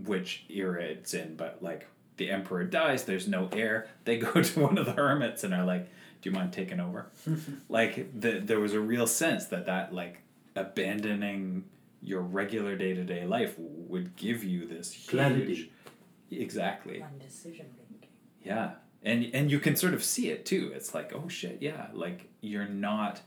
[0.05, 1.86] which era it's in, but like
[2.16, 3.89] the emperor dies, there's no heir.
[4.05, 5.89] They go to one of the hermits and are like,
[6.24, 7.10] "Do you mind taking over?"
[7.68, 10.22] like the, there was a real sense that that like
[10.56, 11.64] abandoning
[12.01, 15.72] your regular day to day life would give you this huge, Clarity.
[16.30, 17.02] Exactly.
[17.02, 18.09] on decision making.
[18.42, 18.72] Yeah.
[19.02, 20.72] And and you can sort of see it too.
[20.74, 23.20] It's like, oh shit, yeah, like you're not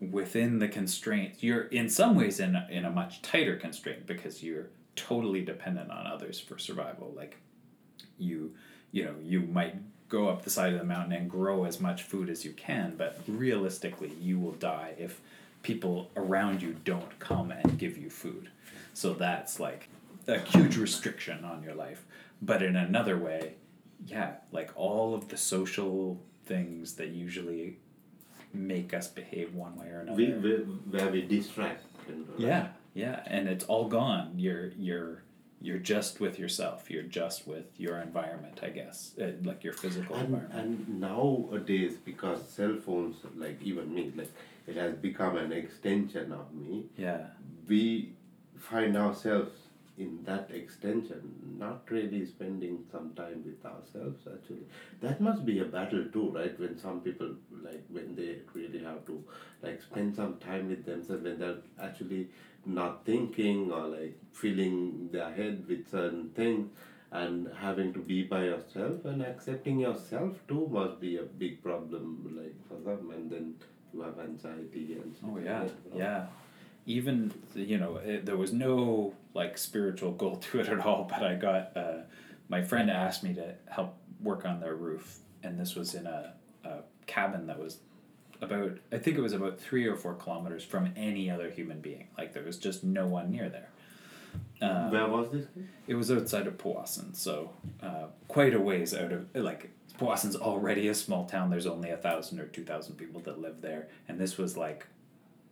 [0.00, 1.44] within the constraints.
[1.44, 5.92] You're in some ways in a, in a much tighter constraint because you're totally dependent
[5.92, 7.12] on others for survival.
[7.16, 7.36] Like
[8.18, 8.54] you
[8.90, 9.76] you know, you might
[10.08, 12.94] go up the side of the mountain and grow as much food as you can,
[12.96, 15.20] but realistically you will die if
[15.62, 18.48] people around you don't come and give you food.
[18.94, 19.88] So that's like
[20.26, 22.04] a huge restriction on your life.
[22.40, 23.54] But in another way,
[24.06, 27.76] yeah, like all of the social things that usually
[28.54, 30.16] make us behave one way or another.
[30.16, 30.54] We, we,
[30.90, 31.84] where we distract.
[32.38, 34.32] Yeah, yeah, and it's all gone.
[34.36, 35.22] You're you're
[35.60, 36.90] you're just with yourself.
[36.90, 40.88] You're just with your environment, I guess, uh, like your physical And, environment.
[40.88, 44.32] and nowadays, because cell phones, like even me, like
[44.66, 46.86] it has become an extension of me.
[46.96, 47.26] Yeah,
[47.68, 48.12] we
[48.56, 49.52] find ourselves
[49.96, 54.64] in that extension, not really spending some time with ourselves actually.
[55.00, 56.56] That must be a battle too, right?
[56.60, 59.24] When some people like when they really have to
[59.60, 62.28] like spend some time with themselves when they're actually
[62.66, 66.70] not thinking or like filling their head with certain things
[67.10, 72.36] and having to be by yourself and accepting yourself too must be a big problem
[72.38, 73.54] like for them and then
[73.94, 75.70] you have anxiety and Oh yeah, know.
[75.96, 76.26] yeah.
[76.84, 81.04] Even you know, it, there was no like spiritual goal to it at all.
[81.10, 81.98] But I got uh,
[82.48, 86.34] my friend asked me to help work on their roof, and this was in a,
[86.64, 87.78] a cabin that was
[88.40, 92.08] about I think it was about three or four kilometers from any other human being.
[92.16, 93.68] Like there was just no one near there.
[94.60, 95.46] Um, Where was this?
[95.86, 97.50] it was outside of Powassan, so
[97.82, 101.50] uh, quite a ways out of like Powassan's already a small town.
[101.50, 104.86] There's only a thousand or two thousand people that live there, and this was like,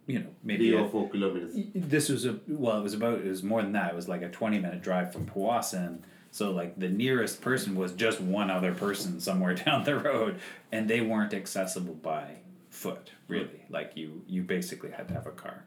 [0.06, 1.54] you know, maybe Three or four kilometers.
[1.74, 3.90] this was a well, it was about it was more than that.
[3.92, 5.98] It was like a twenty minute drive from Powassan.
[6.32, 10.38] So like the nearest person was just one other person somewhere down the road,
[10.72, 12.36] and they weren't accessible by
[12.76, 13.64] foot really.
[13.70, 15.64] Like you you basically had to have a car,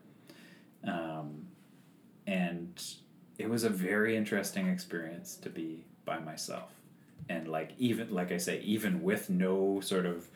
[0.87, 1.47] um,
[2.27, 2.81] and
[3.37, 6.71] it was a very interesting experience to be by myself,
[7.27, 10.27] and like even like I say even with no sort of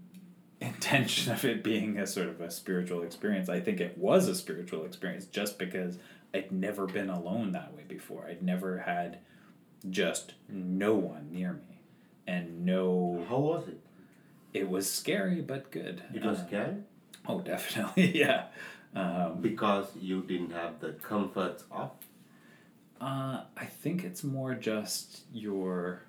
[0.60, 3.48] intention of it being a sort of a spiritual experience.
[3.48, 5.98] I think it was a spiritual experience just because
[6.34, 8.26] I'd never been alone that way before.
[8.28, 9.20] I'd never had
[9.88, 11.80] just no one near me
[12.26, 13.80] and no How was it?
[14.52, 16.02] It was scary but good.
[16.14, 16.76] It was Uh, scary
[17.26, 18.18] Oh, definitely.
[18.24, 18.46] yeah.
[18.94, 21.90] Um, because you didn't have the comforts of
[23.00, 26.02] Uh, I think it's more just your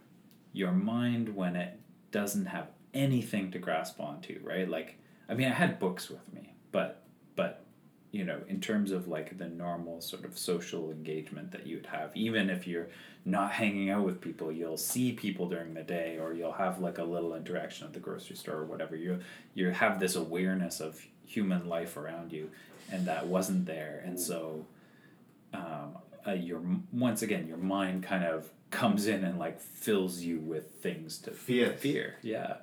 [0.53, 1.79] your mind when it
[2.11, 4.67] doesn't have anything to grasp onto, right?
[4.67, 4.97] Like,
[5.29, 7.03] I mean, I had books with me, but
[7.35, 7.63] but
[8.11, 12.09] you know, in terms of like the normal sort of social engagement that you'd have,
[12.15, 12.87] even if you're
[13.25, 16.97] not hanging out with people, you'll see people during the day, or you'll have like
[16.97, 18.95] a little interaction at the grocery store or whatever.
[18.95, 19.19] You
[19.53, 22.49] you have this awareness of human life around you,
[22.91, 24.65] and that wasn't there, and so.
[25.53, 26.61] Um, uh, your
[26.91, 31.31] once again your mind kind of comes in and like fills you with things to
[31.31, 31.71] Fear.
[31.73, 32.57] fear yeah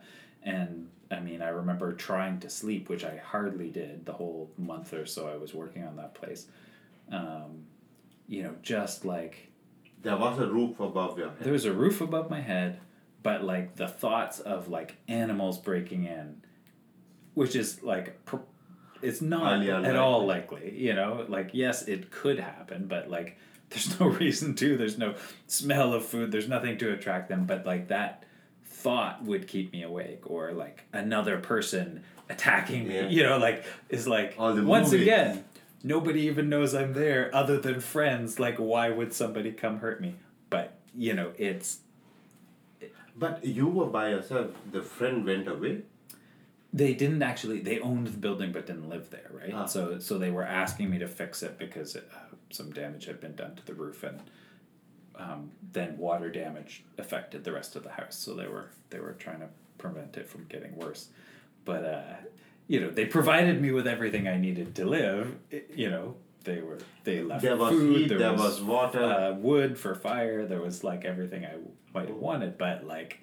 [0.46, 4.94] and i mean i remember trying to sleep which i hardly did the whole month
[4.94, 6.46] or so i was working on that place
[7.12, 7.64] um,
[8.28, 9.50] you know just like
[10.02, 11.40] There was a roof above your head.
[11.40, 12.80] there was a roof above my head
[13.22, 16.40] but like the thoughts of like animals breaking in
[17.34, 18.36] which is like pr-
[19.02, 19.98] it's not Highly at unlikely.
[19.98, 23.36] all likely you know like yes it could happen but like
[23.70, 25.14] there's no reason to there's no
[25.46, 28.22] smell of food there's nothing to attract them but like that
[28.82, 33.08] thought would keep me awake or like another person attacking me Yeah.
[33.16, 35.04] you know like is like the once movie.
[35.04, 35.44] again
[35.82, 40.14] nobody even knows i'm there other than friends like why would somebody come hurt me
[40.50, 41.78] but you know it's
[43.18, 44.48] But you were by yourself.
[44.72, 45.74] The friend went away.
[46.82, 49.64] they didn't actually they owned the building but didn't live there right Ah.
[49.74, 53.18] so so they were asking me to fix it because it, uh, some damage had
[53.24, 54.18] been done to the roof and
[55.18, 59.12] um, then water damage affected the rest of the house so they were they were
[59.18, 59.48] trying to
[59.78, 61.08] prevent it from getting worse
[61.64, 62.14] but uh,
[62.68, 66.14] you know they provided me with everything i needed to live It- you know
[66.44, 69.02] they were they left There was food heat, there, there was, was water.
[69.02, 71.54] uh, wood for fire there was like everything i
[71.94, 73.20] might have wanted but like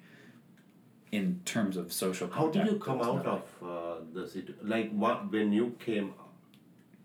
[1.12, 4.52] in terms of social How did you come out of uh, the city?
[4.62, 6.12] Like what when you came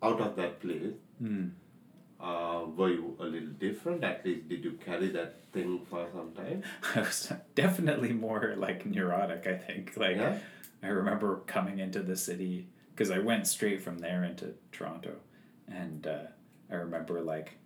[0.02, 0.94] out of that place?
[1.20, 1.50] Hmm.
[2.20, 4.04] Uh, were you a little different?
[4.04, 6.64] At least did you carry that thing for some time?
[6.96, 9.48] I was definitely more like neurotic.
[9.48, 10.38] I think like Yeah?
[10.84, 15.16] I remember coming into the city because I went straight from there into Toronto,
[15.68, 16.24] and uh,
[16.70, 17.58] I remember like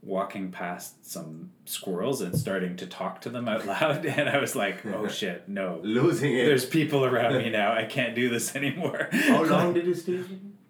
[0.00, 4.54] walking past some squirrels and starting to talk to them out loud, and I was
[4.54, 6.46] like, "Oh shit, no." Losing it.
[6.46, 7.72] There's people around me now.
[7.72, 9.08] I can't do this anymore.
[9.10, 10.22] How long did you stay?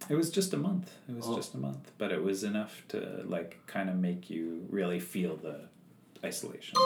[0.08, 0.90] It was just a month.
[1.08, 1.36] It was Oh.
[1.36, 5.36] just a month, but it was enough to like kind of make you really feel
[5.36, 5.68] the
[6.24, 6.76] isolation.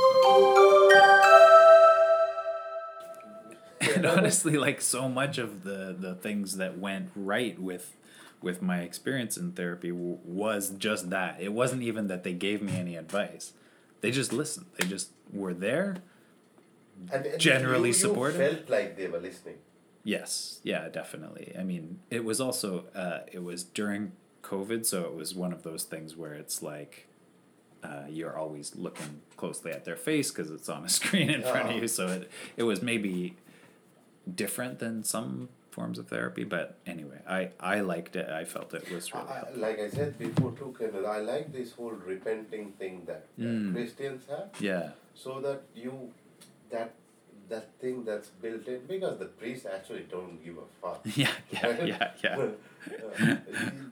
[3.80, 7.96] and honestly, like so much of the the things that went right with
[8.40, 11.40] with my experience in therapy w- was just that.
[11.40, 13.52] It wasn't even that they gave me any advice.
[14.00, 14.66] They just listened.
[14.78, 15.98] They just were there.
[17.12, 18.40] And, and Generally you, supportive?
[18.40, 19.56] You felt like they were listening.
[20.04, 21.54] Yes, yeah, definitely.
[21.58, 24.12] I mean, it was also uh, it was during
[24.42, 27.06] COVID, so it was one of those things where it's like
[27.84, 31.70] uh, you're always looking closely at their face because it's on a screen in front
[31.70, 31.88] of you.
[31.88, 33.36] So it it was maybe
[34.32, 38.28] different than some forms of therapy, but anyway, I I liked it.
[38.28, 41.72] I felt it was really I, like I said before too, Kenneth, I like this
[41.72, 43.72] whole repenting thing that Mm.
[43.72, 44.50] Christians have.
[44.60, 46.10] Yeah, so that you
[46.70, 46.94] that
[47.52, 51.00] that thing that's built in because the priests actually don't give a fuck.
[51.22, 52.38] yeah, yeah, yeah, yeah.
[52.38, 53.36] Uh,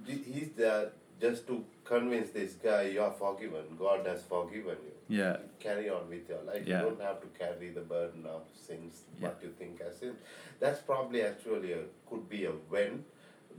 [0.07, 3.65] he, he's there just to convince this guy you are forgiven.
[3.79, 5.19] God has forgiven you.
[5.19, 5.37] Yeah.
[5.59, 6.63] Carry on with your life.
[6.67, 6.79] Yeah.
[6.83, 9.29] You don't have to carry the burden of sins Yeah.
[9.29, 10.15] what you think as sin.
[10.61, 13.05] That's probably actually a could be a when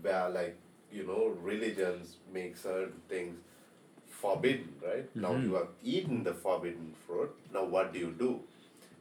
[0.01, 0.57] where like
[0.91, 3.37] you know religions make certain things
[4.21, 5.15] forbidden, right?
[5.15, 5.43] Now Mhm.
[5.49, 7.31] you have eaten the forbidden fruit.
[7.53, 8.31] Now what do you do?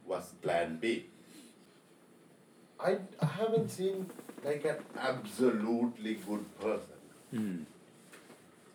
[0.05, 1.05] What's plan B?
[2.79, 4.09] I, I haven't seen
[4.43, 6.99] like an absolutely good person.
[7.33, 7.65] Mm.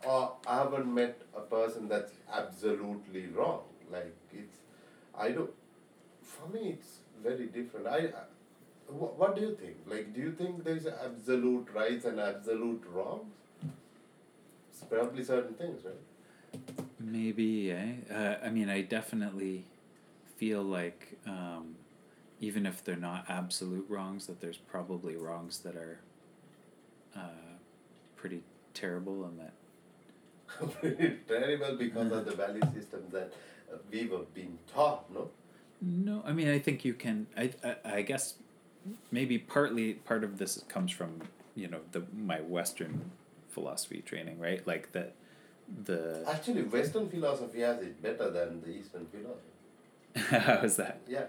[0.07, 3.62] Or I haven't met a person that's absolutely wrong.
[3.90, 4.59] Like it's,
[5.19, 5.51] I don't.
[6.23, 7.86] For me, it's very different.
[7.86, 8.23] I, I
[8.89, 9.77] what, what do you think?
[9.86, 13.32] Like, do you think there's absolute rights and absolute wrongs?
[14.70, 16.61] It's probably certain things, right?
[17.01, 17.93] Maybe, eh?
[18.12, 19.65] Uh, I mean, I definitely
[20.37, 21.77] feel like um,
[22.41, 26.01] even if they're not absolute wrongs, that there's probably wrongs that are
[27.15, 27.57] uh,
[28.17, 28.43] pretty
[28.75, 29.55] terrible and that.
[30.81, 33.33] pretty terrible because of the value system that
[33.73, 35.31] uh, we were being taught, no?
[35.81, 37.27] No, I mean, I think you can.
[37.37, 38.35] I, I, I guess
[39.11, 41.21] maybe partly part of this comes from
[41.55, 43.11] you know the my Western
[43.51, 44.67] philosophy training, right?
[44.67, 45.15] Like that
[45.85, 49.56] the Actually, Western philosophy has it better than the Eastern philosophy.
[50.31, 51.01] how is that?
[51.09, 51.25] Yeah,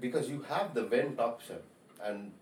[0.00, 1.58] because you have the vent option,
[2.02, 2.32] and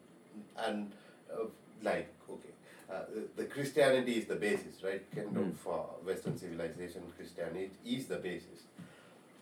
[0.66, 0.92] and
[1.32, 1.44] uh,
[1.82, 2.54] like okay,
[2.92, 3.02] uh,
[3.36, 5.02] the Christianity is the basis, right?
[5.14, 5.56] Kento Mm.
[5.56, 8.60] for Western civilization, Christianity is the basis.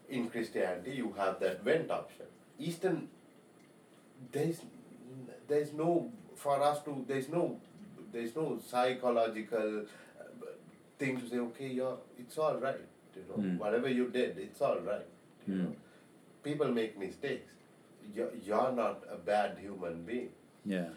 [0.08, 2.26] In Christianity, you have that vent option.
[2.58, 3.08] Eastern,
[4.32, 4.60] there's
[5.46, 7.58] there's no for us to there's no
[8.12, 9.82] there's no psychological
[10.20, 10.24] uh,
[10.98, 11.38] thing to say.
[11.38, 12.80] Okay, you're it's all right.
[13.16, 13.58] You know, Mm.
[13.58, 15.06] whatever you did, it's all right.
[15.46, 15.62] You Mm.
[15.64, 15.74] know,
[16.48, 17.50] people make mistakes.
[18.14, 20.30] You're, you're not a bad human being.
[20.64, 20.88] Yeah.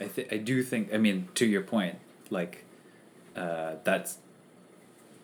[0.00, 1.96] I th- I do think I mean to your point
[2.30, 2.64] like
[3.36, 4.18] uh, that's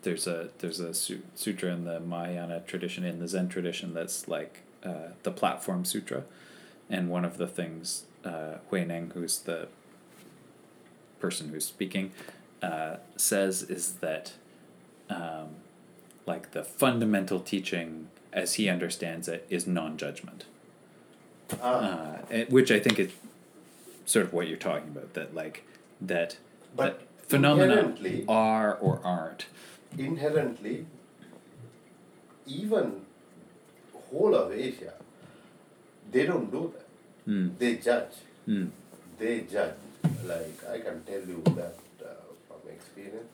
[0.03, 4.27] there's a there's a su- sutra in the Mahayana tradition in the Zen tradition that's
[4.27, 6.23] like uh, the platform sutra
[6.89, 9.67] and one of the things uh, Hui Neng who's the
[11.19, 12.11] person who's speaking
[12.61, 14.33] uh, says is that
[15.09, 15.47] um,
[16.25, 20.45] like the fundamental teaching as he understands it is non-judgment
[21.61, 23.11] Ah, uh, which I think is
[24.05, 25.13] sort of what you're talking about.
[25.15, 25.63] That like
[25.99, 26.37] that,
[26.75, 27.95] But that phenomena
[28.27, 29.47] are or aren't.
[29.97, 30.85] inherently,
[32.45, 33.01] even
[34.11, 34.93] whole of Asia,
[36.11, 36.87] they don't do that.
[37.27, 37.57] Mm.
[37.57, 38.13] They judge.
[38.47, 38.69] Mm.
[39.17, 39.73] They judge.
[40.23, 42.13] Like I can tell you that uh,
[42.47, 43.33] from experience.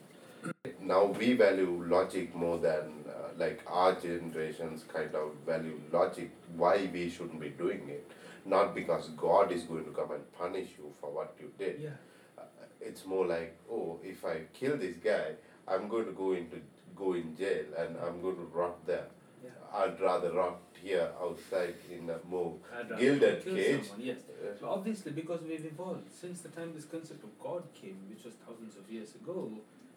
[0.80, 6.30] Now we value logic more than uh, like our generations kind of value logic.
[6.56, 8.10] Why we shouldn't be doing it?
[8.44, 11.80] Not because God is going to come and punish you for what you did.
[11.82, 11.90] Yeah.
[12.38, 12.42] Uh,
[12.80, 15.32] it's more like, oh, if I kill this guy,
[15.66, 16.56] I'm going to go into
[16.94, 19.06] go in jail and I'm going to rot there.
[19.44, 19.50] Yeah.
[19.74, 22.54] I'd rather rot here outside in a more
[22.98, 23.86] gilded cage.
[23.88, 24.18] someone, yes.
[24.30, 28.24] Uh, So obviously, because we've evolved since the time this concept of God came, which
[28.24, 29.50] was thousands of years ago,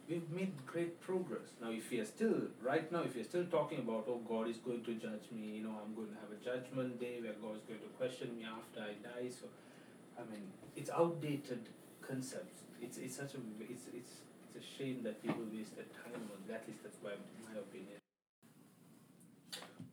[0.09, 1.53] we've made great progress.
[1.61, 4.83] Now, if are still right now, if you're still talking about, oh, God is going
[4.83, 7.63] to judge me, you know, I'm going to have a judgment day where God is
[7.67, 9.29] going to question me after I die.
[9.29, 9.45] So,
[10.17, 11.69] I mean, it's outdated
[12.01, 12.63] concepts.
[12.81, 16.39] It's it's such a it's it's it's a shame that people waste their time on.
[16.47, 16.61] that.
[16.61, 17.11] At least that's my
[17.45, 17.99] my opinion.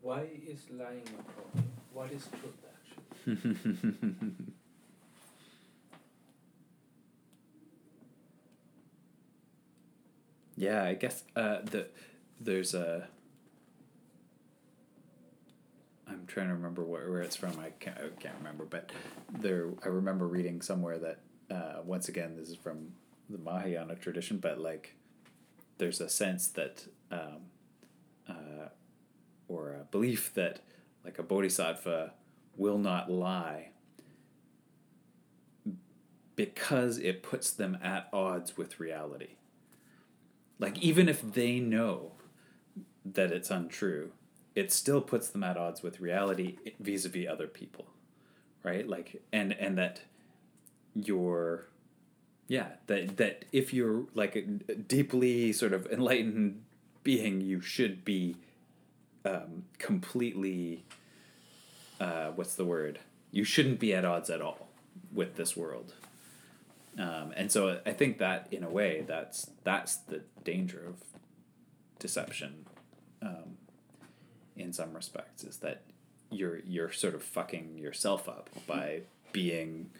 [0.01, 1.73] Why is lying a problem?
[1.93, 4.47] What is truth actually?
[10.57, 11.89] yeah, I guess uh, the
[12.41, 13.09] there's a.
[16.09, 17.59] I'm trying to remember where, where it's from.
[17.59, 18.91] I can't, I can't remember, but
[19.31, 21.19] there I remember reading somewhere that
[21.51, 22.93] uh, once again this is from
[23.29, 24.95] the Mahayana tradition, but like
[25.79, 27.51] there's a sense that um,
[28.29, 28.69] uh,
[29.49, 30.61] or a belief that
[31.05, 32.15] like a bodhisattva
[32.57, 33.71] will not lie
[36.35, 39.37] because it puts them at odds with reality.
[40.59, 42.13] Like even if they know
[43.05, 44.13] that it's untrue,
[44.55, 47.87] it still puts them at odds with reality vis-a-vis other people.
[48.63, 48.89] Right?
[48.89, 50.01] Like and and that
[50.95, 51.67] you're
[52.49, 56.63] yeah, that that if you're like a deeply sort of enlightened
[57.03, 58.37] being, you should be
[59.25, 60.85] um, completely
[62.01, 63.01] uh, what's the word?
[63.31, 64.69] You shouldn't be at odds at all
[65.13, 65.95] with this world.
[66.99, 70.97] Um, and so I think that in a way that's that's the danger of
[71.99, 72.67] deception
[73.23, 73.59] um,
[74.57, 75.83] in some respects is that
[76.31, 79.01] you're you're sort of fucking yourself up by
[79.33, 79.91] being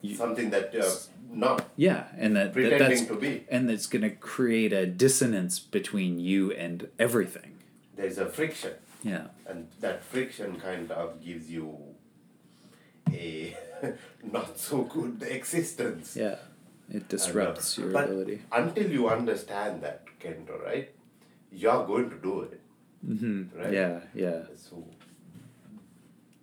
[0.00, 0.88] you- something that uh,
[1.30, 3.44] not yeah and that, that pretending that's to be.
[3.50, 7.54] and that's going to create a dissonance between you and everything.
[7.96, 9.26] There's a friction, yeah.
[9.46, 11.76] And that friction kind of gives you
[13.12, 13.56] a
[14.32, 16.16] not so good existence.
[16.16, 16.36] yeah
[16.90, 20.90] it disrupts your but ability Until you understand that, Kento, right?
[21.52, 22.60] You're going to do it.
[23.06, 23.58] Mm-hmm.
[23.58, 23.72] Right.
[23.72, 24.84] yeah yeah So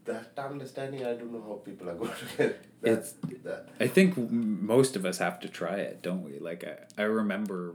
[0.05, 2.65] that understanding, I don't know how people are going to get.
[2.81, 3.13] That's
[3.43, 3.69] that.
[3.79, 6.37] I think most of us have to try it, don't we?
[6.39, 7.73] Like I, I remember,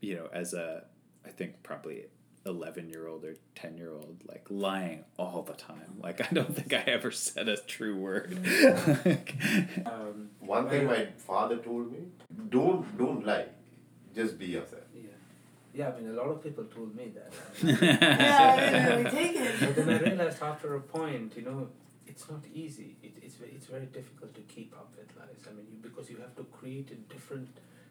[0.00, 0.84] you know, as a,
[1.26, 2.04] I think probably
[2.46, 5.96] eleven year old or ten year old, like lying all the time.
[6.00, 8.38] Like I don't think I ever said a true word.
[9.86, 11.98] Um, One thing my father told me:
[12.48, 13.46] don't don't lie,
[14.14, 14.82] just be yourself.
[14.94, 15.10] yeah,
[15.74, 15.88] yeah.
[15.90, 17.32] I mean, a lot of people told me that.
[17.64, 21.68] yeah, we take it But then I realized after a point, you know,
[22.06, 22.96] it's not easy.
[23.02, 25.42] It, it's it's very difficult to keep up with lies.
[25.48, 27.48] I mean, you, because you have to create a different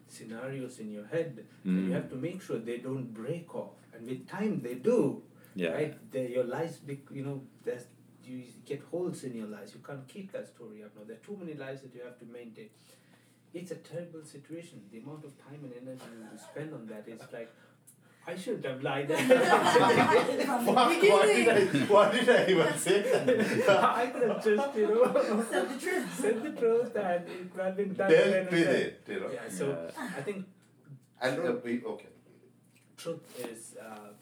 [0.08, 1.32] scenarios in your head,
[1.64, 1.98] and you Mm.
[1.98, 3.79] have to make sure they don't break off.
[4.00, 5.22] And with time, they do.
[5.54, 5.70] yeah.
[5.70, 6.10] Right?
[6.12, 7.84] They, your lies, bec- you know, there's
[8.24, 9.72] you get holes in your lies.
[9.74, 11.02] You can't keep that story up now.
[11.06, 12.68] There are too many lies that you have to maintain.
[13.52, 14.82] It's a terrible situation.
[14.92, 17.50] The amount of time and energy you spend on that is like
[18.26, 19.08] I shouldn't have lied.
[19.08, 19.16] From
[20.74, 23.68] Fuck, why did I, why did I even say that?
[24.02, 26.14] I could have just, you know, Said the truth.
[26.20, 28.10] said the truth and it would have been done.
[28.10, 29.30] Dealt then and with it, you know.
[29.32, 30.46] Yeah, so I think
[31.20, 32.06] And uh, we, okay.
[33.00, 34.12] Truth is uh,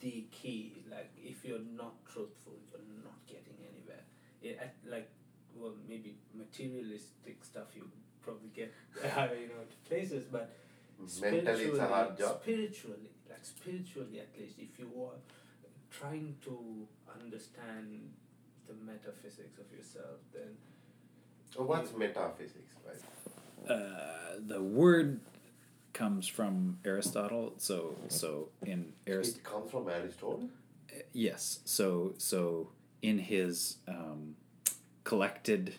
[0.00, 0.72] the key.
[0.90, 4.04] Like, if you're not truthful, you're not getting anywhere.
[4.42, 5.08] It, at, like,
[5.54, 7.88] well, maybe materialistic stuff you
[8.22, 8.72] probably get,
[9.02, 9.06] uh,
[9.40, 10.54] you know, to places, but
[11.20, 12.42] Mentally, it's a hard spiritually- job.
[12.42, 15.18] Spiritually, like spiritually at least, if you are
[15.90, 16.86] trying to
[17.20, 18.10] understand
[18.66, 20.56] the metaphysics of yourself, then
[21.54, 23.70] So what's metaphysics, right?
[23.70, 25.20] Uh, the word
[25.96, 27.54] comes from Aristotle.
[27.56, 29.40] So so in Aristotle.
[29.40, 30.48] It comes from Aristotle.
[31.12, 31.60] Yes.
[31.64, 32.68] So so
[33.02, 34.36] in his um,
[35.04, 35.74] collected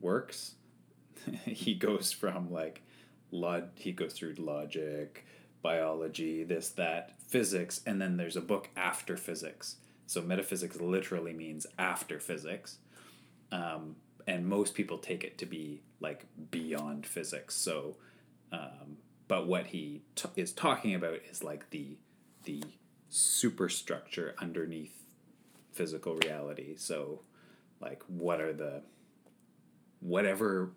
[0.00, 0.54] works,
[1.46, 2.82] he goes from like
[3.30, 3.70] log.
[3.74, 5.24] He goes through logic,
[5.62, 9.76] biology, this that, physics, and then there's a book after physics.
[10.06, 12.76] So metaphysics literally means after physics,
[13.50, 13.96] um,
[14.26, 17.54] and most people take it to be like beyond physics.
[17.54, 17.96] So,
[18.52, 18.98] um,
[19.32, 21.96] but what he t- is talking about is like the
[22.44, 22.62] the
[23.08, 24.94] superstructure underneath
[25.72, 26.74] physical reality.
[26.76, 27.22] So,
[27.80, 28.82] like, what are the
[30.00, 30.72] whatever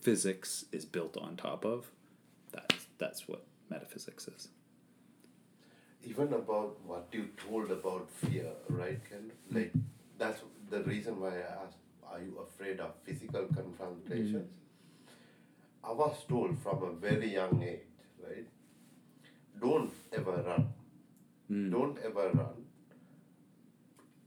[0.00, 1.90] physics is built on top of?
[2.52, 4.46] That's that's what metaphysics is.
[6.04, 9.32] Even about what you told about fear, right, Ken?
[9.50, 9.72] Like,
[10.16, 10.40] that's
[10.70, 14.48] the reason why I asked, are you afraid of physical confrontations?
[15.84, 17.80] I was told from a very young age,
[18.26, 18.46] right?
[19.60, 20.72] Don't ever run.
[21.48, 21.70] Hmm.
[21.70, 22.66] Don't ever run.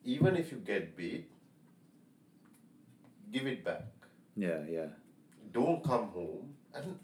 [0.03, 1.30] Even if you get beat,
[3.31, 3.85] give it back.
[4.35, 4.88] Yeah, yeah.
[5.53, 6.97] don't come home and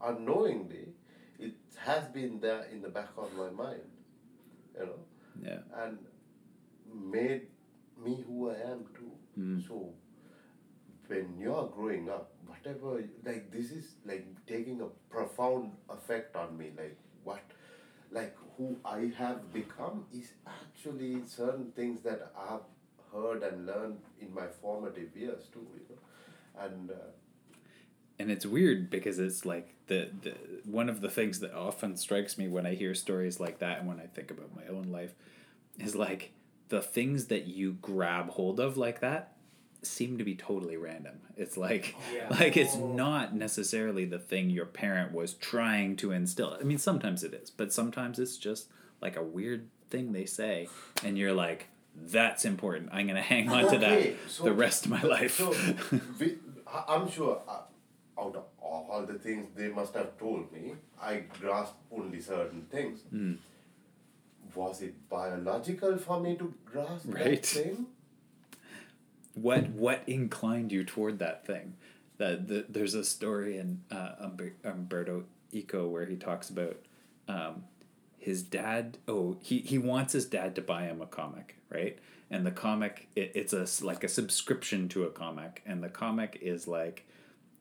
[0.00, 0.88] unknowingly
[1.38, 3.82] it has been there in the back of my mind
[4.78, 5.00] you know
[5.42, 5.60] Yeah.
[5.82, 5.98] and
[7.14, 7.46] made
[8.04, 9.60] me who i am too hmm.
[9.68, 9.94] so
[11.08, 12.30] when you're growing up
[12.62, 17.42] whatever like this is like taking a profound effect on me like what
[18.10, 22.60] like who i have become is actually certain things that i've
[23.12, 26.64] heard and learned in my formative years too you know?
[26.64, 26.94] And uh,
[28.18, 30.34] and it's weird because it's like the, the
[30.64, 33.88] one of the things that often strikes me when I hear stories like that and
[33.88, 35.14] when I think about my own life
[35.78, 36.32] is like
[36.68, 39.31] the things that you grab hold of like that
[39.82, 41.20] seem to be totally random.
[41.36, 42.28] It's like Yeah.
[42.40, 46.56] like it's not necessarily the thing your parent was trying to instill.
[46.60, 48.68] I mean sometimes it is, but sometimes it's just
[49.00, 50.68] like a weird thing they say
[51.04, 51.68] and you're like
[52.06, 52.88] that's important.
[52.90, 55.36] I'm going to hang on to that so- the rest of my life.
[55.36, 55.54] So,
[56.18, 56.38] we,
[56.88, 57.60] I'm sure uh,
[58.18, 60.72] out of all the things they must have told me,
[61.02, 63.00] I grasped only certain things.
[63.10, 63.34] Hmm.
[64.54, 67.42] Was it biological for me to grasp Right.
[67.42, 67.86] that thing?
[69.34, 71.74] What what inclined you toward that thing?
[72.18, 76.76] That the, there's a story in uh, Umber, Umberto Eco where he talks about
[77.28, 77.64] um,
[78.18, 81.98] his dad oh he, he wants his dad to buy him a comic right?
[82.30, 86.38] And the comic it, it's a like a subscription to a comic and the comic
[86.40, 87.06] is like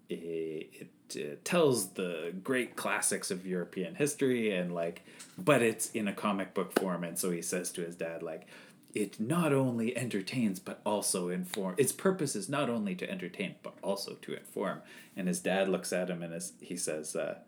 [0.09, 5.03] a, it uh, tells the great classics of European history and like
[5.37, 8.47] but it's in a comic book form and so he says to his dad like
[8.93, 13.75] it not only entertains but also inform its purpose is not only to entertain but
[13.81, 14.81] also to inform.
[15.15, 17.39] And his dad looks at him and is, he says uh,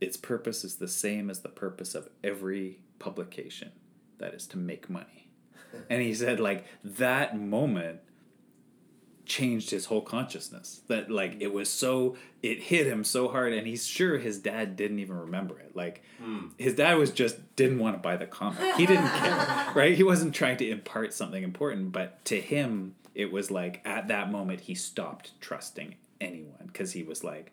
[0.00, 3.72] its purpose is the same as the purpose of every publication
[4.18, 5.28] that is to make money.
[5.90, 8.00] And he said like that moment
[9.28, 10.80] changed his whole consciousness.
[10.88, 14.76] That like it was so it hit him so hard and he's sure his dad
[14.76, 15.76] didn't even remember it.
[15.76, 16.48] Like hmm.
[16.56, 18.74] his dad was just didn't want to buy the comic.
[18.76, 19.94] He didn't care right?
[19.94, 24.30] He wasn't trying to impart something important but to him it was like at that
[24.30, 27.52] moment he stopped trusting anyone because he was like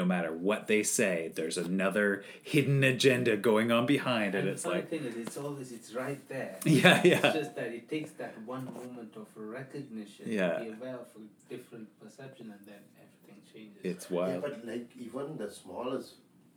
[0.00, 4.52] no matter what they say there's another hidden agenda going on behind it And the
[4.52, 6.54] it's funny like thing is, it's always it's right there.
[6.64, 7.20] Yeah, yeah.
[7.26, 10.52] It's just that it takes that one moment of recognition Yeah.
[10.58, 11.22] to be aware of a
[11.54, 13.80] different perception, and then everything changes.
[13.92, 14.34] it's wild.
[14.34, 16.10] Yeah, but like even the smallest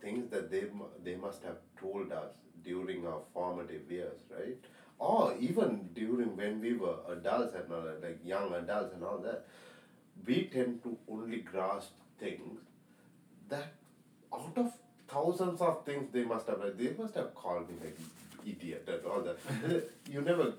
[0.03, 0.63] things that they
[1.07, 2.31] they must have told us
[2.69, 4.57] during our formative years, right?
[4.99, 9.19] Or even during when we were adults and all that, like young adults and all
[9.27, 9.45] that,
[10.25, 12.59] we tend to only grasp things
[13.49, 13.73] that
[14.33, 14.71] out of
[15.07, 17.97] thousands of things they must have they must have called me like
[18.45, 19.37] idiot and all that.
[20.11, 20.53] you never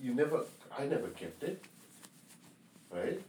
[0.00, 0.44] you never
[0.76, 1.62] I never kept it.
[2.90, 3.20] Right?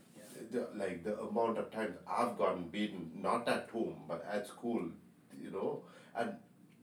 [0.51, 4.83] The, like the amount of times I've gotten beaten, not at home, but at school,
[5.41, 5.83] you know,
[6.15, 6.33] and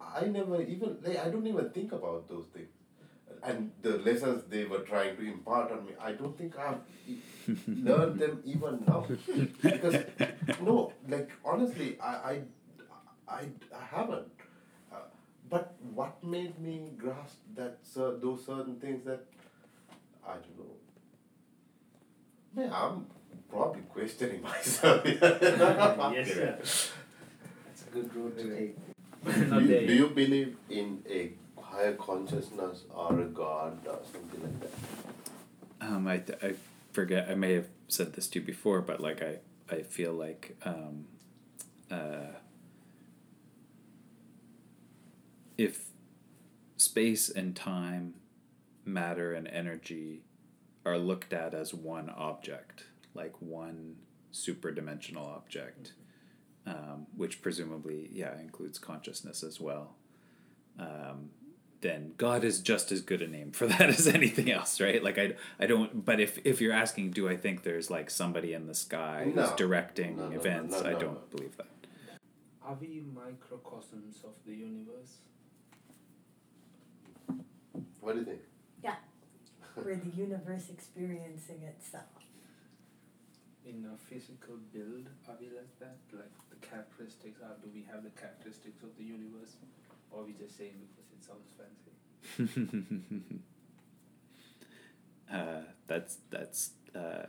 [0.01, 2.69] I never even like I don't even think about those things.
[3.43, 6.81] And the lessons they were trying to impart on me, I don't think I've
[7.67, 9.07] learned them even now.
[9.63, 9.97] because
[10.61, 12.41] no, like honestly, I I,
[13.29, 13.41] I,
[13.75, 14.29] I haven't.
[14.93, 14.97] Uh,
[15.49, 19.25] but what made me grasp that cer- those certain things that
[20.27, 20.75] I don't know.
[22.55, 23.07] Man, I'm
[23.51, 25.03] probably questioning myself.
[25.07, 26.59] yes, sir.
[26.59, 28.77] That's a good road to take.
[29.25, 31.33] Do, you, do you believe in a
[31.71, 35.87] higher consciousness or a god or something like that?
[35.87, 36.55] Um, I, I
[36.93, 37.29] forget.
[37.31, 39.39] I may have said this to you before, but like I,
[39.71, 41.07] I feel like um,
[41.91, 42.33] uh,
[45.57, 45.87] if
[46.77, 48.15] space and time,
[48.85, 50.23] matter and energy
[50.87, 52.85] are looked at as one object,
[53.15, 53.97] like one
[54.33, 55.93] superdimensional object,
[56.67, 59.95] um, which presumably, yeah, includes consciousness as well.
[60.79, 61.31] Um,
[61.81, 65.03] then God is just as good a name for that as anything else, right?
[65.03, 66.05] Like I, I don't.
[66.05, 69.51] But if if you're asking, do I think there's like somebody in the sky who's
[69.53, 70.73] directing No, no, no, events?
[70.83, 71.37] no, I don't no.
[71.37, 71.67] believe that.
[72.63, 75.17] Are we microcosms of the universe?
[78.01, 78.41] What do you think?
[78.83, 78.97] Yeah,
[79.77, 82.05] we're the universe experiencing itself.
[83.65, 85.97] In a physical build, are we like that?
[86.13, 89.57] Like the characteristics are, do we have the characteristics of the universe?
[90.11, 91.49] Or are we just saying because it sounds
[92.37, 92.71] fancy?
[95.33, 97.27] uh, that's that's uh,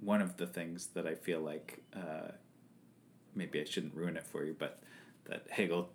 [0.00, 2.32] one of the things that I feel like uh,
[3.34, 4.82] maybe I shouldn't ruin it for you, but
[5.26, 5.90] that Hegel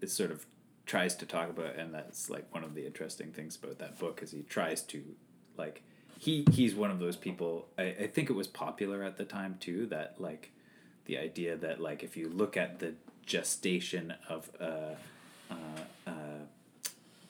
[0.00, 0.46] is sort of
[0.86, 4.22] tries to talk about, and that's like one of the interesting things about that book
[4.22, 5.02] is he tries to
[5.56, 5.82] like
[6.18, 7.68] he he's one of those people.
[7.78, 10.52] I, I think it was popular at the time too that like
[11.06, 12.94] the idea that like if you look at the
[13.26, 14.94] gestation of uh,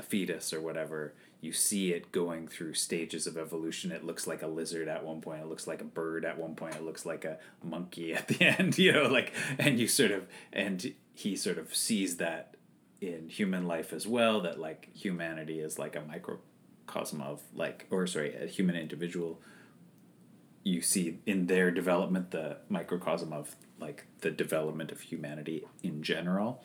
[0.05, 3.93] fetus or whatever, you see it going through stages of evolution.
[3.93, 5.43] It looks like a lizard at one point.
[5.43, 6.77] It looks like a bird at one point.
[6.77, 8.79] It looks like a monkey at the end.
[8.79, 12.57] You know, like and you sort of and he sort of sees that
[13.01, 14.41] in human life as well.
[14.41, 19.41] That like humanity is like a microcosm of like or sorry, a human individual
[20.65, 26.63] you see in their development the microcosm of like the development of humanity in general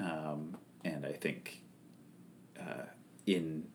[0.00, 1.62] um, and i think
[2.60, 2.84] uh,
[3.26, 3.66] in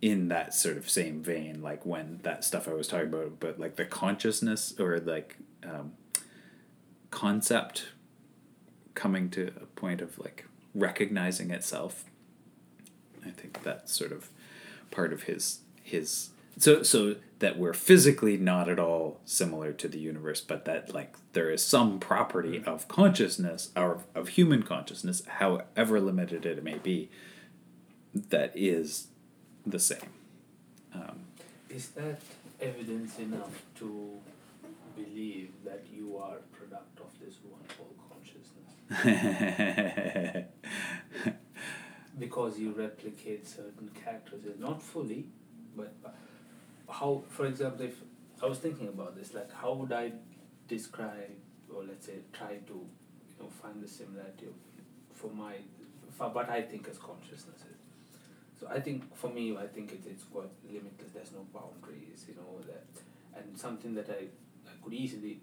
[0.00, 3.58] in that sort of same vein like when that stuff i was talking about but
[3.58, 5.92] like the consciousness or like um,
[7.10, 7.88] concept
[8.94, 12.04] coming to a point of like recognizing itself
[13.26, 14.28] i think that's sort of
[14.90, 19.98] part of his his so so that we're physically not at all similar to the
[19.98, 26.00] universe but that like there is some property of consciousness or of human consciousness however
[26.00, 27.08] limited it may be
[28.30, 29.08] that is
[29.66, 30.10] the same
[30.94, 31.20] um,
[31.68, 32.20] Is that
[32.60, 34.18] evidence enough to
[34.96, 40.44] believe that you are a product of this one whole consciousness?
[42.18, 45.26] Because you replicate certain characters, not fully,
[45.76, 45.94] but
[46.90, 47.94] how, for example, if
[48.42, 50.12] I was thinking about this, like how would I
[50.66, 51.30] describe,
[51.72, 54.54] or let's say, try to, you know, find the similarity of,
[55.14, 55.54] for my,
[56.16, 57.67] for what I think as consciousness is.
[58.60, 61.12] So I think for me, I think it, it's quite limitless.
[61.14, 62.86] There's no boundaries, you know that,
[63.36, 64.24] and something that I,
[64.68, 65.40] I could easily,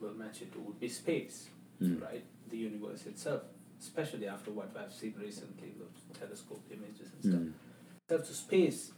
[0.00, 1.48] well match it to would be space,
[1.82, 2.00] Mm.
[2.00, 2.24] right?
[2.50, 3.42] The universe itself,
[3.80, 5.74] especially after what I've seen recently,
[6.12, 8.20] the telescope images and stuff.
[8.20, 8.24] Mm.
[8.26, 8.92] So space,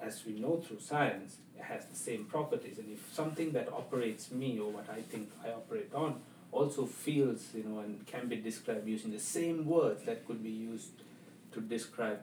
[0.00, 4.58] as we know through science, has the same properties, and if something that operates me
[4.58, 6.20] or what I think I operate on
[6.52, 10.50] also feels, you know, and can be described using the same words that could be
[10.50, 11.02] used
[11.52, 12.20] to describe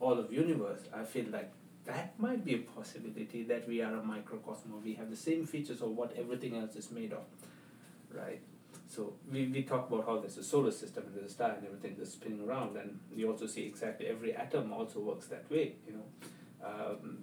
[0.00, 1.50] all of universe, I feel like
[1.84, 5.46] that might be a possibility that we are a microcosm or we have the same
[5.46, 7.24] features of what everything else is made of,
[8.14, 8.40] right?
[8.88, 11.64] So we, we talk about how there's a solar system and there's a star and
[11.64, 15.74] everything that's spinning around, and we also see exactly every atom also works that way,
[15.86, 16.66] you know.
[16.66, 17.18] Um,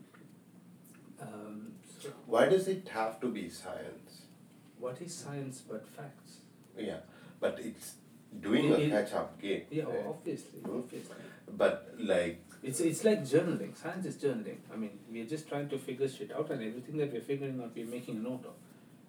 [1.22, 4.22] um, so Why does it have to be science?
[4.80, 6.38] what is science but facts?
[6.78, 6.98] Yeah,
[7.40, 7.95] but it's
[8.40, 9.64] doing a It- it- catch up game.
[9.72, 10.06] Yeah, right?
[10.08, 11.16] obviously, obviously.
[11.58, 13.77] But like, It's it's like journaling.
[13.77, 14.57] Science is journaling.
[14.73, 17.71] I mean, we're just trying to figure shit out, and everything that we're figuring out,
[17.75, 18.53] we're making a note of.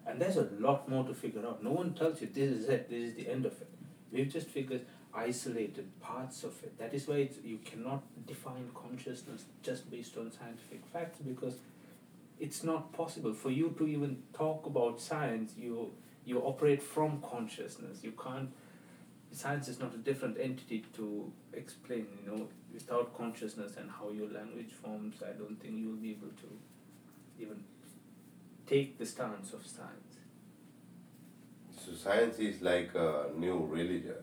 [0.05, 1.63] And there's a lot more to figure out.
[1.63, 2.89] No one tells you this is it.
[2.89, 3.69] This is the end of it.
[4.11, 6.77] We've just figured isolated parts of it.
[6.77, 11.55] That is why it's, you cannot define consciousness just based on scientific facts because
[12.39, 15.53] it's not possible for you to even talk about science.
[15.57, 15.91] You
[16.25, 17.99] you operate from consciousness.
[18.03, 18.49] You can't
[19.31, 22.07] science is not a different entity to explain.
[22.23, 26.29] You know, without consciousness and how your language forms, I don't think you'll be able
[26.29, 26.49] to
[27.39, 27.63] even
[28.67, 30.17] take the stance of science.
[31.83, 34.21] So science is like a new religion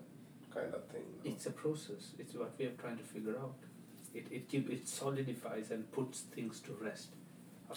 [0.55, 1.03] kind of thing.
[1.25, 1.31] no?
[1.31, 2.13] It's a process.
[2.19, 3.57] It's what we are trying to figure out.
[4.15, 7.09] It it keep, it solidifies and puts things to rest.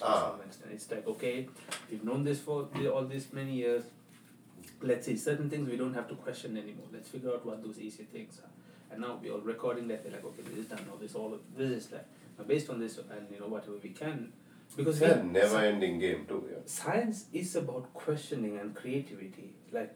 [0.02, 0.32] Ah.
[0.32, 1.48] some extent, it's like okay,
[1.90, 3.84] we've known this for all these many years.
[4.82, 6.88] Let's see certain things we don't have to question anymore.
[6.94, 8.59] Let's figure out what those easy things are.
[8.92, 10.04] And now we're all recording that.
[10.04, 10.80] We're like, okay, this is done.
[10.88, 12.08] Now this all of this is that.
[12.38, 14.32] Now based on this and you know whatever we can,
[14.76, 16.58] because It's a we- never ending game too, yeah.
[16.66, 19.96] science is about questioning and creativity like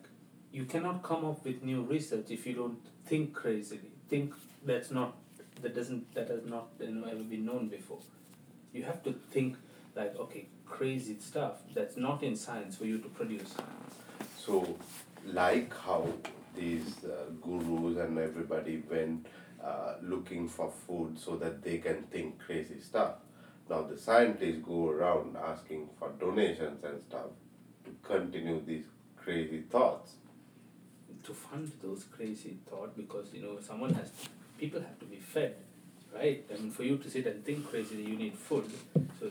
[0.52, 4.34] you cannot come up with new research if you don't think crazily think
[4.66, 5.16] that's not
[5.62, 8.00] that doesn't that has not you know ever been known before
[8.74, 9.56] you have to think
[9.96, 13.54] like okay crazy stuff that's not in science for you to produce
[14.46, 14.78] So,
[15.26, 16.08] like how
[16.56, 19.28] these uh, gurus and everybody went
[19.64, 23.16] uh, looking for food so that they can think crazy stuff.
[23.70, 27.32] Now the scientists go around asking for donations and stuff
[27.86, 28.86] to continue these
[29.18, 30.12] crazy thoughts.
[31.24, 34.10] to fund those crazy thought because you know someone has
[34.58, 35.56] people have to be fed
[36.14, 38.66] right i mean for you to sit and think crazy you need food
[39.20, 39.30] so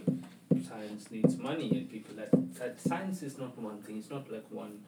[0.68, 4.46] science needs money and people that, that science is not one thing it's not like
[4.50, 4.78] one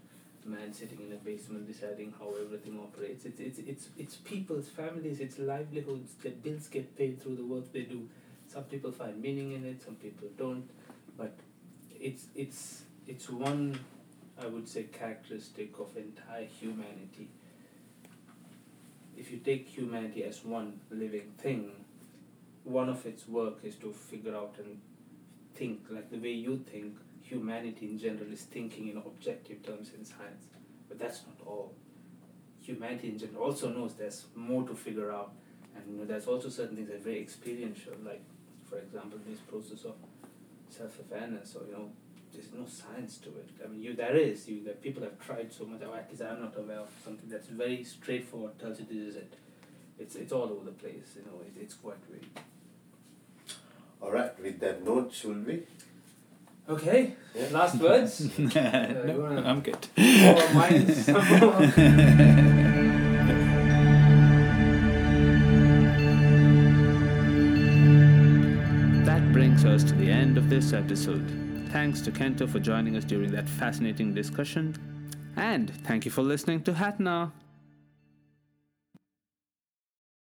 [0.45, 5.21] man sitting in a basement deciding how everything operates it's it's it's, it's people's families
[5.21, 8.09] it's livelihoods their bills get paid through the work they do
[8.47, 10.69] some people find meaning in it some people don't
[11.17, 11.35] but
[11.99, 13.79] it's it's it's one
[14.43, 17.29] I would say characteristic of entire humanity.
[19.17, 21.71] If you take humanity as one living thing,
[22.65, 24.81] one of its work is to figure out and
[25.55, 26.97] think like the way you think.
[27.35, 30.45] Humanity in general is thinking in objective terms in science,
[30.89, 31.75] but that's not all.
[32.63, 35.33] Humanity in general also knows there's more to figure out,
[35.75, 38.23] and you know, there's also certain things that are very experiential, like
[38.71, 39.97] for example this process of
[40.69, 41.91] self-awareness, or you know
[42.33, 43.51] there's no science to it.
[43.65, 45.83] I mean, you there is you that people have tried so much.
[45.83, 48.59] Or at least I'm not aware of something that's very straightforward.
[48.61, 49.35] Tells you this is it.
[49.99, 51.17] It's it's all over the place.
[51.17, 52.27] You know, it, it's quite weird.
[54.01, 55.63] Alright, with that note, should we?
[56.69, 57.49] Okay, Yeah.
[57.53, 58.29] last words.
[58.39, 59.87] Uh, no, wanna- I'm good.
[69.05, 71.25] That brings us to the end of this episode.
[71.71, 74.75] Thanks to Kento for joining us during that fascinating discussion.
[75.37, 77.33] And thank you for listening to Hatton Hour.